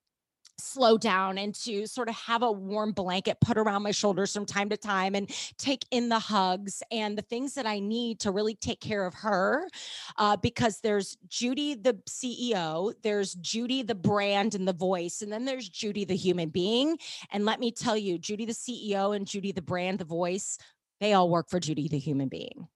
slow 0.59 0.97
down 0.97 1.39
and 1.39 1.55
to 1.55 1.87
sort 1.87 2.09
of 2.09 2.15
have 2.15 2.43
a 2.43 2.51
warm 2.51 2.93
blanket 2.93 3.39
put 3.41 3.59
around 3.59 3.83
my 3.83 3.91
shoulders 3.91 4.33
from 4.33 4.47
time 4.47 4.69
to 4.69 4.77
time 4.77 5.15
and 5.15 5.31
take 5.59 5.85
in 5.91 6.09
the 6.09 6.19
hugs 6.19 6.83
and 6.91 7.17
the 7.19 7.23
things 7.23 7.55
that 7.55 7.67
I 7.67 7.81
need 7.81 8.21
to 8.21 8.31
really 8.31 8.55
take 8.55 8.81
care 8.81 9.05
of 9.05 9.15
her. 9.15 9.69
Uh, 10.17 10.37
because 10.37 10.81
there's 10.81 11.17
Judi, 11.29 11.83
the 11.83 11.95
CEO, 12.09 12.95
there's 13.03 13.35
Judi, 13.37 13.87
the 13.87 13.95
brand 13.95 14.55
and 14.55 14.67
the 14.67 14.73
voice, 14.73 15.23
and 15.23 15.33
then 15.33 15.45
there's 15.45 15.69
Judi, 15.69 16.07
the 16.07 16.17
human 16.17 16.49
being. 16.49 16.99
And 17.31 17.45
let 17.45 17.61
me 17.61 17.73
tell 17.73 17.97
you, 17.97 18.19
Judi, 18.19 18.47
the 18.47 18.53
CEO, 18.53 19.15
and 19.15 19.27
Judi, 19.27 19.55
the 19.55 19.63
brand, 19.63 19.99
the 19.99 20.05
voice, 20.05 20.59
they 21.01 21.13
all 21.13 21.29
work 21.29 21.51
for 21.51 21.61
Judi, 21.61 21.89
the 21.89 21.99
human 21.99 22.29
being 22.29 22.69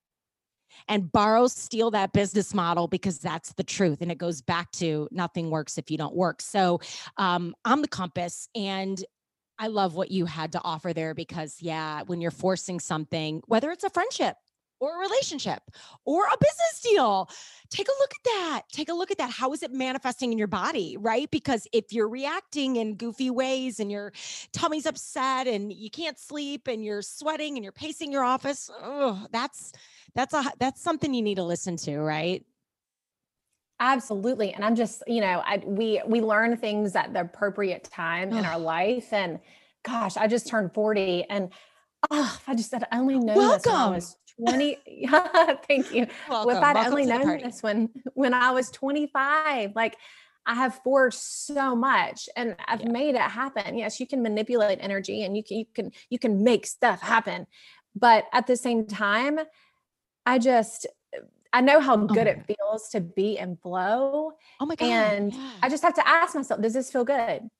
and 0.86 1.10
borrow, 1.10 1.46
steal 1.46 1.90
that 1.92 2.12
business 2.12 2.54
model 2.54 2.86
because 2.86 3.18
that's 3.18 3.52
the 3.54 3.64
truth. 3.64 4.00
And 4.00 4.12
it 4.12 4.18
goes 4.18 4.40
back 4.42 4.70
to 4.72 5.08
nothing 5.10 5.50
works 5.50 5.78
if 5.78 5.90
you 5.90 5.98
don't 5.98 6.14
work. 6.14 6.40
So 6.40 6.80
um, 7.16 7.54
I'm 7.64 7.82
the 7.82 7.88
compass 7.88 8.48
and 8.54 9.02
I 9.58 9.66
love 9.66 9.94
what 9.96 10.10
you 10.10 10.24
had 10.24 10.52
to 10.52 10.60
offer 10.62 10.92
there 10.92 11.14
because, 11.14 11.56
yeah, 11.60 12.02
when 12.06 12.20
you're 12.20 12.30
forcing 12.30 12.78
something, 12.78 13.42
whether 13.46 13.70
it's 13.70 13.82
a 13.82 13.90
friendship, 13.90 14.36
or 14.80 14.96
a 14.96 14.98
relationship 14.98 15.62
or 16.04 16.24
a 16.24 16.36
business 16.38 16.80
deal. 16.82 17.28
Take 17.70 17.88
a 17.88 17.92
look 17.98 18.12
at 18.12 18.24
that. 18.24 18.62
Take 18.72 18.88
a 18.88 18.94
look 18.94 19.10
at 19.10 19.18
that. 19.18 19.30
How 19.30 19.52
is 19.52 19.62
it 19.62 19.72
manifesting 19.72 20.32
in 20.32 20.38
your 20.38 20.48
body, 20.48 20.96
right? 20.98 21.30
Because 21.30 21.66
if 21.72 21.92
you're 21.92 22.08
reacting 22.08 22.76
in 22.76 22.94
goofy 22.94 23.30
ways 23.30 23.80
and 23.80 23.90
your 23.90 24.12
tummy's 24.52 24.86
upset 24.86 25.46
and 25.46 25.72
you 25.72 25.90
can't 25.90 26.18
sleep 26.18 26.68
and 26.68 26.84
you're 26.84 27.02
sweating 27.02 27.56
and 27.56 27.64
you're 27.64 27.72
pacing 27.72 28.12
your 28.12 28.24
office, 28.24 28.70
oh, 28.82 29.26
that's 29.32 29.72
that's 30.14 30.34
a 30.34 30.44
that's 30.58 30.82
something 30.82 31.12
you 31.14 31.22
need 31.22 31.36
to 31.36 31.44
listen 31.44 31.76
to, 31.76 31.98
right? 31.98 32.44
Absolutely. 33.80 34.52
And 34.52 34.64
I'm 34.64 34.74
just, 34.74 35.02
you 35.06 35.20
know, 35.20 35.42
I 35.44 35.62
we 35.64 36.02
we 36.06 36.20
learn 36.20 36.56
things 36.56 36.96
at 36.96 37.12
the 37.12 37.20
appropriate 37.20 37.84
time 37.84 38.32
in 38.32 38.44
our 38.44 38.58
life. 38.58 39.12
And 39.12 39.38
gosh, 39.84 40.16
I 40.16 40.26
just 40.26 40.48
turned 40.48 40.74
40 40.74 41.24
and 41.30 41.50
oh, 42.10 42.38
I 42.46 42.54
just 42.54 42.70
said 42.70 42.84
I 42.90 42.98
only 42.98 43.18
know 43.18 43.36
Welcome. 43.36 43.56
this 43.56 43.66
when 43.66 43.76
I 43.76 43.88
was 43.90 44.16
20. 44.40 44.78
thank 45.68 45.92
you. 45.94 46.06
Welcome. 46.28 46.56
If 46.56 46.62
I'd 46.62 46.74
Welcome 46.74 46.92
only 46.92 47.06
known 47.06 47.38
this 47.38 47.62
when 47.62 47.90
when 48.14 48.34
I 48.34 48.50
was 48.52 48.70
25, 48.70 49.74
like 49.74 49.96
I 50.46 50.54
have 50.54 50.80
forged 50.82 51.18
so 51.18 51.76
much 51.76 52.28
and 52.36 52.56
I've 52.66 52.80
yeah. 52.80 52.90
made 52.90 53.14
it 53.14 53.20
happen. 53.20 53.76
Yes, 53.76 54.00
you 54.00 54.06
can 54.06 54.22
manipulate 54.22 54.78
energy 54.80 55.24
and 55.24 55.36
you 55.36 55.44
can 55.44 55.58
you 55.58 55.66
can 55.74 55.92
you 56.10 56.18
can 56.18 56.42
make 56.42 56.66
stuff 56.66 57.00
happen 57.02 57.46
But 57.94 58.26
at 58.32 58.46
the 58.46 58.56
same 58.56 58.86
time, 58.86 59.38
I 60.24 60.38
just 60.38 60.86
I 61.52 61.60
know 61.60 61.80
how 61.80 61.94
oh 61.94 62.06
good 62.06 62.26
Oh. 62.26 62.30
it 62.30 62.44
feels 62.46 62.88
to 62.90 63.00
be 63.00 63.38
in 63.38 63.56
flow. 63.56 64.32
Oh 64.60 64.66
my 64.66 64.76
God. 64.76 64.86
And 64.86 65.34
yeah. 65.34 65.52
I 65.62 65.68
just 65.68 65.82
have 65.82 65.94
to 65.94 66.06
ask 66.06 66.34
myself, 66.34 66.60
does 66.60 66.74
this 66.74 66.90
feel 66.90 67.04
good? 67.04 67.42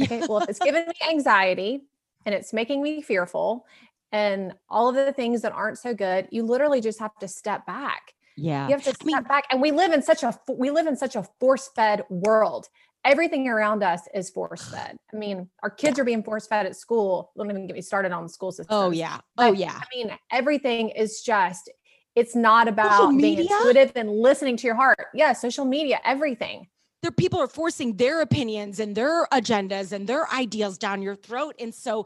Okay. 0.00 0.22
Well, 0.28 0.38
if 0.38 0.50
it's 0.50 0.60
giving 0.60 0.86
me 0.86 0.94
anxiety 1.10 1.80
and 2.24 2.32
it's 2.32 2.52
making 2.52 2.80
me 2.80 3.02
fearful 3.02 3.66
and 4.12 4.52
all 4.68 4.88
of 4.88 4.94
the 4.94 5.12
things 5.12 5.42
that 5.42 5.52
aren't 5.52 5.78
so 5.78 5.94
good, 5.94 6.28
you 6.30 6.42
literally 6.42 6.80
just 6.80 6.98
have 7.00 7.14
to 7.18 7.28
step 7.28 7.66
back. 7.66 8.14
yeah. 8.36 8.66
You 8.66 8.72
have 8.72 8.82
to 8.84 8.94
step 8.94 9.04
mean- 9.06 9.22
back. 9.22 9.44
And 9.50 9.60
we 9.60 9.70
live 9.70 9.92
in 9.92 10.02
such 10.02 10.22
a 10.22 10.38
we 10.48 10.70
live 10.70 10.86
in 10.86 10.96
such 10.96 11.16
a 11.16 11.24
force-fed 11.40 12.04
world. 12.08 12.68
Everything 13.04 13.48
around 13.48 13.82
us 13.82 14.02
is 14.14 14.28
force-fed. 14.30 14.96
I 15.12 15.16
mean, 15.16 15.48
our 15.62 15.70
kids 15.70 15.98
are 15.98 16.04
being 16.04 16.22
force-fed 16.22 16.66
at 16.66 16.76
school. 16.76 17.30
Don't 17.36 17.48
even 17.50 17.66
get 17.66 17.74
me 17.76 17.80
started 17.82 18.12
on 18.12 18.24
the 18.24 18.28
school 18.28 18.50
system. 18.52 18.74
Oh 18.76 18.90
yeah. 18.90 19.18
Oh 19.38 19.50
But, 19.50 19.56
yeah. 19.56 19.72
I 19.80 19.84
mean, 19.96 20.10
everything 20.32 20.88
is 20.90 21.22
just, 21.22 21.70
it's 22.16 22.34
not 22.34 22.66
about 22.66 23.16
being 23.16 23.38
intuitive 23.38 23.92
and 23.94 24.10
listening 24.10 24.56
to 24.58 24.66
your 24.66 24.74
heart. 24.74 24.98
Yeah, 25.14 25.32
social 25.32 25.64
media, 25.64 26.00
everything. 26.04 26.66
there 27.02 27.12
people 27.12 27.38
are 27.40 27.46
forcing 27.46 27.96
their 27.96 28.20
opinions 28.20 28.80
and 28.80 28.96
their 28.96 29.26
agendas 29.26 29.92
and 29.92 30.06
their 30.08 30.28
ideals 30.32 30.76
down 30.78 31.00
your 31.00 31.14
throat 31.14 31.54
and 31.60 31.72
so 31.72 32.04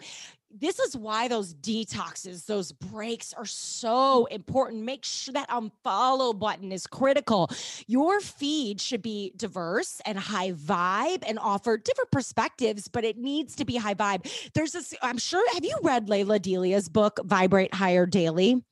this 0.60 0.78
is 0.78 0.96
why 0.96 1.28
those 1.28 1.54
detoxes 1.54 2.46
those 2.46 2.72
breaks 2.72 3.32
are 3.32 3.46
so 3.46 4.26
important 4.26 4.82
make 4.82 5.04
sure 5.04 5.32
that 5.32 5.48
unfollow 5.48 6.38
button 6.38 6.70
is 6.72 6.86
critical 6.86 7.50
your 7.86 8.20
feed 8.20 8.80
should 8.80 9.02
be 9.02 9.32
diverse 9.36 10.00
and 10.04 10.18
high 10.18 10.52
vibe 10.52 11.24
and 11.26 11.38
offer 11.38 11.76
different 11.78 12.10
perspectives 12.10 12.88
but 12.88 13.04
it 13.04 13.16
needs 13.16 13.56
to 13.56 13.64
be 13.64 13.76
high 13.76 13.94
vibe 13.94 14.26
there's 14.54 14.72
this 14.72 14.94
i'm 15.02 15.18
sure 15.18 15.42
have 15.54 15.64
you 15.64 15.76
read 15.82 16.06
Lalah 16.06 16.40
Delia's 16.40 16.88
book 16.88 17.18
vibrate 17.24 17.74
higher 17.74 18.06
daily 18.06 18.62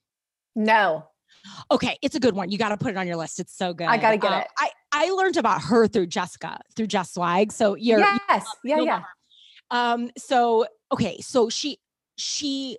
No. 0.54 1.06
Okay, 1.70 1.96
it's 2.02 2.14
a 2.14 2.20
good 2.20 2.34
one. 2.34 2.50
You 2.50 2.58
got 2.58 2.68
to 2.68 2.76
put 2.76 2.90
it 2.90 2.98
on 2.98 3.06
your 3.06 3.16
list. 3.16 3.40
It's 3.40 3.56
so 3.56 3.72
good. 3.72 3.86
I 3.86 3.96
gotta 3.96 4.18
get 4.18 4.30
Uh, 4.30 4.38
it. 4.40 4.46
I 4.58 4.70
I 4.92 5.10
learned 5.10 5.38
about 5.38 5.62
her 5.62 5.86
through 5.86 6.08
Jessica, 6.08 6.60
through 6.76 6.88
Jess 6.88 7.14
Swag. 7.14 7.50
So 7.50 7.76
you're 7.76 8.00
you 8.00 8.18
yes. 8.28 8.44
Yeah, 8.62 8.76
you'll 8.76 8.84
yeah. 8.84 9.02
Um. 9.70 10.10
So 10.16 10.66
okay. 10.92 11.20
So 11.20 11.48
she 11.48 11.78
she 12.16 12.78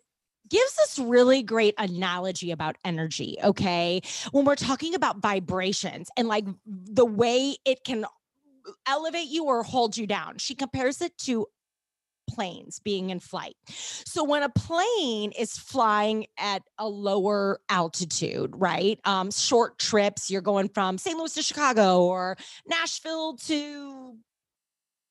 gives 0.50 0.76
this 0.76 1.00
really 1.00 1.42
great 1.42 1.74
analogy 1.78 2.52
about 2.52 2.78
energy. 2.84 3.38
Okay, 3.44 4.02
when 4.32 4.46
we're 4.46 4.56
talking 4.56 4.94
about 4.96 5.22
vibrations 5.22 6.10
and 6.18 6.28
like 6.28 6.46
the 6.66 7.06
way 7.06 7.56
it 7.66 7.84
can 7.84 8.06
elevate 8.86 9.28
you 9.28 9.46
or 9.46 9.64
hold 9.64 9.98
you 9.98 10.06
down, 10.06 10.38
she 10.38 10.54
compares 10.54 11.02
it 11.02 11.18
to 11.20 11.48
planes 12.30 12.80
being 12.80 13.10
in 13.10 13.20
flight. 13.20 13.56
So 13.68 14.24
when 14.24 14.44
a 14.44 14.50
plane 14.50 15.32
is 15.38 15.58
flying 15.58 16.28
at 16.38 16.64
a 16.78 16.88
lower 16.88 17.60
altitude, 17.70 18.54
right? 18.56 19.00
Um, 19.04 19.32
short 19.32 19.80
trips, 19.80 20.30
you're 20.30 20.42
going 20.42 20.70
from 20.70 20.98
St. 20.98 21.18
Louis 21.18 21.34
to 21.34 21.42
Chicago 21.42 22.04
or 22.04 22.38
Nashville 22.68 23.36
to 23.48 24.16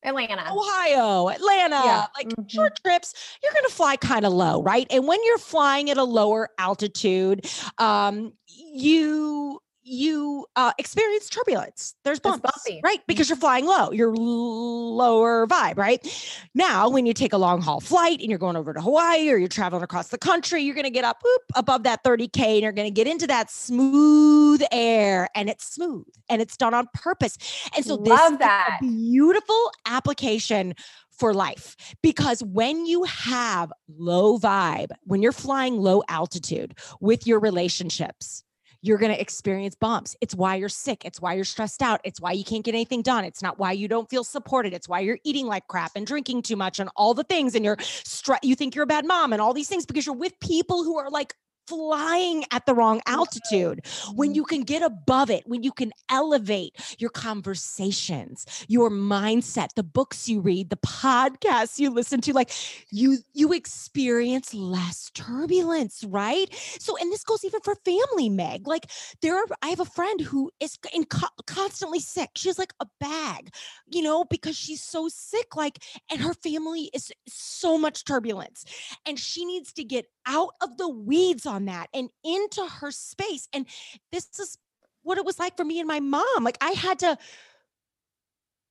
Atlanta. 0.02 0.50
Ohio, 0.50 1.28
Atlanta, 1.28 1.82
Yeah, 1.84 2.06
like 2.16 2.28
mhm. 2.28 2.50
short 2.50 2.78
trips, 2.84 3.14
you're 3.42 3.52
going 3.52 3.66
to 3.66 3.72
fly 3.72 3.96
kind 3.96 4.24
of 4.24 4.32
low, 4.32 4.62
right? 4.62 4.86
And 4.90 5.06
when 5.06 5.18
you're 5.24 5.38
flying 5.38 5.90
at 5.90 5.98
a 5.98 6.04
lower 6.04 6.48
altitude, 6.58 7.46
um, 7.78 8.32
you 8.46 9.60
you 9.82 10.46
uh, 10.56 10.72
experience 10.78 11.28
turbulence. 11.28 11.94
There's 12.04 12.20
bumps, 12.20 12.40
bumpy. 12.40 12.80
right? 12.82 13.00
Because 13.06 13.28
you're 13.28 13.36
flying 13.36 13.66
low, 13.66 13.90
you're 13.92 14.14
l- 14.14 14.96
lower 14.96 15.46
vibe, 15.46 15.78
right? 15.78 16.06
Now, 16.54 16.88
when 16.88 17.06
you 17.06 17.14
take 17.14 17.32
a 17.32 17.38
long 17.38 17.60
haul 17.62 17.80
flight 17.80 18.20
and 18.20 18.28
you're 18.28 18.38
going 18.38 18.56
over 18.56 18.72
to 18.72 18.80
Hawaii 18.80 19.30
or 19.30 19.36
you're 19.36 19.48
traveling 19.48 19.82
across 19.82 20.08
the 20.08 20.18
country, 20.18 20.62
you're 20.62 20.74
going 20.74 20.84
to 20.84 20.90
get 20.90 21.04
up 21.04 21.18
whoop, 21.24 21.42
above 21.54 21.84
that 21.84 22.04
30K 22.04 22.38
and 22.38 22.62
you're 22.62 22.72
going 22.72 22.88
to 22.88 22.94
get 22.94 23.06
into 23.06 23.26
that 23.26 23.50
smooth 23.50 24.62
air 24.72 25.28
and 25.34 25.48
it's 25.48 25.64
smooth 25.72 26.06
and 26.28 26.42
it's 26.42 26.56
done 26.56 26.74
on 26.74 26.86
purpose. 26.94 27.38
And 27.74 27.84
so 27.84 27.96
this 27.96 28.10
Love 28.10 28.32
is 28.32 28.38
that. 28.38 28.78
a 28.80 28.84
beautiful 28.84 29.72
application 29.86 30.74
for 31.10 31.34
life 31.34 31.76
because 32.02 32.42
when 32.42 32.86
you 32.86 33.04
have 33.04 33.70
low 33.98 34.38
vibe, 34.38 34.88
when 35.04 35.22
you're 35.22 35.32
flying 35.32 35.76
low 35.76 36.02
altitude 36.08 36.76
with 37.00 37.26
your 37.26 37.38
relationships, 37.38 38.42
you're 38.82 38.98
going 38.98 39.12
to 39.12 39.20
experience 39.20 39.74
bumps. 39.74 40.16
It's 40.20 40.34
why 40.34 40.56
you're 40.56 40.68
sick. 40.68 41.04
It's 41.04 41.20
why 41.20 41.34
you're 41.34 41.44
stressed 41.44 41.82
out. 41.82 42.00
It's 42.04 42.20
why 42.20 42.32
you 42.32 42.44
can't 42.44 42.64
get 42.64 42.74
anything 42.74 43.02
done. 43.02 43.24
It's 43.24 43.42
not 43.42 43.58
why 43.58 43.72
you 43.72 43.88
don't 43.88 44.08
feel 44.08 44.24
supported. 44.24 44.72
It's 44.72 44.88
why 44.88 45.00
you're 45.00 45.18
eating 45.24 45.46
like 45.46 45.66
crap 45.68 45.92
and 45.94 46.06
drinking 46.06 46.42
too 46.42 46.56
much 46.56 46.80
and 46.80 46.88
all 46.96 47.14
the 47.14 47.24
things. 47.24 47.54
And 47.54 47.64
you're 47.64 47.76
stre- 47.76 48.38
you 48.42 48.54
think 48.54 48.74
you're 48.74 48.84
a 48.84 48.86
bad 48.88 49.06
mom 49.06 49.32
and 49.32 49.42
all 49.42 49.52
these 49.52 49.68
things 49.68 49.84
because 49.84 50.06
you're 50.06 50.14
with 50.14 50.38
people 50.40 50.84
who 50.84 50.98
are 50.98 51.10
like 51.10 51.34
flying 51.70 52.42
at 52.50 52.66
the 52.66 52.74
wrong 52.74 53.00
altitude. 53.06 53.86
When 54.14 54.30
mm-hmm. 54.30 54.34
you 54.34 54.44
can 54.44 54.62
get 54.62 54.82
above 54.82 55.30
it, 55.30 55.44
when 55.46 55.62
you 55.62 55.70
can 55.70 55.92
elevate 56.08 56.96
your 56.98 57.10
conversations, 57.10 58.44
your 58.66 58.90
mindset, 58.90 59.68
the 59.76 59.84
books 59.84 60.28
you 60.28 60.40
read, 60.40 60.68
the 60.68 60.76
podcasts 60.76 61.78
you 61.78 61.90
listen 61.90 62.20
to, 62.22 62.32
like 62.32 62.50
you 62.90 63.18
you 63.34 63.52
experience 63.52 64.52
less 64.52 65.10
turbulence, 65.14 66.02
right? 66.04 66.48
So, 66.80 66.96
and 66.96 67.12
this 67.12 67.22
goes 67.22 67.44
even 67.44 67.60
for 67.60 67.76
family, 67.84 68.28
Meg. 68.28 68.66
Like 68.66 68.90
there 69.22 69.36
are, 69.36 69.46
I 69.62 69.68
have 69.68 69.80
a 69.80 69.84
friend 69.84 70.20
who 70.20 70.50
is 70.58 70.76
in 70.92 71.04
co- 71.04 71.28
constantly 71.46 72.00
sick. 72.00 72.30
She's 72.34 72.58
like 72.58 72.74
a 72.80 72.86
bag, 72.98 73.54
you 73.86 74.02
know, 74.02 74.24
because 74.24 74.56
she's 74.56 74.82
so 74.82 75.08
sick, 75.08 75.54
like, 75.54 75.78
and 76.10 76.20
her 76.20 76.34
family 76.34 76.90
is 76.92 77.12
so 77.28 77.78
much 77.78 78.04
turbulence 78.04 78.64
and 79.06 79.18
she 79.18 79.44
needs 79.44 79.72
to 79.74 79.84
get 79.84 80.06
out 80.30 80.54
of 80.62 80.76
the 80.78 80.88
weeds 80.88 81.44
on 81.44 81.66
that 81.66 81.88
and 81.92 82.08
into 82.24 82.64
her 82.80 82.90
space. 82.90 83.48
And 83.52 83.66
this 84.12 84.28
is 84.38 84.56
what 85.02 85.18
it 85.18 85.24
was 85.24 85.38
like 85.38 85.56
for 85.56 85.64
me 85.64 85.80
and 85.80 85.88
my 85.88 86.00
mom. 86.00 86.44
Like 86.44 86.58
I 86.60 86.70
had 86.70 87.00
to 87.00 87.18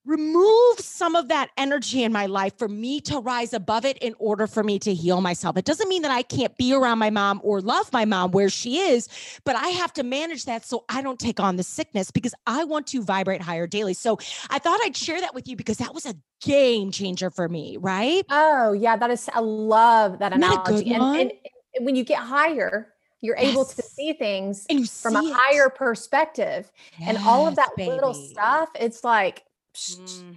remove 0.10 0.80
some 0.80 1.16
of 1.16 1.28
that 1.28 1.52
energy 1.56 2.04
in 2.04 2.12
my 2.12 2.26
life 2.26 2.58
for 2.58 2.68
me 2.68 3.00
to 3.00 3.20
rise 3.20 3.54
above 3.54 3.86
it 3.86 3.96
in 4.00 4.16
order 4.18 4.48
for 4.48 4.64
me 4.64 4.80
to 4.80 4.94
heal 4.94 5.22
myself. 5.22 5.56
It 5.56 5.66
doesn't 5.66 5.88
mean 5.88 6.02
that 6.02 6.10
I 6.12 6.24
can't 6.24 6.58
be 6.58 6.74
around 6.74 6.98
my 6.98 7.12
mom 7.12 7.40
or 7.44 7.62
love 7.62 7.94
my 7.94 8.06
mom 8.06 8.32
where 8.32 8.50
she 8.50 8.80
is, 8.80 9.08
but 9.46 9.56
I 9.56 9.68
have 9.68 9.94
to 9.94 10.04
manage 10.04 10.46
that 10.46 10.66
so 10.66 10.84
I 10.90 11.04
don't 11.04 11.20
take 11.20 11.40
on 11.40 11.58
the 11.58 11.64
sickness 11.64 12.10
because 12.10 12.34
I 12.48 12.64
want 12.64 12.88
to 12.88 13.04
vibrate 13.04 13.44
higher 13.44 13.68
daily. 13.68 13.94
So 13.94 14.18
I 14.50 14.58
thought 14.58 14.80
I'd 14.84 14.98
share 14.98 15.22
that 15.22 15.36
with 15.36 15.48
you 15.48 15.56
because 15.56 15.78
that 15.78 15.94
was 15.94 16.08
a 16.08 16.16
game 16.42 16.90
changer 16.90 17.30
for 17.30 17.48
me, 17.48 17.78
right? 17.78 18.26
Oh, 18.32 18.74
yeah, 18.74 18.98
that 18.98 19.12
is 19.12 19.30
I 19.32 19.42
love 19.42 20.18
that 20.20 20.32
Isn't 20.32 20.42
that 20.42 20.68
a 20.68 20.72
good 20.72 20.88
analogy. 20.88 21.20
And, 21.20 21.32
and, 21.32 21.32
and 21.76 21.86
when 21.86 21.96
you 21.96 22.04
get 22.04 22.18
higher, 22.18 22.94
you're 23.22 23.38
able 23.38 23.66
to 23.66 23.82
see 23.82 24.14
things 24.14 24.66
you 24.70 24.86
from 24.86 25.18
a 25.18 25.22
see 25.22 25.30
it. 25.30 25.36
higher 25.36 25.70
perspective. 25.70 26.72
and 27.06 27.20
all 27.28 27.46
of 27.46 27.56
Yes, 27.58 27.70
that 27.78 27.88
little 27.88 28.14
stuff, 28.16 28.70
it's 28.80 29.04
like 29.04 29.44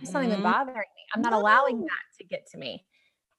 Mm-hmm. 0.02 0.12
not 0.12 0.24
even 0.24 0.42
bothering 0.42 0.76
me. 0.76 1.02
I'm 1.14 1.22
not 1.22 1.32
allowing 1.32 1.80
that 1.80 2.18
to 2.18 2.24
get 2.24 2.46
to 2.52 2.58
me. 2.58 2.84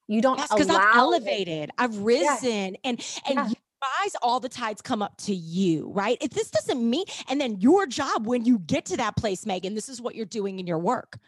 You 0.06 0.20
don't 0.20 0.38
Yes, 0.38 0.50
because 0.50 0.68
I've 0.68 0.76
it. 0.76 0.96
elevated, 0.96 1.70
I've 1.78 1.96
risen, 1.98 2.76
and 2.84 3.04
and 3.26 3.38
Yeah. 3.38 3.48
you 3.48 3.54
rise, 4.02 4.12
all 4.22 4.40
the 4.40 4.48
tides 4.48 4.80
come 4.80 5.02
up 5.02 5.16
to 5.18 5.34
you, 5.34 5.90
right? 5.92 6.16
If 6.20 6.30
this 6.30 6.50
doesn't 6.50 6.88
mean, 6.88 7.04
and 7.28 7.40
then 7.40 7.60
your 7.60 7.86
job 7.86 8.26
when 8.26 8.44
you 8.44 8.58
get 8.60 8.86
to 8.86 8.96
that 8.96 9.16
place, 9.16 9.44
Megan, 9.46 9.74
this 9.74 9.88
is 9.88 10.00
what 10.00 10.14
you're 10.14 10.26
doing 10.26 10.58
in 10.58 10.66
your 10.66 10.78
work. 10.78 11.18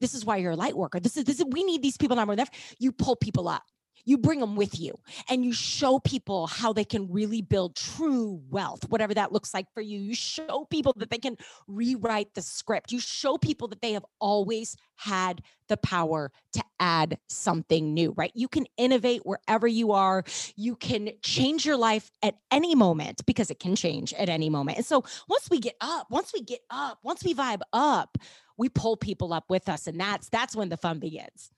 This 0.00 0.14
is 0.14 0.24
why 0.24 0.36
you're 0.38 0.52
a 0.52 0.56
light 0.56 0.76
worker. 0.76 1.00
This 1.00 1.16
is 1.16 1.24
this 1.24 1.40
is 1.40 1.46
we 1.50 1.64
need 1.64 1.82
these 1.82 1.96
people 1.96 2.16
now 2.16 2.24
more 2.24 2.34
than 2.36 2.42
ever. 2.42 2.50
You 2.78 2.92
pull 2.92 3.16
people 3.16 3.48
up. 3.48 3.62
You 4.06 4.16
bring 4.16 4.40
them 4.40 4.56
with 4.56 4.78
you 4.80 4.98
and 5.28 5.44
you 5.44 5.52
show 5.52 5.98
people 5.98 6.46
how 6.46 6.72
they 6.72 6.84
can 6.84 7.10
really 7.10 7.42
build 7.42 7.74
true 7.74 8.40
wealth, 8.48 8.88
whatever 8.88 9.12
that 9.14 9.32
looks 9.32 9.52
like 9.52 9.66
for 9.74 9.80
you. 9.80 9.98
You 9.98 10.14
show 10.14 10.64
people 10.70 10.94
that 10.96 11.10
they 11.10 11.18
can 11.18 11.36
rewrite 11.66 12.32
the 12.34 12.40
script. 12.40 12.92
You 12.92 13.00
show 13.00 13.36
people 13.36 13.68
that 13.68 13.82
they 13.82 13.92
have 13.92 14.04
always 14.20 14.76
had 14.94 15.42
the 15.68 15.76
power 15.76 16.30
to 16.52 16.62
add 16.78 17.18
something 17.28 17.92
new, 17.92 18.12
right? 18.16 18.30
You 18.34 18.46
can 18.48 18.66
innovate 18.76 19.22
wherever 19.24 19.66
you 19.66 19.92
are. 19.92 20.24
You 20.54 20.76
can 20.76 21.10
change 21.22 21.66
your 21.66 21.76
life 21.76 22.10
at 22.22 22.36
any 22.52 22.76
moment 22.76 23.26
because 23.26 23.50
it 23.50 23.58
can 23.58 23.74
change 23.74 24.14
at 24.14 24.28
any 24.28 24.48
moment. 24.48 24.78
And 24.78 24.86
so 24.86 25.04
once 25.28 25.50
we 25.50 25.58
get 25.58 25.74
up, 25.80 26.06
once 26.10 26.32
we 26.32 26.42
get 26.42 26.60
up, 26.70 27.00
once 27.02 27.24
we 27.24 27.34
vibe 27.34 27.62
up, 27.72 28.16
we 28.56 28.68
pull 28.68 28.96
people 28.96 29.32
up 29.32 29.50
with 29.50 29.68
us 29.68 29.86
and 29.86 30.00
that's 30.00 30.28
that's 30.28 30.56
when 30.56 30.68
the 30.68 30.76
fun 30.76 30.98
begins. 30.98 31.50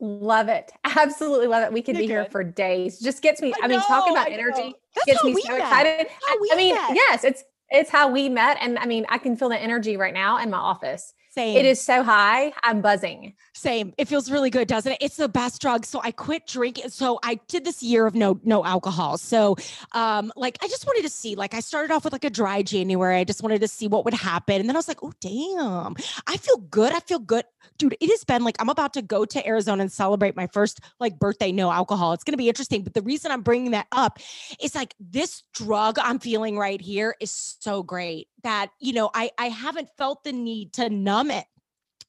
Love 0.00 0.48
it. 0.48 0.70
Absolutely 0.84 1.48
love 1.48 1.64
it. 1.64 1.72
We 1.72 1.82
could 1.82 1.96
You're 1.96 2.02
be 2.02 2.06
here 2.06 2.24
for 2.26 2.44
days. 2.44 3.00
Just 3.00 3.22
gets 3.22 3.42
me, 3.42 3.52
I 3.60 3.64
I, 3.64 3.68
mean, 3.68 3.80
talking 3.80 4.12
about 4.12 4.30
energy 4.30 4.74
That's 4.94 5.06
gets 5.06 5.24
me 5.24 5.40
so 5.42 5.52
met. 5.52 5.60
excited. 5.60 6.06
I, 6.28 6.48
I 6.52 6.56
mean, 6.56 6.74
met. 6.74 6.94
yes, 6.94 7.24
it's 7.24 7.44
it's 7.70 7.90
how 7.90 8.10
we 8.10 8.28
met. 8.28 8.58
And 8.60 8.78
I 8.78 8.86
mean, 8.86 9.06
I 9.08 9.18
can 9.18 9.36
feel 9.36 9.48
the 9.48 9.58
energy 9.58 9.96
right 9.96 10.14
now 10.14 10.38
in 10.38 10.50
my 10.50 10.58
office. 10.58 11.12
Same. 11.38 11.56
It 11.56 11.66
is 11.66 11.80
so 11.80 12.02
high. 12.02 12.52
I'm 12.64 12.80
buzzing. 12.80 13.34
Same. 13.54 13.94
It 13.96 14.08
feels 14.08 14.28
really 14.28 14.50
good, 14.50 14.66
doesn't 14.66 14.90
it? 14.90 14.98
It's 15.00 15.14
the 15.14 15.28
best 15.28 15.62
drug. 15.62 15.86
So 15.86 16.00
I 16.02 16.10
quit 16.10 16.48
drinking. 16.48 16.90
So 16.90 17.20
I 17.22 17.38
did 17.46 17.64
this 17.64 17.80
year 17.80 18.08
of 18.08 18.16
no 18.16 18.40
no 18.42 18.64
alcohol. 18.64 19.18
So 19.18 19.54
um 19.92 20.32
like 20.34 20.58
I 20.62 20.66
just 20.66 20.84
wanted 20.84 21.02
to 21.02 21.08
see 21.08 21.36
like 21.36 21.54
I 21.54 21.60
started 21.60 21.94
off 21.94 22.02
with 22.02 22.12
like 22.12 22.24
a 22.24 22.30
dry 22.30 22.62
January. 22.62 23.18
I 23.18 23.22
just 23.22 23.40
wanted 23.40 23.60
to 23.60 23.68
see 23.68 23.86
what 23.86 24.04
would 24.04 24.14
happen. 24.14 24.56
And 24.56 24.68
then 24.68 24.74
I 24.74 24.80
was 24.80 24.88
like, 24.88 24.98
"Oh 25.04 25.12
damn. 25.20 25.94
I 26.26 26.38
feel 26.38 26.56
good. 26.56 26.92
I 26.92 26.98
feel 26.98 27.20
good." 27.20 27.44
Dude, 27.78 27.96
it 28.00 28.10
has 28.10 28.24
been 28.24 28.42
like 28.42 28.56
I'm 28.58 28.68
about 28.68 28.92
to 28.94 29.02
go 29.02 29.24
to 29.24 29.46
Arizona 29.46 29.82
and 29.82 29.92
celebrate 29.92 30.34
my 30.34 30.48
first 30.48 30.80
like 30.98 31.20
birthday 31.20 31.52
no 31.52 31.70
alcohol. 31.70 32.14
It's 32.14 32.24
going 32.24 32.32
to 32.32 32.38
be 32.38 32.48
interesting, 32.48 32.82
but 32.82 32.94
the 32.94 33.02
reason 33.02 33.30
I'm 33.30 33.42
bringing 33.42 33.70
that 33.70 33.86
up 33.92 34.18
is 34.60 34.74
like 34.74 34.96
this 34.98 35.44
drug 35.54 36.00
I'm 36.00 36.18
feeling 36.18 36.58
right 36.58 36.80
here 36.80 37.14
is 37.20 37.30
so 37.30 37.84
great 37.84 38.26
that, 38.42 38.70
you 38.78 38.92
know, 38.92 39.10
I 39.14 39.30
I 39.38 39.46
haven't 39.48 39.88
felt 39.96 40.24
the 40.24 40.32
need 40.32 40.72
to 40.74 40.88
numb 40.88 41.30
it 41.30 41.46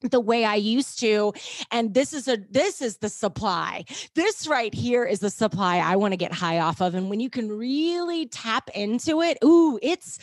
the 0.01 0.19
way 0.19 0.45
I 0.45 0.55
used 0.55 0.99
to. 0.99 1.33
And 1.71 1.93
this 1.93 2.13
is 2.13 2.27
a 2.27 2.37
this 2.49 2.81
is 2.81 2.97
the 2.97 3.09
supply. 3.09 3.85
This 4.15 4.47
right 4.47 4.73
here 4.73 5.05
is 5.05 5.19
the 5.19 5.29
supply 5.29 5.77
I 5.77 5.95
want 5.95 6.13
to 6.13 6.17
get 6.17 6.33
high 6.33 6.59
off 6.59 6.81
of. 6.81 6.95
And 6.95 7.09
when 7.09 7.19
you 7.19 7.29
can 7.29 7.49
really 7.49 8.27
tap 8.27 8.69
into 8.73 9.21
it, 9.21 9.37
ooh, 9.43 9.79
it's 9.81 10.19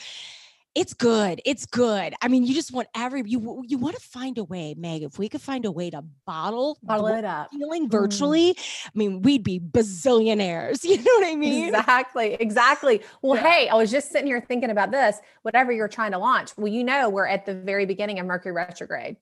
it's 0.77 0.93
good. 0.93 1.41
It's 1.47 1.65
good. 1.65 2.15
I 2.21 2.29
mean, 2.29 2.45
you 2.45 2.53
just 2.53 2.71
want 2.71 2.89
every 2.95 3.23
you 3.25 3.65
you 3.67 3.79
want 3.79 3.97
to 3.97 4.03
find 4.03 4.37
a 4.37 4.45
way, 4.45 4.75
Meg. 4.77 5.03
If 5.03 5.19
we 5.19 5.27
could 5.27 5.41
find 5.41 5.65
a 5.65 5.71
way 5.71 5.89
to 5.89 6.03
bottle 6.27 6.79
bottle 6.83 7.07
it 7.07 7.25
up, 7.25 7.51
feeling 7.51 7.89
mm. 7.89 7.91
virtually, 7.91 8.53
mm. 8.53 8.87
I 8.87 8.91
mean, 8.95 9.23
we'd 9.23 9.43
be 9.43 9.59
bazillionaires. 9.59 10.85
You 10.97 10.99
know 10.99 11.13
what 11.19 11.27
I 11.27 11.35
mean? 11.35 11.75
Exactly. 11.75 12.35
Exactly. 12.35 13.03
Well, 13.21 13.37
yeah. 13.37 13.51
hey, 13.51 13.69
I 13.69 13.75
was 13.75 13.91
just 13.91 14.13
sitting 14.13 14.29
here 14.29 14.41
thinking 14.41 14.71
about 14.71 14.91
this. 14.91 15.19
Whatever 15.43 15.73
you're 15.73 15.89
trying 15.89 16.13
to 16.13 16.19
launch, 16.19 16.57
well, 16.57 16.73
you 16.73 16.85
know, 16.85 17.09
we're 17.09 17.27
at 17.27 17.45
the 17.45 17.55
very 17.55 17.87
beginning 17.87 18.19
of 18.19 18.27
Mercury 18.27 18.53
retrograde. 18.53 19.17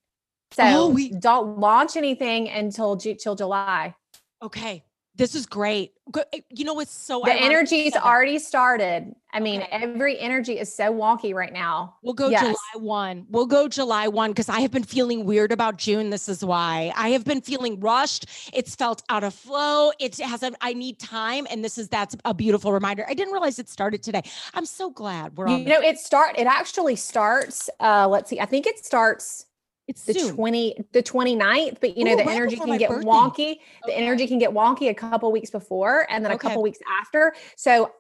So 0.53 0.63
oh, 0.65 0.89
we 0.89 1.11
don't 1.11 1.59
launch 1.59 1.97
anything 1.97 2.49
until 2.49 2.97
till 2.97 3.35
July. 3.35 3.95
Okay. 4.43 4.85
This 5.17 5.35
is 5.35 5.47
great. 5.47 5.93
Eh, 6.33 6.41
you 6.51 6.65
know, 6.65 6.81
it's 6.81 6.93
so 6.93 7.23
the 7.25 7.33
energy's 7.33 7.95
already 7.95 8.39
started. 8.39 9.15
I 9.35 9.41
mean, 9.41 9.63
okay. 9.63 9.69
every 9.73 10.17
energy 10.21 10.61
is 10.61 10.73
so 10.73 10.95
wonky 10.95 11.35
right 11.35 11.53
now. 11.53 11.97
We'll 12.03 12.15
go 12.15 12.29
yes. 12.29 12.43
July 12.43 12.85
1. 12.85 13.27
We'll 13.29 13.47
go 13.47 13.67
July 13.67 14.07
1 14.07 14.31
because 14.31 14.49
I 14.49 14.61
have 14.61 14.71
been 14.71 14.85
feeling 14.85 15.25
weird 15.25 15.51
about 15.51 15.77
June. 15.77 16.11
This 16.11 16.29
is 16.29 16.45
why 16.45 16.93
I 16.97 17.09
have 17.09 17.25
been 17.25 17.41
feeling 17.41 17.81
rushed. 17.81 18.27
It's 18.53 18.77
felt 18.77 19.03
out 19.09 19.25
of 19.25 19.35
flow. 19.35 19.91
It 19.99 20.17
hasn't, 20.19 20.55
I 20.61 20.73
need 20.73 21.01
time. 21.01 21.49
And 21.51 21.65
this 21.65 21.79
is, 21.79 21.89
that's 21.89 22.17
a 22.25 22.33
beautiful 22.33 22.73
reminder. 22.73 23.05
I 23.09 23.15
didn't 23.15 23.33
realize 23.33 23.59
it 23.59 23.69
started 23.69 24.05
today. 24.05 24.23
I'm 24.55 24.67
so 24.67 24.89
glad 24.89 25.37
we're 25.37 25.49
on. 25.49 25.59
You 25.59 25.69
know, 25.69 25.81
it 25.81 25.99
start, 25.99 26.39
it 26.39 26.47
actually 26.47 26.95
starts, 26.95 27.69
uh, 27.81 28.07
let's 28.09 28.31
see, 28.31 28.39
I 28.39 28.47
think 28.47 28.69
it 28.69 28.85
starts 28.85 29.47
it's 29.87 30.05
the 30.05 30.15
soon. 30.15 30.35
20 30.35 30.85
the 30.93 31.03
29th 31.03 31.79
but 31.81 31.97
you 31.97 32.05
know 32.05 32.13
Ooh, 32.13 32.17
the 32.17 32.25
right 32.25 32.37
energy 32.37 32.57
can 32.57 32.79
get 32.79 32.89
birthday. 32.89 33.07
wonky 33.07 33.31
okay. 33.33 33.61
the 33.87 33.95
energy 33.95 34.27
can 34.27 34.39
get 34.39 34.51
wonky 34.51 34.89
a 34.89 34.95
couple 34.95 35.31
weeks 35.31 35.51
before 35.51 36.07
and 36.11 36.25
then 36.25 36.33
okay. 36.33 36.37
a 36.37 36.39
couple 36.39 36.63
weeks 36.63 36.79
after 37.01 37.35
so 37.57 37.93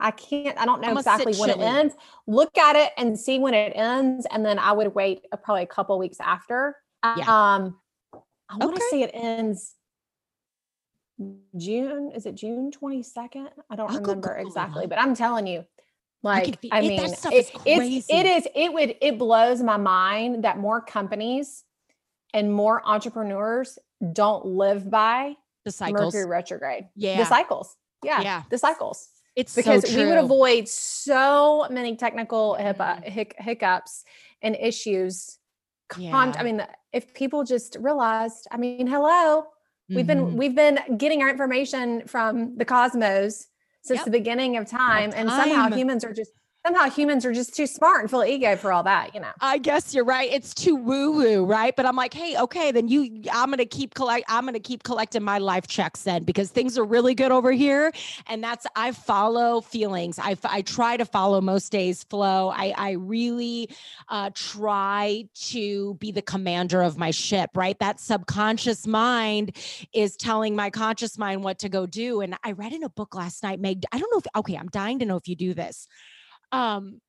i 0.00 0.10
can't 0.10 0.58
i 0.58 0.64
don't 0.64 0.80
know 0.80 0.92
exactly 0.92 1.34
when 1.34 1.50
chilly. 1.50 1.64
it 1.64 1.68
ends 1.68 1.94
look 2.26 2.56
at 2.56 2.76
it 2.76 2.92
and 2.96 3.18
see 3.18 3.38
when 3.38 3.54
it 3.54 3.72
ends 3.74 4.26
and 4.30 4.44
then 4.44 4.58
i 4.58 4.72
would 4.72 4.94
wait 4.94 5.26
a, 5.32 5.36
probably 5.36 5.62
a 5.62 5.66
couple 5.66 5.98
weeks 5.98 6.18
after 6.20 6.76
yeah. 7.16 7.54
um 7.54 7.76
i 8.48 8.56
want 8.56 8.76
to 8.76 8.82
okay. 8.82 8.90
say 8.90 9.02
it 9.02 9.10
ends 9.12 9.74
june 11.56 12.12
is 12.14 12.26
it 12.26 12.34
june 12.34 12.70
22nd 12.70 13.48
i 13.70 13.76
don't 13.76 13.90
I'll 13.90 14.00
remember 14.00 14.36
exactly 14.36 14.86
but 14.86 14.98
i'm 14.98 15.14
telling 15.14 15.46
you 15.46 15.64
like, 16.22 16.58
I, 16.72 16.78
I 16.78 16.80
mean, 16.80 17.00
it, 17.00 17.12
it's, 17.30 17.50
it 18.08 18.26
is, 18.26 18.48
it 18.54 18.72
would, 18.72 18.96
it 19.00 19.18
blows 19.18 19.62
my 19.62 19.76
mind 19.76 20.44
that 20.44 20.58
more 20.58 20.80
companies 20.80 21.64
and 22.34 22.52
more 22.52 22.82
entrepreneurs 22.84 23.78
don't 24.12 24.44
live 24.44 24.90
by 24.90 25.34
the 25.64 25.70
cycles. 25.70 26.14
Mercury 26.14 26.28
retrograde. 26.28 26.88
Yeah. 26.96 27.18
The 27.18 27.24
cycles. 27.24 27.76
Yeah. 28.04 28.20
Yeah. 28.22 28.42
The 28.50 28.58
cycles. 28.58 29.08
It's 29.38 29.54
because 29.54 29.88
so 29.88 29.96
we 29.96 30.04
would 30.04 30.18
avoid 30.18 30.66
so 30.68 31.68
many 31.70 31.94
technical 31.94 32.56
mm-hmm. 32.58 33.02
hic- 33.04 33.36
hiccups 33.38 34.04
and 34.42 34.56
issues. 34.56 35.38
Yeah. 35.96 36.32
I 36.36 36.42
mean, 36.42 36.66
if 36.92 37.14
people 37.14 37.44
just 37.44 37.76
realized, 37.78 38.48
I 38.50 38.56
mean, 38.56 38.88
hello, 38.88 39.44
we've 39.88 39.98
mm-hmm. 39.98 40.06
been, 40.06 40.36
we've 40.36 40.56
been 40.56 40.80
getting 40.98 41.22
our 41.22 41.30
information 41.30 42.02
from 42.08 42.56
the 42.56 42.64
cosmos 42.64 43.46
since 43.82 43.98
yep. 43.98 44.04
the 44.06 44.10
beginning 44.10 44.56
of 44.56 44.66
time, 44.68 45.10
of 45.10 45.14
time. 45.14 45.28
And 45.28 45.30
somehow 45.30 45.70
humans 45.70 46.04
are 46.04 46.12
just 46.12 46.32
somehow 46.66 46.90
humans 46.90 47.24
are 47.24 47.32
just 47.32 47.54
too 47.54 47.66
smart 47.66 48.02
and 48.02 48.10
full 48.10 48.22
of 48.22 48.28
ego 48.28 48.56
for 48.56 48.72
all 48.72 48.82
that, 48.82 49.14
you 49.14 49.20
know. 49.20 49.30
I 49.40 49.58
guess 49.58 49.94
you're 49.94 50.04
right. 50.04 50.30
It's 50.30 50.52
too 50.52 50.74
woo 50.74 51.12
woo, 51.12 51.44
right? 51.44 51.74
But 51.74 51.86
I'm 51.86 51.96
like, 51.96 52.12
hey, 52.12 52.36
okay, 52.38 52.72
then 52.72 52.88
you, 52.88 53.22
I'm 53.32 53.50
gonna 53.50 53.64
keep 53.64 53.94
collect, 53.94 54.24
I'm 54.28 54.44
gonna 54.44 54.60
keep 54.60 54.82
collecting 54.82 55.22
my 55.22 55.38
life 55.38 55.66
checks 55.66 56.02
then 56.02 56.24
because 56.24 56.50
things 56.50 56.76
are 56.76 56.84
really 56.84 57.14
good 57.14 57.32
over 57.32 57.52
here, 57.52 57.92
and 58.26 58.42
that's 58.42 58.66
I 58.76 58.92
follow 58.92 59.60
feelings. 59.60 60.18
I 60.18 60.36
I 60.44 60.62
try 60.62 60.96
to 60.96 61.04
follow 61.04 61.40
most 61.40 61.70
days 61.72 62.04
flow. 62.04 62.50
I 62.50 62.74
I 62.76 62.90
really 62.92 63.70
uh, 64.08 64.30
try 64.34 65.24
to 65.34 65.94
be 65.94 66.12
the 66.12 66.22
commander 66.22 66.82
of 66.82 66.98
my 66.98 67.10
ship, 67.10 67.50
right? 67.54 67.78
That 67.78 68.00
subconscious 68.00 68.86
mind 68.86 69.56
is 69.92 70.16
telling 70.16 70.56
my 70.56 70.70
conscious 70.70 71.16
mind 71.18 71.44
what 71.44 71.60
to 71.60 71.68
go 71.68 71.86
do. 71.86 72.20
And 72.20 72.36
I 72.44 72.52
read 72.52 72.72
in 72.72 72.82
a 72.82 72.88
book 72.88 73.14
last 73.14 73.42
night, 73.42 73.60
Meg. 73.60 73.84
I 73.92 73.98
don't 73.98 74.10
know 74.12 74.18
if 74.18 74.26
okay, 74.36 74.56
I'm 74.56 74.68
dying 74.68 74.98
to 74.98 75.06
know 75.06 75.16
if 75.16 75.28
you 75.28 75.36
do 75.36 75.54
this 75.54 75.86
um, 76.52 77.00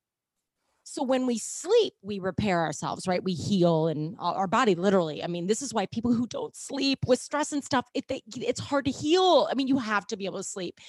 so 0.90 1.04
when 1.04 1.28
we 1.28 1.38
sleep, 1.38 1.94
we 2.02 2.18
repair 2.18 2.62
ourselves, 2.62 3.08
right? 3.08 3.24
We 3.24 3.34
heal 3.34 3.88
and 3.88 4.16
our 4.20 4.48
body 4.48 4.74
literally. 4.74 5.24
I 5.24 5.28
mean, 5.28 5.46
this 5.46 5.62
is 5.62 5.72
why 5.72 5.86
people 5.86 6.14
who 6.14 6.26
don't 6.26 6.56
sleep 6.56 7.00
with 7.06 7.20
stress 7.20 7.52
and 7.52 7.64
stuff, 7.64 7.86
it, 7.94 8.06
it's 8.10 8.60
hard 8.60 8.86
to 8.86 8.92
heal. 8.92 9.48
I 9.52 9.54
mean, 9.54 9.68
you 9.68 9.78
have 9.78 10.08
to 10.08 10.18
be 10.18 10.26
able 10.26 10.40
to 10.40 10.44
sleep. 10.44 10.80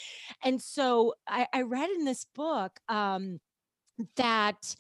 And 0.43 0.61
so 0.61 1.15
I, 1.29 1.47
I 1.53 1.63
read 1.63 1.91
in 1.91 2.07
this 2.07 2.25
book 2.35 2.81
um, 2.89 3.41
that 4.17 4.75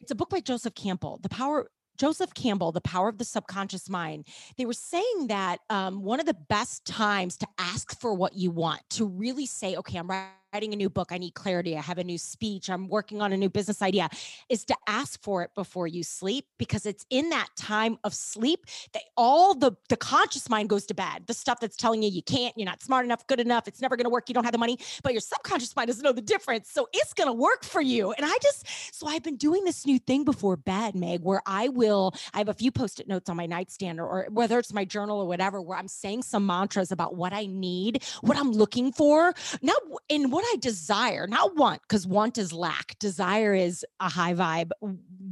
it's 0.00 0.10
a 0.10 0.16
book 0.16 0.30
by 0.30 0.40
Joseph 0.40 0.74
Campbell, 0.74 1.20
The 1.22 1.28
Power 1.28 1.70
Joseph 1.96 2.32
Campbell, 2.34 2.72
The 2.72 2.80
Power 2.80 3.08
of 3.08 3.18
the 3.18 3.24
Subconscious 3.24 3.88
Mind, 3.88 4.26
they 4.56 4.66
were 4.66 4.72
saying 4.72 5.26
that 5.28 5.58
um, 5.68 6.02
one 6.02 6.20
of 6.20 6.26
the 6.26 6.36
best 6.48 6.84
times 6.84 7.36
to 7.38 7.46
ask 7.58 8.00
for 8.00 8.14
what 8.14 8.34
you 8.34 8.50
want, 8.50 8.82
to 8.90 9.04
really 9.04 9.46
say, 9.46 9.76
okay, 9.76 9.98
I'm 9.98 10.10
writing 10.52 10.72
a 10.72 10.76
new 10.76 10.88
book. 10.88 11.08
I 11.10 11.18
need 11.18 11.34
clarity. 11.34 11.76
I 11.76 11.82
have 11.82 11.98
a 11.98 12.04
new 12.04 12.18
speech. 12.18 12.70
I'm 12.70 12.88
working 12.88 13.20
on 13.20 13.32
a 13.32 13.36
new 13.36 13.50
business 13.50 13.82
idea, 13.82 14.08
is 14.48 14.64
to 14.64 14.76
ask 14.86 15.22
for 15.22 15.42
it 15.42 15.50
before 15.54 15.86
you 15.86 16.02
sleep 16.02 16.46
because 16.58 16.86
it's 16.86 17.04
in 17.10 17.30
that 17.30 17.48
time 17.56 17.98
of 18.04 18.14
sleep 18.14 18.64
that 18.92 19.02
all 19.16 19.54
the, 19.54 19.72
the 19.88 19.96
conscious 19.96 20.48
mind 20.48 20.68
goes 20.68 20.86
to 20.86 20.94
bed. 20.94 21.24
The 21.26 21.34
stuff 21.34 21.60
that's 21.60 21.76
telling 21.76 22.02
you 22.02 22.08
you 22.08 22.22
can't, 22.22 22.54
you're 22.56 22.66
not 22.66 22.82
smart 22.82 23.04
enough, 23.04 23.26
good 23.26 23.40
enough, 23.40 23.68
it's 23.68 23.82
never 23.82 23.96
going 23.96 24.04
to 24.04 24.10
work, 24.10 24.28
you 24.28 24.34
don't 24.34 24.44
have 24.44 24.52
the 24.52 24.58
money, 24.58 24.78
but 25.02 25.12
your 25.12 25.20
subconscious 25.20 25.76
mind 25.76 25.88
doesn't 25.88 26.02
know 26.02 26.12
the 26.12 26.22
difference. 26.22 26.70
So 26.70 26.88
it's 26.94 27.12
going 27.12 27.28
to 27.28 27.32
work 27.32 27.64
for 27.64 27.82
you. 27.82 28.12
And 28.12 28.24
I 28.24 28.36
just, 28.42 28.66
so 28.94 29.06
I've 29.06 29.22
been 29.22 29.36
doing 29.36 29.64
this 29.64 29.84
new 29.84 29.98
thing 29.98 30.24
before 30.24 30.56
bed, 30.56 30.94
Meg, 30.94 31.22
where 31.22 31.42
I 31.44 31.68
will, 31.68 32.14
I 32.32 32.38
have 32.38 32.48
a 32.48 32.54
few 32.54 32.70
post 32.70 33.00
it 33.00 33.08
notes 33.08 33.28
on 33.28 33.36
my 33.36 33.46
nightstand 33.46 34.00
or, 34.00 34.06
or 34.06 34.26
whether 34.30 34.58
it's 34.58 34.72
my 34.72 34.86
journal 34.86 35.20
or 35.20 35.26
whatever, 35.26 35.60
where 35.60 35.76
I'm 35.76 35.88
saying 35.88 36.22
some 36.22 36.46
mantras 36.46 36.90
about 36.90 37.16
what 37.16 37.34
I 37.34 37.46
need, 37.46 38.02
what 38.22 38.38
I'm 38.38 38.52
looking 38.52 38.92
for, 38.92 39.34
not 39.60 39.76
in 40.08 40.30
what 40.30 40.37
I 40.44 40.56
desire, 40.60 41.26
not 41.26 41.56
want, 41.56 41.82
because 41.82 42.06
want 42.06 42.38
is 42.38 42.52
lack. 42.52 42.98
Desire 42.98 43.54
is 43.54 43.84
a 44.00 44.08
high 44.08 44.34
vibe 44.34 44.70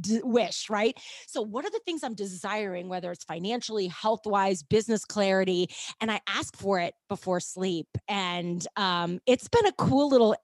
d- 0.01 0.21
wish, 0.23 0.69
right? 0.69 0.97
So, 1.27 1.41
what 1.41 1.65
are 1.65 1.69
the 1.69 1.81
things 1.85 2.03
I'm 2.03 2.15
desiring, 2.15 2.89
whether 2.89 3.11
it's 3.11 3.23
financially, 3.23 3.87
health 3.87 4.25
wise, 4.25 4.63
business 4.63 5.05
clarity? 5.05 5.69
And 6.01 6.11
I 6.11 6.21
ask 6.27 6.55
for 6.55 6.79
it 6.79 6.93
before 7.09 7.39
sleep. 7.39 7.87
And 8.07 8.65
um, 8.75 9.19
it's 9.25 9.47
been 9.47 9.65
a 9.65 9.73
cool 9.73 10.09
little 10.09 10.35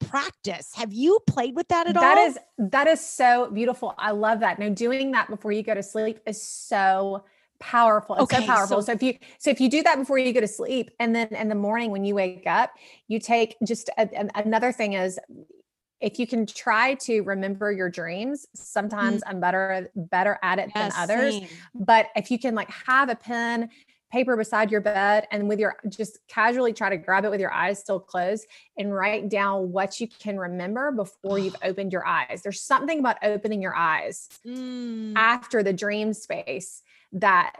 practice. 0.00 0.72
Have 0.74 0.92
you 0.92 1.20
played 1.26 1.54
with 1.54 1.68
that 1.68 1.86
at 1.86 1.94
that 1.94 2.02
all? 2.02 2.14
That 2.14 2.26
is 2.26 2.38
that 2.70 2.86
is 2.86 3.00
so 3.00 3.50
beautiful. 3.50 3.94
I 3.98 4.10
love 4.10 4.40
that. 4.40 4.58
Now 4.58 4.70
doing 4.70 5.12
that 5.12 5.28
before 5.28 5.52
you 5.52 5.62
go 5.62 5.74
to 5.74 5.82
sleep 5.82 6.20
is 6.26 6.42
so 6.42 7.24
powerful 7.60 8.16
it's 8.16 8.24
okay, 8.24 8.40
so 8.40 8.46
powerful 8.46 8.82
so, 8.82 8.86
so, 8.86 8.92
if 8.92 9.02
you 9.02 9.14
so 9.38 9.50
if 9.50 9.60
you 9.60 9.68
do 9.68 9.82
that 9.82 9.96
before 9.96 10.18
you 10.18 10.32
go 10.32 10.40
to 10.40 10.48
sleep 10.48 10.90
and 10.98 11.14
then 11.14 11.28
in 11.28 11.48
the 11.48 11.54
morning 11.54 11.90
when 11.90 12.04
you 12.04 12.14
wake 12.14 12.46
up 12.46 12.72
you 13.06 13.20
take 13.20 13.56
just 13.64 13.90
a, 13.98 14.08
a, 14.16 14.28
another 14.34 14.72
thing 14.72 14.94
is 14.94 15.18
if 16.00 16.18
you 16.18 16.26
can 16.26 16.46
try 16.46 16.94
to 16.94 17.20
remember 17.20 17.70
your 17.70 17.90
dreams 17.90 18.46
sometimes 18.54 19.20
mm-hmm. 19.20 19.30
i'm 19.30 19.40
better 19.40 19.90
better 19.94 20.38
at 20.42 20.58
it 20.58 20.70
yes, 20.74 20.94
than 20.94 21.02
others 21.02 21.34
same. 21.34 21.48
but 21.74 22.06
if 22.16 22.30
you 22.30 22.38
can 22.38 22.54
like 22.54 22.70
have 22.70 23.08
a 23.08 23.14
pen 23.14 23.68
paper 24.10 24.36
beside 24.36 24.70
your 24.70 24.80
bed 24.80 25.26
and 25.30 25.48
with 25.48 25.58
your 25.58 25.76
just 25.88 26.18
casually 26.28 26.72
try 26.72 26.90
to 26.90 26.96
grab 26.96 27.24
it 27.24 27.30
with 27.30 27.40
your 27.40 27.52
eyes 27.52 27.78
still 27.78 28.00
closed 28.00 28.46
and 28.76 28.94
write 28.94 29.28
down 29.28 29.70
what 29.70 30.00
you 30.00 30.08
can 30.08 30.38
remember 30.38 30.90
before 30.90 31.38
you've 31.38 31.56
opened 31.62 31.92
your 31.92 32.06
eyes 32.06 32.42
there's 32.42 32.60
something 32.60 32.98
about 32.98 33.16
opening 33.22 33.62
your 33.62 33.74
eyes 33.74 34.28
mm. 34.46 35.12
after 35.16 35.62
the 35.62 35.72
dream 35.72 36.12
space 36.12 36.82
that 37.12 37.52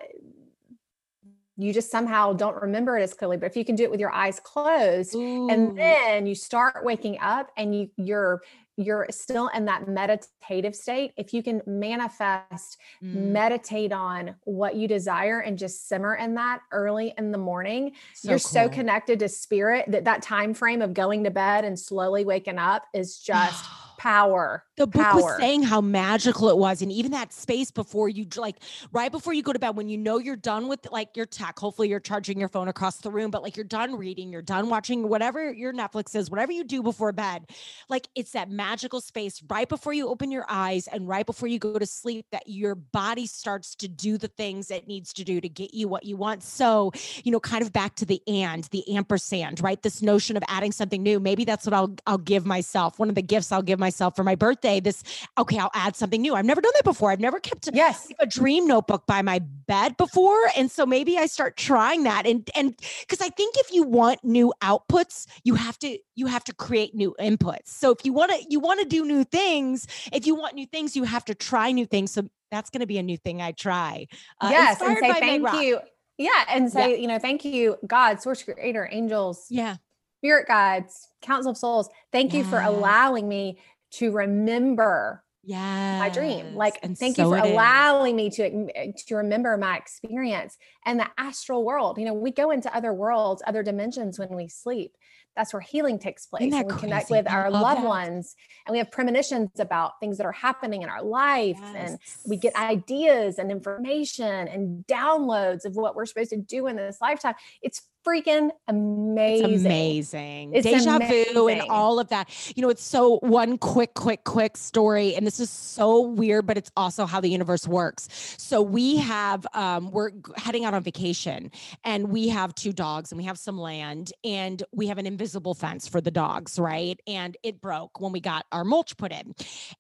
you 1.57 1.73
just 1.73 1.91
somehow 1.91 2.33
don't 2.33 2.61
remember 2.61 2.97
it 2.99 3.03
as 3.03 3.13
clearly 3.13 3.37
but 3.37 3.47
if 3.47 3.57
you 3.57 3.65
can 3.65 3.77
do 3.77 3.85
it 3.85 3.91
with 3.91 4.01
your 4.01 4.13
eyes 4.13 4.41
closed 4.41 5.15
Ooh. 5.15 5.49
and 5.51 5.77
then 5.79 6.27
you 6.27 6.35
start 6.35 6.85
waking 6.85 7.19
up 7.21 7.51
and 7.57 7.75
you 7.75 7.91
you're 7.97 8.43
you're 8.77 9.07
still 9.11 9.49
in 9.49 9.67
that 9.67 9.89
meditative 9.89 10.75
state 10.75 11.13
if 11.17 11.35
you 11.35 11.43
can 11.43 11.61
manifest 11.67 12.79
mm. 13.03 13.15
meditate 13.15 13.93
on 13.93 14.35
what 14.45 14.75
you 14.75 14.89
desire 14.89 15.41
and 15.41 15.59
just 15.59 15.87
simmer 15.87 16.15
in 16.15 16.35
that 16.35 16.61
early 16.73 17.13
in 17.19 17.31
the 17.31 17.39
morning 17.39 17.93
so 18.15 18.31
you're 18.31 18.39
cool. 18.39 18.51
so 18.51 18.69
connected 18.69 19.19
to 19.19 19.29
spirit 19.29 19.85
that 19.89 20.05
that 20.05 20.23
time 20.23 20.55
frame 20.55 20.81
of 20.81 20.95
going 20.95 21.25
to 21.25 21.31
bed 21.31 21.65
and 21.65 21.79
slowly 21.79 22.25
waking 22.25 22.59
up 22.59 22.85
is 22.95 23.19
just 23.19 23.65
power. 24.01 24.65
The 24.79 24.87
book 24.87 25.03
power. 25.03 25.21
was 25.21 25.37
saying 25.37 25.63
how 25.63 25.83
magical 25.83 26.49
it 26.49 26.57
was. 26.57 26.81
And 26.81 26.91
even 26.91 27.11
that 27.11 27.35
space 27.35 27.71
before 27.71 28.09
you, 28.09 28.27
like 28.35 28.57
right 28.93 29.13
before 29.13 29.35
you 29.35 29.43
go 29.43 29.53
to 29.53 29.59
bed, 29.59 29.77
when 29.77 29.91
you 29.91 29.99
know 29.99 30.17
you're 30.17 30.37
done 30.37 30.69
with 30.69 30.91
like 30.91 31.19
your 31.19 31.27
tech, 31.27 31.59
hopefully 31.59 31.91
you're 31.91 32.01
charging 32.01 32.41
your 32.41 32.49
phone 32.49 32.67
across 32.67 32.97
the 32.97 33.11
room, 33.11 33.31
but 33.31 33.43
like 33.43 33.59
you're 33.59 33.65
done 33.65 33.99
reading, 33.99 34.33
you're 34.33 34.41
done 34.41 34.71
watching 34.71 35.07
whatever 35.07 35.53
your 35.53 35.75
Netflix 35.75 36.17
is, 36.17 36.31
whatever 36.31 36.51
you 36.51 36.65
do 36.65 36.83
before 36.83 37.13
bed. 37.13 37.45
Like 37.91 38.09
it's 38.15 38.31
that 38.31 38.49
magical 38.49 39.03
space 39.03 39.43
right 39.51 39.69
before 39.69 39.93
you 39.93 40.09
open 40.09 40.31
your 40.31 40.47
eyes 40.49 40.87
and 40.87 41.07
right 41.07 41.27
before 41.27 41.49
you 41.51 41.59
go 41.59 41.79
to 41.79 41.85
sleep 41.85 42.25
that 42.33 42.45
your 42.47 42.75
body 42.75 43.27
starts 43.27 43.75
to 43.77 43.89
do 43.89 44.17
the 44.17 44.29
things 44.29 44.71
it 44.71 44.89
needs 44.89 45.13
to 45.13 45.25
do 45.25 45.43
to 45.43 45.49
get 45.51 45.75
you 45.75 45.89
what 45.89 46.07
you 46.07 46.17
want. 46.17 46.43
So, 46.43 46.93
you 47.23 47.33
know, 47.33 47.41
kind 47.41 47.61
of 47.61 47.71
back 47.71 47.97
to 47.97 48.07
the 48.07 48.23
and, 48.27 48.65
the 48.71 48.97
ampersand, 48.97 49.63
right? 49.63 49.83
This 49.83 50.01
notion 50.01 50.39
of 50.39 50.43
adding 50.49 50.73
something 50.73 51.03
new. 51.03 51.21
Maybe 51.21 51.45
that's 51.45 51.67
what 51.67 51.75
I'll 51.75 51.95
I'll 52.07 52.17
give 52.17 52.47
myself. 52.47 52.99
One 52.99 53.11
of 53.11 53.15
the 53.15 53.21
gifts 53.21 53.53
I'll 53.53 53.61
give 53.61 53.79
myself 53.79 53.90
myself 53.91 54.15
for 54.15 54.23
my 54.23 54.37
birthday 54.37 54.79
this 54.79 55.03
okay 55.37 55.59
i'll 55.59 55.71
add 55.75 55.97
something 55.97 56.23
new. 56.23 56.37
I've 56.37 56.45
never 56.45 56.61
done 56.61 56.71
that 56.77 56.85
before. 56.85 57.11
I've 57.11 57.19
never 57.19 57.41
kept 57.41 57.69
yes. 57.73 58.09
a 58.21 58.27
dream 58.27 58.69
notebook 58.69 59.05
by 59.05 59.21
my 59.21 59.41
bed 59.41 59.97
before 59.97 60.39
and 60.57 60.71
so 60.71 60.87
maybe 60.87 61.19
i 61.19 61.27
start 61.27 61.57
trying 61.57 62.05
that 62.05 62.25
and 62.27 62.49
and 62.55 62.77
because 63.01 63.21
i 63.21 63.29
think 63.31 63.57
if 63.59 63.73
you 63.73 63.83
want 63.83 64.23
new 64.23 64.53
outputs 64.63 65.27
you 65.43 65.55
have 65.57 65.77
to 65.81 65.99
you 66.15 66.27
have 66.27 66.45
to 66.45 66.55
create 66.55 66.95
new 66.95 67.15
inputs. 67.19 67.69
So 67.69 67.91
if 67.91 68.05
you 68.05 68.13
want 68.13 68.31
to 68.31 68.47
you 68.49 68.61
want 68.61 68.81
to 68.81 68.87
do 68.87 69.05
new 69.05 69.25
things 69.25 69.89
if 70.13 70.27
you 70.27 70.35
want 70.37 70.55
new 70.55 70.67
things 70.67 70.95
you 70.95 71.05
have 71.05 71.25
to 71.25 71.35
try 71.35 71.73
new 71.73 71.87
things. 71.87 72.13
So 72.13 72.29
that's 72.51 72.71
going 72.71 72.81
to 72.81 72.87
be 72.87 72.99
a 72.99 73.03
new 73.03 73.17
thing 73.17 73.41
i 73.41 73.53
try 73.53 74.09
uh, 74.41 74.49
yes 74.51 74.83
and 74.83 74.99
say 74.99 75.13
thank 75.21 75.53
you 75.63 75.79
yeah 76.19 76.45
and 76.49 76.71
say 76.71 76.91
yeah. 76.91 76.97
you 76.97 77.07
know 77.07 77.19
thank 77.19 77.45
you 77.45 77.77
god 77.87 78.21
source 78.21 78.43
creator 78.43 78.89
angels 78.91 79.47
yeah. 79.51 79.77
spirit 80.19 80.49
guides 80.49 81.11
council 81.21 81.53
of 81.53 81.57
souls. 81.57 81.89
Thank 82.13 82.33
yeah. 82.33 82.41
you 82.41 82.45
for 82.45 82.61
allowing 82.61 83.29
me 83.29 83.59
to 83.93 84.13
remember 84.13 85.23
yeah 85.43 85.99
my 85.99 86.11
dream. 86.11 86.55
Like 86.55 86.79
and 86.83 86.97
thank 86.97 87.17
so 87.17 87.25
you 87.25 87.41
for 87.41 87.47
allowing 87.47 88.15
me 88.17 88.31
to 88.31 88.69
eh, 88.75 88.93
to 89.07 89.17
remember 89.17 89.57
my 89.57 89.77
experience 89.77 90.57
and 90.85 91.01
the 91.01 91.07
astral 91.17 91.65
world. 91.65 91.99
You 91.99 92.05
know 92.05 92.15
we 92.15 92.31
go 92.31 92.51
into 92.51 92.75
other 92.75 92.93
worlds 92.93 93.43
other 93.47 93.63
dimensions 93.63 94.19
when 94.19 94.31
we 94.31 94.49
sleep 94.49 94.93
that's 95.41 95.55
where 95.55 95.61
healing 95.61 95.99
takes 95.99 96.27
place 96.27 96.53
and 96.53 96.71
we 96.71 96.79
connect 96.79 97.09
with 97.09 97.27
our 97.27 97.51
loved 97.51 97.81
that. 97.81 97.87
ones 97.87 98.37
and 98.67 98.73
we 98.73 98.79
have 98.79 98.91
premonitions 98.91 99.59
about 99.59 99.99
things 99.99 100.19
that 100.19 100.27
are 100.27 100.33
happening 100.33 100.83
in 100.83 100.91
our 100.91 101.03
life 101.03 101.57
yes. 101.59 101.75
and 101.75 101.99
we 102.27 102.37
get 102.37 102.55
ideas 102.57 103.39
and 103.39 103.51
information 103.51 104.49
and 104.49 104.85
downloads 104.87 105.65
of 105.65 105.77
what 105.77 105.97
we're 105.97 106.05
supposed 106.05 106.29
to 106.29 106.37
do 106.37 106.67
in 106.67 106.77
this 106.77 106.99
lifetime 107.01 107.35
it's 107.63 107.81
freaking 108.05 108.51
amazing. 108.69 109.53
It's 109.53 109.65
amazing. 109.65 110.55
It's 110.55 110.67
Deja 110.67 110.97
amazing. 110.97 111.35
vu 111.35 111.49
and 111.49 111.63
all 111.63 111.99
of 111.99 112.09
that. 112.09 112.29
You 112.57 112.63
know, 112.63 112.71
it's 112.71 112.83
so 112.83 113.19
one 113.19 113.59
quick, 113.59 113.95
quick, 113.95 114.25
quick 114.25 114.57
story. 114.57 115.15
And 115.15 115.27
this 115.27 115.41
is 115.41 115.51
so 115.51 116.01
weird, 116.01 116.47
but 116.47 116.57
it's 116.57 116.71
also 116.77 117.07
how 117.07 117.21
the 117.21 117.29
universe 117.29 117.67
works. 117.67 118.09
So 118.39 118.63
we 118.63 118.97
have 118.97 119.47
um, 119.55 119.91
we're 119.91 120.11
heading 120.37 120.65
out 120.65 120.75
on 120.75 120.83
vacation 120.83 121.51
and 121.85 122.09
we 122.09 122.29
have 122.29 122.55
two 122.55 122.73
dogs 122.73 123.13
and 123.13 123.19
we 123.19 123.25
have 123.25 123.39
some 123.39 123.59
land 123.59 124.13
and 124.25 124.63
we 124.73 124.87
have 124.87 124.99
an 124.99 125.07
invisible 125.07 125.30
fence 125.55 125.89
for 125.89 126.01
the 126.01 126.11
dogs, 126.11 126.59
right? 126.59 126.99
And 127.07 127.37
it 127.43 127.61
broke 127.61 128.01
when 128.01 128.13
we 128.13 128.21
got 128.21 128.47
our 128.53 128.65
mulch 128.65 128.97
put 128.97 129.13
in. 129.13 129.35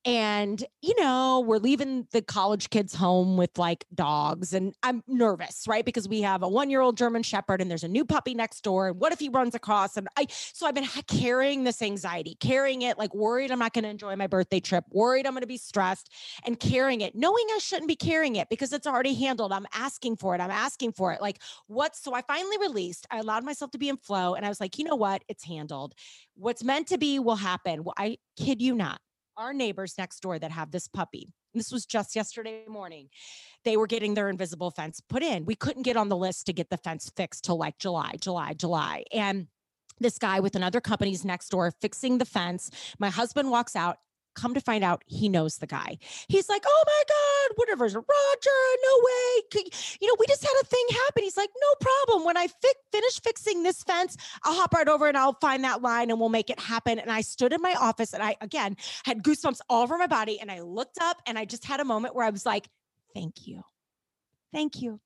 And, 0.05 0.63
you 0.83 0.95
know, 1.01 1.45
we're 1.47 1.59
leaving 1.59 2.07
the 2.13 2.23
college 2.23 2.71
kids 2.71 2.95
home 2.95 3.37
with 3.37 3.59
like 3.59 3.85
dogs. 3.95 4.53
And 4.53 4.75
I'm 4.83 5.03
nervous, 5.07 5.67
right? 5.67 5.85
Because 5.85 6.09
we 6.09 6.23
have 6.23 6.43
a 6.43 6.49
one-year-old 6.49 6.97
German 6.97 7.23
Shepherd 7.23 7.61
and 7.61 7.71
there's 7.71 7.85
a 7.85 7.89
new 7.89 8.05
puppy 8.05 8.35
next 8.35 8.63
door 8.63 8.89
and 8.89 9.01
what 9.01 9.13
if 9.13 9.19
he 9.19 9.29
runs 9.29 9.55
across 9.55 9.97
and 9.97 10.09
i 10.17 10.27
so 10.31 10.67
i've 10.67 10.75
been 10.75 10.87
carrying 11.07 11.65
this 11.65 11.81
anxiety 11.83 12.37
carrying 12.41 12.83
it 12.83 12.99
like 12.99 13.15
worried 13.15 13.51
i'm 13.51 13.59
not 13.59 13.73
going 13.73 13.85
to 13.85 13.91
enjoy 13.91 14.15
my 14.17 14.27
birthday 14.27 14.61
trip 14.61 14.85
worried 14.91 15.27
i'm 15.27 15.33
going 15.33 15.41
to 15.41 15.47
be 15.47 15.57
stressed 15.57 16.11
and 16.45 16.59
carrying 16.61 17.01
it 17.01 17.15
knowing 17.15 17.45
i 17.53 17.59
shouldn't 17.59 17.89
be 17.89 17.97
carrying 17.97 18.37
it 18.37 18.49
because 18.49 18.73
it's 18.73 18.87
already 18.87 19.15
handled 19.15 19.53
i'm 19.53 19.67
asking 19.75 20.17
for 20.17 20.35
it 20.35 20.41
i'm 20.41 20.51
asking 20.51 20.93
for 20.93 21.13
it 21.13 21.21
like 21.21 21.41
what 21.67 21.97
so 21.97 22.15
i 22.15 22.23
finally 22.23 22.59
released 22.59 23.07
i 23.11 23.19
allowed 23.19 23.45
myself 23.45 23.71
to 23.71 23.79
be 23.79 23.89
in 23.89 23.97
flow 23.97 24.35
and 24.35 24.45
i 24.45 24.49
was 24.49 24.61
like 24.61 24.79
you 24.79 24.85
know 24.85 24.97
what 24.97 25.23
it's 25.31 25.45
handled 25.45 25.95
what's 26.35 26.65
meant 26.65 26.87
to 26.87 26.99
be 26.99 27.19
will 27.19 27.37
happen 27.37 27.85
well, 27.85 27.95
i 27.97 28.17
kid 28.37 28.61
you 28.61 28.75
not 28.75 29.01
our 29.37 29.55
neighbors 29.55 29.95
next 29.97 30.21
door 30.21 30.39
that 30.39 30.51
have 30.51 30.71
this 30.71 30.89
puppy 30.89 31.33
this 31.55 31.73
was 31.73 31.85
just 31.85 32.15
yesterday 32.15 32.65
morning. 32.69 33.09
They 33.65 33.77
were 33.77 33.87
getting 33.87 34.15
their 34.15 34.29
invisible 34.29 34.71
fence 34.71 35.01
put 35.09 35.23
in. 35.23 35.45
We 35.45 35.57
couldn't 35.57 35.83
get 35.83 35.97
on 35.97 36.09
the 36.09 36.17
list 36.17 36.47
to 36.47 36.53
get 36.53 36.71
the 36.71 36.77
fence 36.77 37.11
fixed 37.17 37.45
till 37.45 37.59
like 37.59 37.79
July, 37.79 38.15
July, 38.21 38.55
July. 38.55 39.05
And 39.13 39.49
this 39.99 40.19
guy 40.19 40.41
with 40.41 40.55
another 40.55 40.81
company's 40.81 41.25
next 41.25 41.51
door 41.51 41.73
fixing 41.81 42.19
the 42.19 42.25
fence. 42.25 42.71
My 42.99 43.11
husband 43.11 43.51
walks 43.51 43.75
out 43.75 43.99
come 44.35 44.55
to 44.55 44.61
find 44.61 44.85
out 44.85 45.03
he 45.07 45.29
knows 45.29 45.59
the 45.59 45.67
guy. 45.67 45.99
He's 46.29 46.49
like, 46.49 46.63
oh 46.67 46.85
my 46.87 47.03
God, 47.09 47.57
whatever's 47.57 47.95
Roger, 47.95 48.07
no 48.83 49.01
way. 49.03 49.63
You 50.01 50.09
know, 50.09 50.17
we 50.19 50.27
just 50.27 50.43
had 50.43 50.55
a 50.61 50.65
thing 50.65 50.85
happen. 50.91 51.23
He's 51.23 51.37
like, 51.37 51.51
no 51.61 51.75
problem. 51.81 52.25
When 52.25 52.37
I 52.37 52.47
fi- 52.47 52.73
finish 52.93 53.21
fixing 53.21 53.63
this 53.63 53.83
fence, 53.83 54.17
I'll 54.45 54.55
hop 54.55 54.73
right 54.73 54.89
over 54.89 55.07
and 55.07 55.17
I'll 55.17 55.37
find 55.41 55.65
that 55.65 55.83
line 55.83 56.11
and 56.11 56.21
we'll 56.21 56.29
make 56.29 56.51
it 56.51 56.61
happen. 56.61 56.99
And 56.99 57.11
I 57.11 57.21
stood 57.21 57.53
in 57.53 57.61
my 57.61 57.75
office 57.75 58.13
and 58.13 58.23
I, 58.23 58.37
again, 58.41 58.77
had 59.05 59.23
goosebumps 59.23 59.61
all 59.69 59.83
over 59.83 59.99
my 59.99 60.07
body. 60.07 60.41
And 60.41 60.51
I 60.51 60.61
looked 60.61 60.99
up 61.01 61.21
and 61.27 61.39
I 61.39 61.45
just 61.45 61.65
had 61.65 61.81
a 61.81 61.85
moment 61.85 62.15
where 62.15 62.27
I 62.27 62.31
was 62.31 62.47
like, 62.47 62.69
thank 63.15 63.47
you. 63.47 63.63
Thank 64.53 64.83
you 64.83 65.01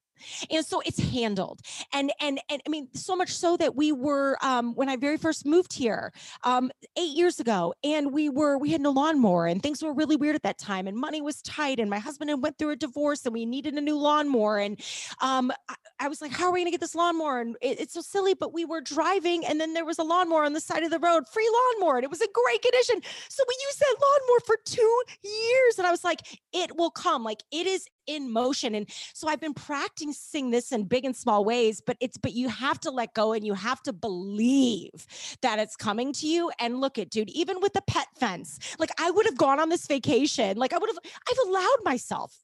and 0.50 0.64
so 0.64 0.80
it's 0.84 0.98
handled. 0.98 1.60
And 1.92 2.12
and 2.20 2.40
and 2.48 2.62
i 2.66 2.70
mean 2.70 2.88
so 2.94 3.16
much 3.16 3.30
so 3.30 3.56
that 3.56 3.74
we 3.74 3.92
were 3.92 4.36
um 4.42 4.74
when 4.74 4.88
i 4.88 4.96
very 4.96 5.16
first 5.16 5.46
moved 5.46 5.72
here 5.72 6.12
um 6.42 6.70
eight 6.96 7.16
years 7.16 7.40
ago 7.40 7.74
and 7.82 8.12
we 8.12 8.28
were 8.28 8.58
we 8.58 8.70
had 8.70 8.80
no 8.80 8.90
lawnmower 8.90 9.46
and 9.46 9.62
things 9.62 9.82
were 9.82 9.92
really 9.92 10.16
weird 10.16 10.34
at 10.34 10.42
that 10.42 10.58
time 10.58 10.86
and 10.86 10.96
money 10.96 11.20
was 11.20 11.42
tight 11.42 11.78
and 11.78 11.90
my 11.90 11.98
husband 11.98 12.30
had 12.30 12.42
went 12.42 12.58
through 12.58 12.70
a 12.70 12.76
divorce 12.76 13.24
and 13.24 13.32
we 13.32 13.46
needed 13.46 13.74
a 13.74 13.80
new 13.80 13.98
lawnmower 13.98 14.58
and 14.58 14.80
um 15.20 15.52
i, 15.68 15.74
I 16.00 16.08
was 16.08 16.20
like 16.20 16.32
how 16.32 16.46
are 16.46 16.52
we 16.52 16.60
gonna 16.60 16.70
get 16.70 16.80
this 16.80 16.94
lawnmower? 16.94 17.40
And 17.40 17.56
it, 17.60 17.80
it's 17.80 17.94
so 17.94 18.00
silly 18.00 18.34
but 18.34 18.52
we 18.52 18.64
were 18.64 18.80
driving 18.80 19.44
and 19.46 19.60
then 19.60 19.74
there 19.74 19.84
was 19.84 19.98
a 19.98 20.02
lawnmower 20.02 20.44
on 20.44 20.52
the 20.52 20.60
side 20.60 20.82
of 20.82 20.90
the 20.90 20.98
road 20.98 21.24
free 21.32 21.48
lawnmower 21.78 21.96
and 21.96 22.04
it 22.04 22.10
was 22.10 22.20
a 22.20 22.28
great 22.32 22.62
condition. 22.62 23.00
So 23.28 23.44
we 23.46 23.56
used 23.66 23.80
that 23.80 23.96
lawnmower 24.00 24.40
for 24.46 24.58
two 24.64 25.02
years 25.22 25.78
and 25.78 25.86
i 25.86 25.90
was 25.90 26.04
like 26.04 26.20
it 26.52 26.76
will 26.76 26.90
come. 26.90 27.24
Like 27.24 27.42
it 27.50 27.66
is 27.66 27.86
in 28.06 28.32
motion. 28.32 28.74
And 28.74 28.88
so 29.12 29.28
I've 29.28 29.40
been 29.40 29.54
practicing 29.54 30.50
this 30.50 30.72
in 30.72 30.84
big 30.84 31.04
and 31.04 31.16
small 31.16 31.44
ways, 31.44 31.80
but 31.80 31.96
it's, 32.00 32.16
but 32.16 32.32
you 32.32 32.48
have 32.48 32.80
to 32.80 32.90
let 32.90 33.14
go 33.14 33.32
and 33.32 33.44
you 33.44 33.54
have 33.54 33.82
to 33.84 33.92
believe 33.92 35.06
that 35.42 35.58
it's 35.58 35.76
coming 35.76 36.12
to 36.14 36.26
you. 36.26 36.50
And 36.58 36.80
look 36.80 36.98
at, 36.98 37.10
dude, 37.10 37.30
even 37.30 37.60
with 37.60 37.72
the 37.72 37.82
pet 37.82 38.06
fence, 38.18 38.58
like 38.78 38.90
I 39.00 39.10
would 39.10 39.26
have 39.26 39.36
gone 39.36 39.60
on 39.60 39.68
this 39.68 39.86
vacation, 39.86 40.56
like 40.56 40.72
I 40.72 40.78
would 40.78 40.90
have, 40.90 41.12
I've 41.28 41.48
allowed 41.48 41.78
myself, 41.84 42.36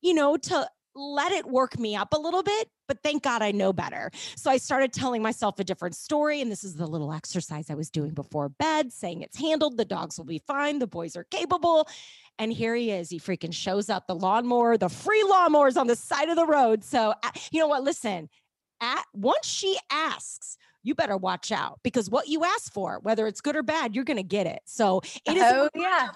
you 0.00 0.14
know, 0.14 0.36
to 0.36 0.68
let 0.94 1.32
it 1.32 1.46
work 1.46 1.78
me 1.78 1.94
up 1.94 2.12
a 2.12 2.18
little 2.18 2.42
bit, 2.42 2.68
but 2.88 2.98
thank 3.02 3.22
God 3.22 3.42
I 3.42 3.52
know 3.52 3.72
better. 3.72 4.10
So 4.36 4.50
I 4.50 4.56
started 4.56 4.92
telling 4.92 5.22
myself 5.22 5.58
a 5.58 5.64
different 5.64 5.94
story. 5.94 6.40
And 6.40 6.50
this 6.50 6.64
is 6.64 6.74
the 6.74 6.86
little 6.86 7.12
exercise 7.12 7.70
I 7.70 7.74
was 7.74 7.90
doing 7.90 8.10
before 8.10 8.48
bed, 8.48 8.92
saying 8.92 9.22
it's 9.22 9.38
handled, 9.38 9.76
the 9.76 9.84
dogs 9.84 10.18
will 10.18 10.24
be 10.24 10.42
fine, 10.46 10.80
the 10.80 10.86
boys 10.88 11.16
are 11.16 11.24
capable. 11.24 11.88
And 12.40 12.50
here 12.50 12.74
he 12.74 12.90
is. 12.90 13.10
He 13.10 13.20
freaking 13.20 13.52
shows 13.52 13.90
up, 13.90 14.06
the 14.06 14.14
lawnmower, 14.14 14.78
the 14.78 14.88
free 14.88 15.22
lawnmower 15.28 15.68
is 15.68 15.76
on 15.76 15.86
the 15.86 15.94
side 15.94 16.30
of 16.30 16.36
the 16.36 16.46
road. 16.46 16.82
So, 16.82 17.12
you 17.52 17.60
know 17.60 17.68
what? 17.68 17.84
Listen, 17.84 18.30
at 18.80 19.04
once 19.12 19.46
she 19.46 19.78
asks, 19.90 20.56
you 20.82 20.94
better 20.94 21.18
watch 21.18 21.52
out 21.52 21.78
because 21.82 22.08
what 22.08 22.28
you 22.28 22.42
ask 22.42 22.72
for, 22.72 22.98
whether 23.02 23.26
it's 23.26 23.42
good 23.42 23.54
or 23.54 23.62
bad, 23.62 23.94
you're 23.94 24.04
going 24.04 24.16
to 24.16 24.22
get 24.22 24.46
it. 24.46 24.62
So 24.64 25.02
it 25.26 25.36
is 25.36 25.42
oh, 25.44 25.68
yeah. 25.74 26.08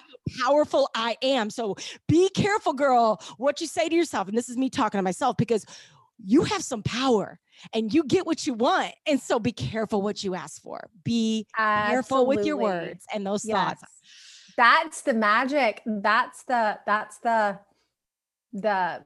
powerful 0.43 0.89
I 0.95 1.19
am. 1.21 1.51
So 1.51 1.77
be 2.09 2.31
careful, 2.31 2.73
girl, 2.73 3.23
what 3.37 3.61
you 3.61 3.67
say 3.67 3.91
to 3.91 3.95
yourself. 3.95 4.27
And 4.27 4.37
this 4.37 4.49
is 4.49 4.57
me 4.57 4.71
talking 4.71 4.99
to 4.99 5.03
myself 5.03 5.37
because 5.37 5.67
you 6.25 6.45
have 6.45 6.63
some 6.65 6.83
power 6.83 7.39
and 7.75 7.93
you 7.93 8.05
get 8.05 8.25
what 8.25 8.47
you 8.47 8.55
want. 8.55 8.95
And 9.07 9.21
so 9.21 9.39
be 9.39 9.53
careful 9.53 10.01
what 10.01 10.25
you 10.25 10.35
ask 10.35 10.63
for. 10.63 10.89
Be 11.05 11.47
Absolutely. 11.59 11.93
careful 11.93 12.27
with 12.27 12.47
your 12.47 12.57
words 12.57 13.05
and 13.13 13.27
those 13.27 13.45
yes. 13.45 13.57
thoughts. 13.57 13.94
That's 14.57 15.03
the 15.03 15.15
magic. 15.15 15.83
That's 15.87 16.45
the, 16.45 16.79
that's 16.87 17.19
the, 17.19 17.59
the 18.53 19.05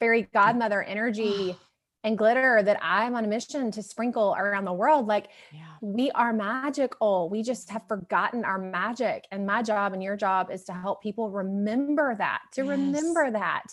fairy 0.00 0.28
godmother 0.32 0.82
energy 0.82 1.56
and 2.04 2.16
glitter 2.16 2.62
that 2.62 2.78
I'm 2.80 3.16
on 3.16 3.24
a 3.24 3.28
mission 3.28 3.70
to 3.72 3.82
sprinkle 3.82 4.34
around 4.38 4.64
the 4.64 4.72
world. 4.72 5.06
Like 5.06 5.28
yeah. 5.52 5.60
we 5.80 6.10
are 6.12 6.32
magical. 6.32 7.28
We 7.28 7.42
just 7.42 7.68
have 7.70 7.82
forgotten 7.88 8.44
our 8.44 8.58
magic. 8.58 9.26
And 9.30 9.46
my 9.46 9.62
job 9.62 9.92
and 9.92 10.02
your 10.02 10.16
job 10.16 10.50
is 10.50 10.64
to 10.64 10.72
help 10.72 11.02
people 11.02 11.30
remember 11.30 12.14
that, 12.16 12.42
to 12.52 12.62
yes. 12.62 12.70
remember 12.70 13.30
that. 13.32 13.64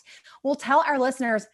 We'll 0.44 0.56
tell 0.56 0.84
our 0.86 1.00
listeners, 1.00 1.48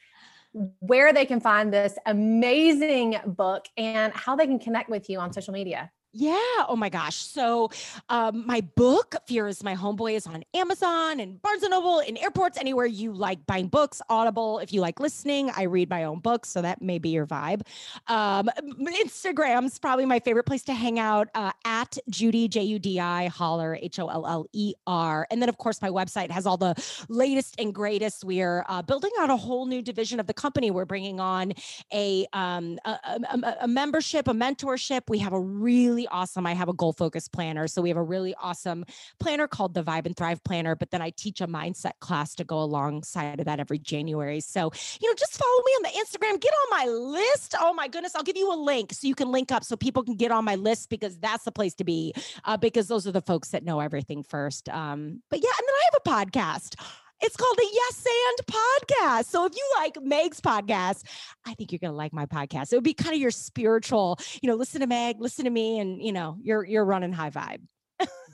where 0.80 1.14
they 1.14 1.26
can 1.26 1.39
find 1.39 1.72
this 1.72 1.98
amazing 2.06 3.18
book 3.26 3.66
and 3.78 4.14
how 4.14 4.36
they 4.36 4.46
can 4.46 4.60
connect 4.60 4.89
with 4.89 5.10
you 5.10 5.20
on 5.20 5.32
social 5.32 5.54
media. 5.54 5.92
Yeah. 6.14 6.38
Oh 6.68 6.76
my 6.76 6.89
gosh. 6.89 7.16
So, 7.16 7.70
um, 8.09 8.45
my 8.45 8.59
book, 8.59 9.16
Fear 9.28 9.47
is 9.47 9.64
My 9.64 9.76
Homeboy, 9.76 10.16
is 10.16 10.28
on 10.28 10.43
Amazon 10.53 11.22
and 11.22 11.41
Barnes 11.41 11.64
and 11.64 11.72
Noble, 11.72 11.99
in 11.99 12.18
airports, 12.18 12.57
anywhere 12.57 12.86
you 12.86 13.14
like 13.14 13.45
buying 13.45 13.68
books, 13.70 14.01
Audible. 14.09 14.59
If 14.59 14.74
you 14.74 14.82
like 14.82 14.99
listening, 14.99 15.51
I 15.55 15.64
read 15.64 15.89
my 15.89 16.03
own 16.03 16.20
books. 16.20 16.49
So, 16.49 16.62
that 16.62 16.82
may 16.82 16.99
be 16.99 17.09
your 17.09 17.26
vibe. 17.26 17.62
Um, 18.07 18.49
Instagram's 18.82 19.80
probably 19.80 20.05
my 20.05 20.20
favorite 20.20 20.43
place 20.43 20.64
to 20.64 20.74
hang 20.74 20.99
out 20.99 21.30
uh, 21.34 21.53
at 21.64 21.97
Judi, 22.09 22.49
J 22.49 22.64
U 22.64 22.78
D 22.80 22.99
I, 22.99 23.28
Holler, 23.28 23.78
H 23.82 23.97
O 23.97 24.07
L 24.07 24.28
L 24.28 24.45
E 24.51 24.74
R. 24.86 25.26
And 25.32 25.41
then, 25.41 25.47
of 25.47 25.59
course, 25.59 25.82
my 25.82 25.89
website 25.89 26.30
has 26.30 26.45
all 26.45 26.57
the 26.57 26.76
latest 27.07 27.55
and 27.57 27.74
greatest. 27.74 28.26
We 28.26 28.41
are 28.41 28.66
uh, 28.68 28.82
building 28.82 29.12
out 29.20 29.30
a 29.30 29.38
whole 29.38 29.66
new 29.66 29.82
division 29.82 30.20
of 30.20 30.28
the 30.28 30.34
company. 30.34 30.72
We're 30.72 30.84
bringing 30.84 31.22
on 31.22 31.53
a, 31.93 32.28
um, 32.34 32.80
a, 32.84 32.99
a, 33.05 33.57
a 33.62 33.68
membership, 33.70 34.28
a 34.28 34.34
mentorship. 34.34 35.03
We 35.07 35.20
have 35.20 35.32
a 35.32 35.39
really 35.39 36.01
really 36.02 36.08
awesome. 36.08 36.47
I 36.47 36.54
have 36.54 36.70
a 36.70 36.74
goal 36.74 36.93
focused 36.93 37.32
planner. 37.32 37.68
So 37.68 37.82
we 37.82 37.89
have 37.89 37.97
a 37.97 38.04
really 38.04 38.34
awesome 38.41 38.86
planner 39.20 39.47
called 39.47 39.74
the 39.74 39.84
Vibe 39.84 40.08
and 40.08 40.18
Thrive 40.18 40.43
Planner. 40.43 40.76
But 40.76 40.89
then 40.89 41.02
I 41.02 41.12
teach 41.12 41.41
a 41.41 41.47
mindset 41.47 41.93
class 41.99 42.36
to 42.36 42.43
go 42.43 42.62
alongside 42.62 43.39
of 43.39 43.45
that 43.45 43.60
every 43.60 43.78
January. 43.78 44.39
So, 44.41 44.72
you 44.99 45.10
know, 45.10 45.14
just 45.16 45.38
follow 45.38 45.62
me 45.64 45.72
on 45.74 45.84
the 45.84 45.89
Instagram, 45.89 46.41
get 46.41 46.54
on 46.54 46.78
my 46.80 46.91
list. 46.91 47.56
Oh 47.60 47.74
my 47.74 47.88
goodness. 47.88 48.16
I'll 48.16 48.24
give 48.24 48.38
you 48.38 48.52
a 48.52 48.56
link 48.56 48.93
so 48.93 49.08
you 49.08 49.16
can 49.16 49.32
link 49.32 49.52
up 49.52 49.64
so 49.64 49.76
people 49.76 50.04
can 50.04 50.16
get 50.16 50.32
on 50.32 50.43
my 50.43 50.56
list 50.56 50.89
because 50.89 51.18
that's 51.20 51.43
the 51.43 51.52
place 51.52 51.76
to 51.76 51.84
be, 51.84 52.14
uh, 52.45 52.58
because 52.58 52.88
those 52.88 53.06
are 53.06 53.12
the 53.12 53.22
folks 53.22 53.49
that 53.49 53.64
know 53.64 53.80
everything 53.80 54.24
first. 54.24 54.70
Um, 54.70 55.22
but 55.30 55.39
yeah, 55.41 55.49
and 55.58 55.68
then 55.68 55.76
I 55.76 55.84
have 55.91 56.26
a 56.26 56.32
podcast. 56.32 56.82
It's 57.22 57.36
called 57.36 57.57
the 57.57 57.67
Yes 57.72 58.05
and 58.07 58.47
Podcast. 58.47 59.26
So 59.26 59.45
if 59.45 59.53
you 59.55 59.63
like 59.76 59.97
Meg's 60.01 60.41
podcast, 60.41 61.03
I 61.45 61.53
think 61.53 61.72
you're 61.72 61.80
going 61.80 61.91
to 61.91 61.97
like 61.97 62.13
my 62.13 62.26
podcast. 62.26 62.74
It 62.74 62.78
would 62.78 62.84
be 62.84 62.93
kind 62.93 63.13
of 63.13 63.22
your 63.22 63.32
spiritual, 63.32 64.17
you 64.41 64.49
know, 64.49 64.55
listen 64.55 64.82
to 64.82 64.88
Meg, 64.88 65.22
listen 65.22 65.45
to 65.45 65.51
me, 65.51 65.80
and 65.80 66.01
you 66.01 66.11
know, 66.11 66.38
you're 66.41 66.63
you're 66.63 66.86
running 66.86 67.13
high 67.13 67.30
vibe. 67.30 67.61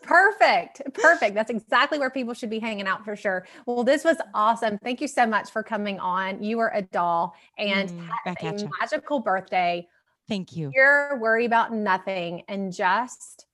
Perfect. 0.03 0.81
Perfect. 0.93 1.35
That's 1.35 1.49
exactly 1.49 1.99
where 1.99 2.09
people 2.09 2.33
should 2.33 2.49
be 2.49 2.59
hanging 2.59 2.87
out 2.87 3.03
for 3.03 3.17
sure. 3.17 3.45
Well, 3.65 3.83
this 3.83 4.05
was 4.05 4.15
awesome. 4.33 4.77
Thank 4.77 5.01
you 5.01 5.07
so 5.07 5.25
much 5.25 5.51
for 5.51 5.63
coming 5.63 5.99
on. 5.99 6.41
You 6.41 6.59
are 6.59 6.73
a 6.73 6.81
doll 6.81 7.35
and 7.57 7.89
mm, 7.89 8.09
have 8.25 8.37
a 8.41 8.69
magical 8.79 9.19
birthday. 9.19 9.85
Thank 10.29 10.55
you. 10.55 10.71
You're 10.73 11.17
worry 11.19 11.45
about 11.45 11.73
nothing 11.73 12.43
and 12.47 12.71
just 12.71 13.47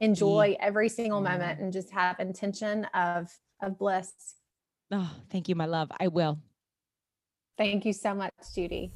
enjoy 0.00 0.56
every 0.60 0.88
single 0.88 1.20
moment 1.20 1.60
and 1.60 1.72
just 1.72 1.90
have 1.90 2.20
intention 2.20 2.84
of 2.94 3.28
of 3.60 3.78
bliss. 3.78 4.12
Oh, 4.92 5.10
thank 5.30 5.48
you, 5.48 5.54
my 5.54 5.64
love. 5.64 5.90
I 5.98 6.08
will. 6.08 6.38
Thank 7.56 7.86
you 7.86 7.94
so 7.94 8.14
much, 8.14 8.32
Judi. 8.54 8.90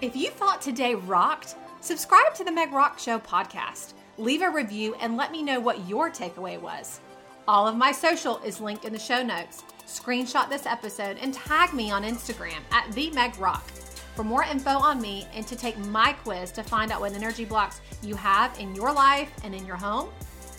If 0.00 0.16
you 0.16 0.30
thought 0.30 0.62
today 0.62 0.94
rocked, 0.94 1.56
subscribe 1.80 2.34
to 2.34 2.44
the 2.44 2.52
Meg 2.52 2.72
Rock 2.72 2.98
Show 2.98 3.18
podcast. 3.18 3.92
Leave 4.16 4.42
a 4.42 4.48
review 4.48 4.94
and 5.00 5.16
let 5.16 5.32
me 5.32 5.42
know 5.42 5.60
what 5.60 5.86
your 5.86 6.10
takeaway 6.10 6.58
was. 6.60 7.00
All 7.46 7.68
of 7.68 7.76
my 7.76 7.92
social 7.92 8.38
is 8.38 8.60
linked 8.60 8.84
in 8.84 8.92
the 8.92 8.98
show 8.98 9.22
notes. 9.22 9.64
Screenshot 9.86 10.48
this 10.48 10.66
episode 10.66 11.18
and 11.20 11.34
tag 11.34 11.72
me 11.74 11.90
on 11.90 12.04
Instagram 12.04 12.60
at 12.70 12.90
the 12.92 13.10
Meg 13.10 13.38
Rock. 13.38 13.68
For 14.14 14.24
more 14.24 14.44
info 14.44 14.70
on 14.70 15.00
me 15.00 15.26
and 15.34 15.46
to 15.46 15.56
take 15.56 15.78
my 15.78 16.12
quiz 16.12 16.50
to 16.52 16.62
find 16.62 16.90
out 16.90 17.00
what 17.00 17.12
energy 17.12 17.44
blocks 17.44 17.80
you 18.02 18.14
have 18.16 18.58
in 18.58 18.74
your 18.74 18.92
life 18.92 19.30
and 19.44 19.54
in 19.54 19.64
your 19.66 19.76
home, 19.76 20.10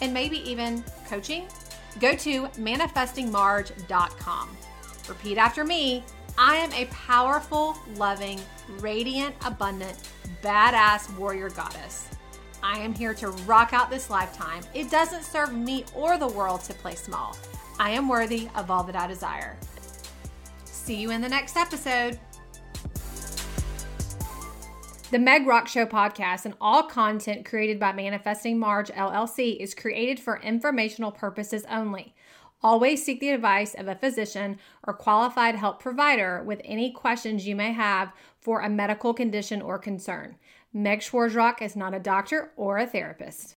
and 0.02 0.14
maybe 0.14 0.38
even 0.50 0.84
coaching 1.08 1.48
go 2.00 2.16
to 2.16 2.48
manifestingmarge.com. 2.48 4.58
Repeat 5.08 5.38
after 5.38 5.64
me 5.64 6.04
I 6.38 6.56
am 6.56 6.72
a 6.72 6.86
powerful, 6.86 7.78
loving, 7.96 8.40
radiant, 8.80 9.36
abundant, 9.46 10.10
badass 10.42 11.14
warrior 11.18 11.50
goddess. 11.50 12.08
I 12.64 12.80
am 12.80 12.94
here 12.94 13.14
to 13.16 13.30
rock 13.30 13.74
out 13.74 13.90
this 13.90 14.10
lifetime. 14.10 14.64
It 14.74 14.90
doesn't 14.90 15.24
serve 15.24 15.54
me 15.54 15.86
or 15.94 16.18
the 16.18 16.28
world 16.28 16.62
to 16.62 16.74
play 16.74 16.96
small. 16.96 17.36
I 17.80 17.92
am 17.92 18.08
worthy 18.08 18.50
of 18.56 18.72
all 18.72 18.84
that 18.84 18.96
I 18.96 19.08
desire. 19.08 19.58
See 20.66 20.96
you 20.96 21.12
in 21.12 21.22
the 21.22 21.30
next 21.30 21.58
episode. 21.58 22.20
The 25.12 25.18
Meg 25.18 25.48
Rock 25.48 25.68
Show 25.68 25.88
podcast 25.88 26.46
and 26.46 26.54
all 26.62 26.84
content 26.84 27.44
created 27.44 27.80
by 27.80 27.94
Manifesting 27.94 28.60
Marge 28.60 28.90
LLC 28.90 29.58
is 29.60 29.74
created 29.74 30.20
for 30.20 30.40
informational 30.40 31.12
purposes 31.12 31.66
only. 31.68 32.14
Always 32.62 33.04
seek 33.04 33.20
the 33.20 33.32
advice 33.32 33.74
of 33.74 33.88
a 33.88 33.96
physician 33.96 34.60
or 34.84 34.94
qualified 34.94 35.56
health 35.56 35.80
provider 35.80 36.44
with 36.44 36.62
any 36.64 36.92
questions 36.92 37.48
you 37.48 37.56
may 37.56 37.74
have 37.74 38.14
for 38.40 38.62
a 38.62 38.70
medical 38.70 39.16
condition 39.16 39.64
or 39.64 39.80
concern. 39.80 40.36
Meg 40.74 41.00
Schwarzrock 41.00 41.64
is 41.64 41.76
not 41.76 41.96
a 41.96 42.00
doctor 42.00 42.52
or 42.56 42.78
a 42.78 42.86
therapist. 42.86 43.56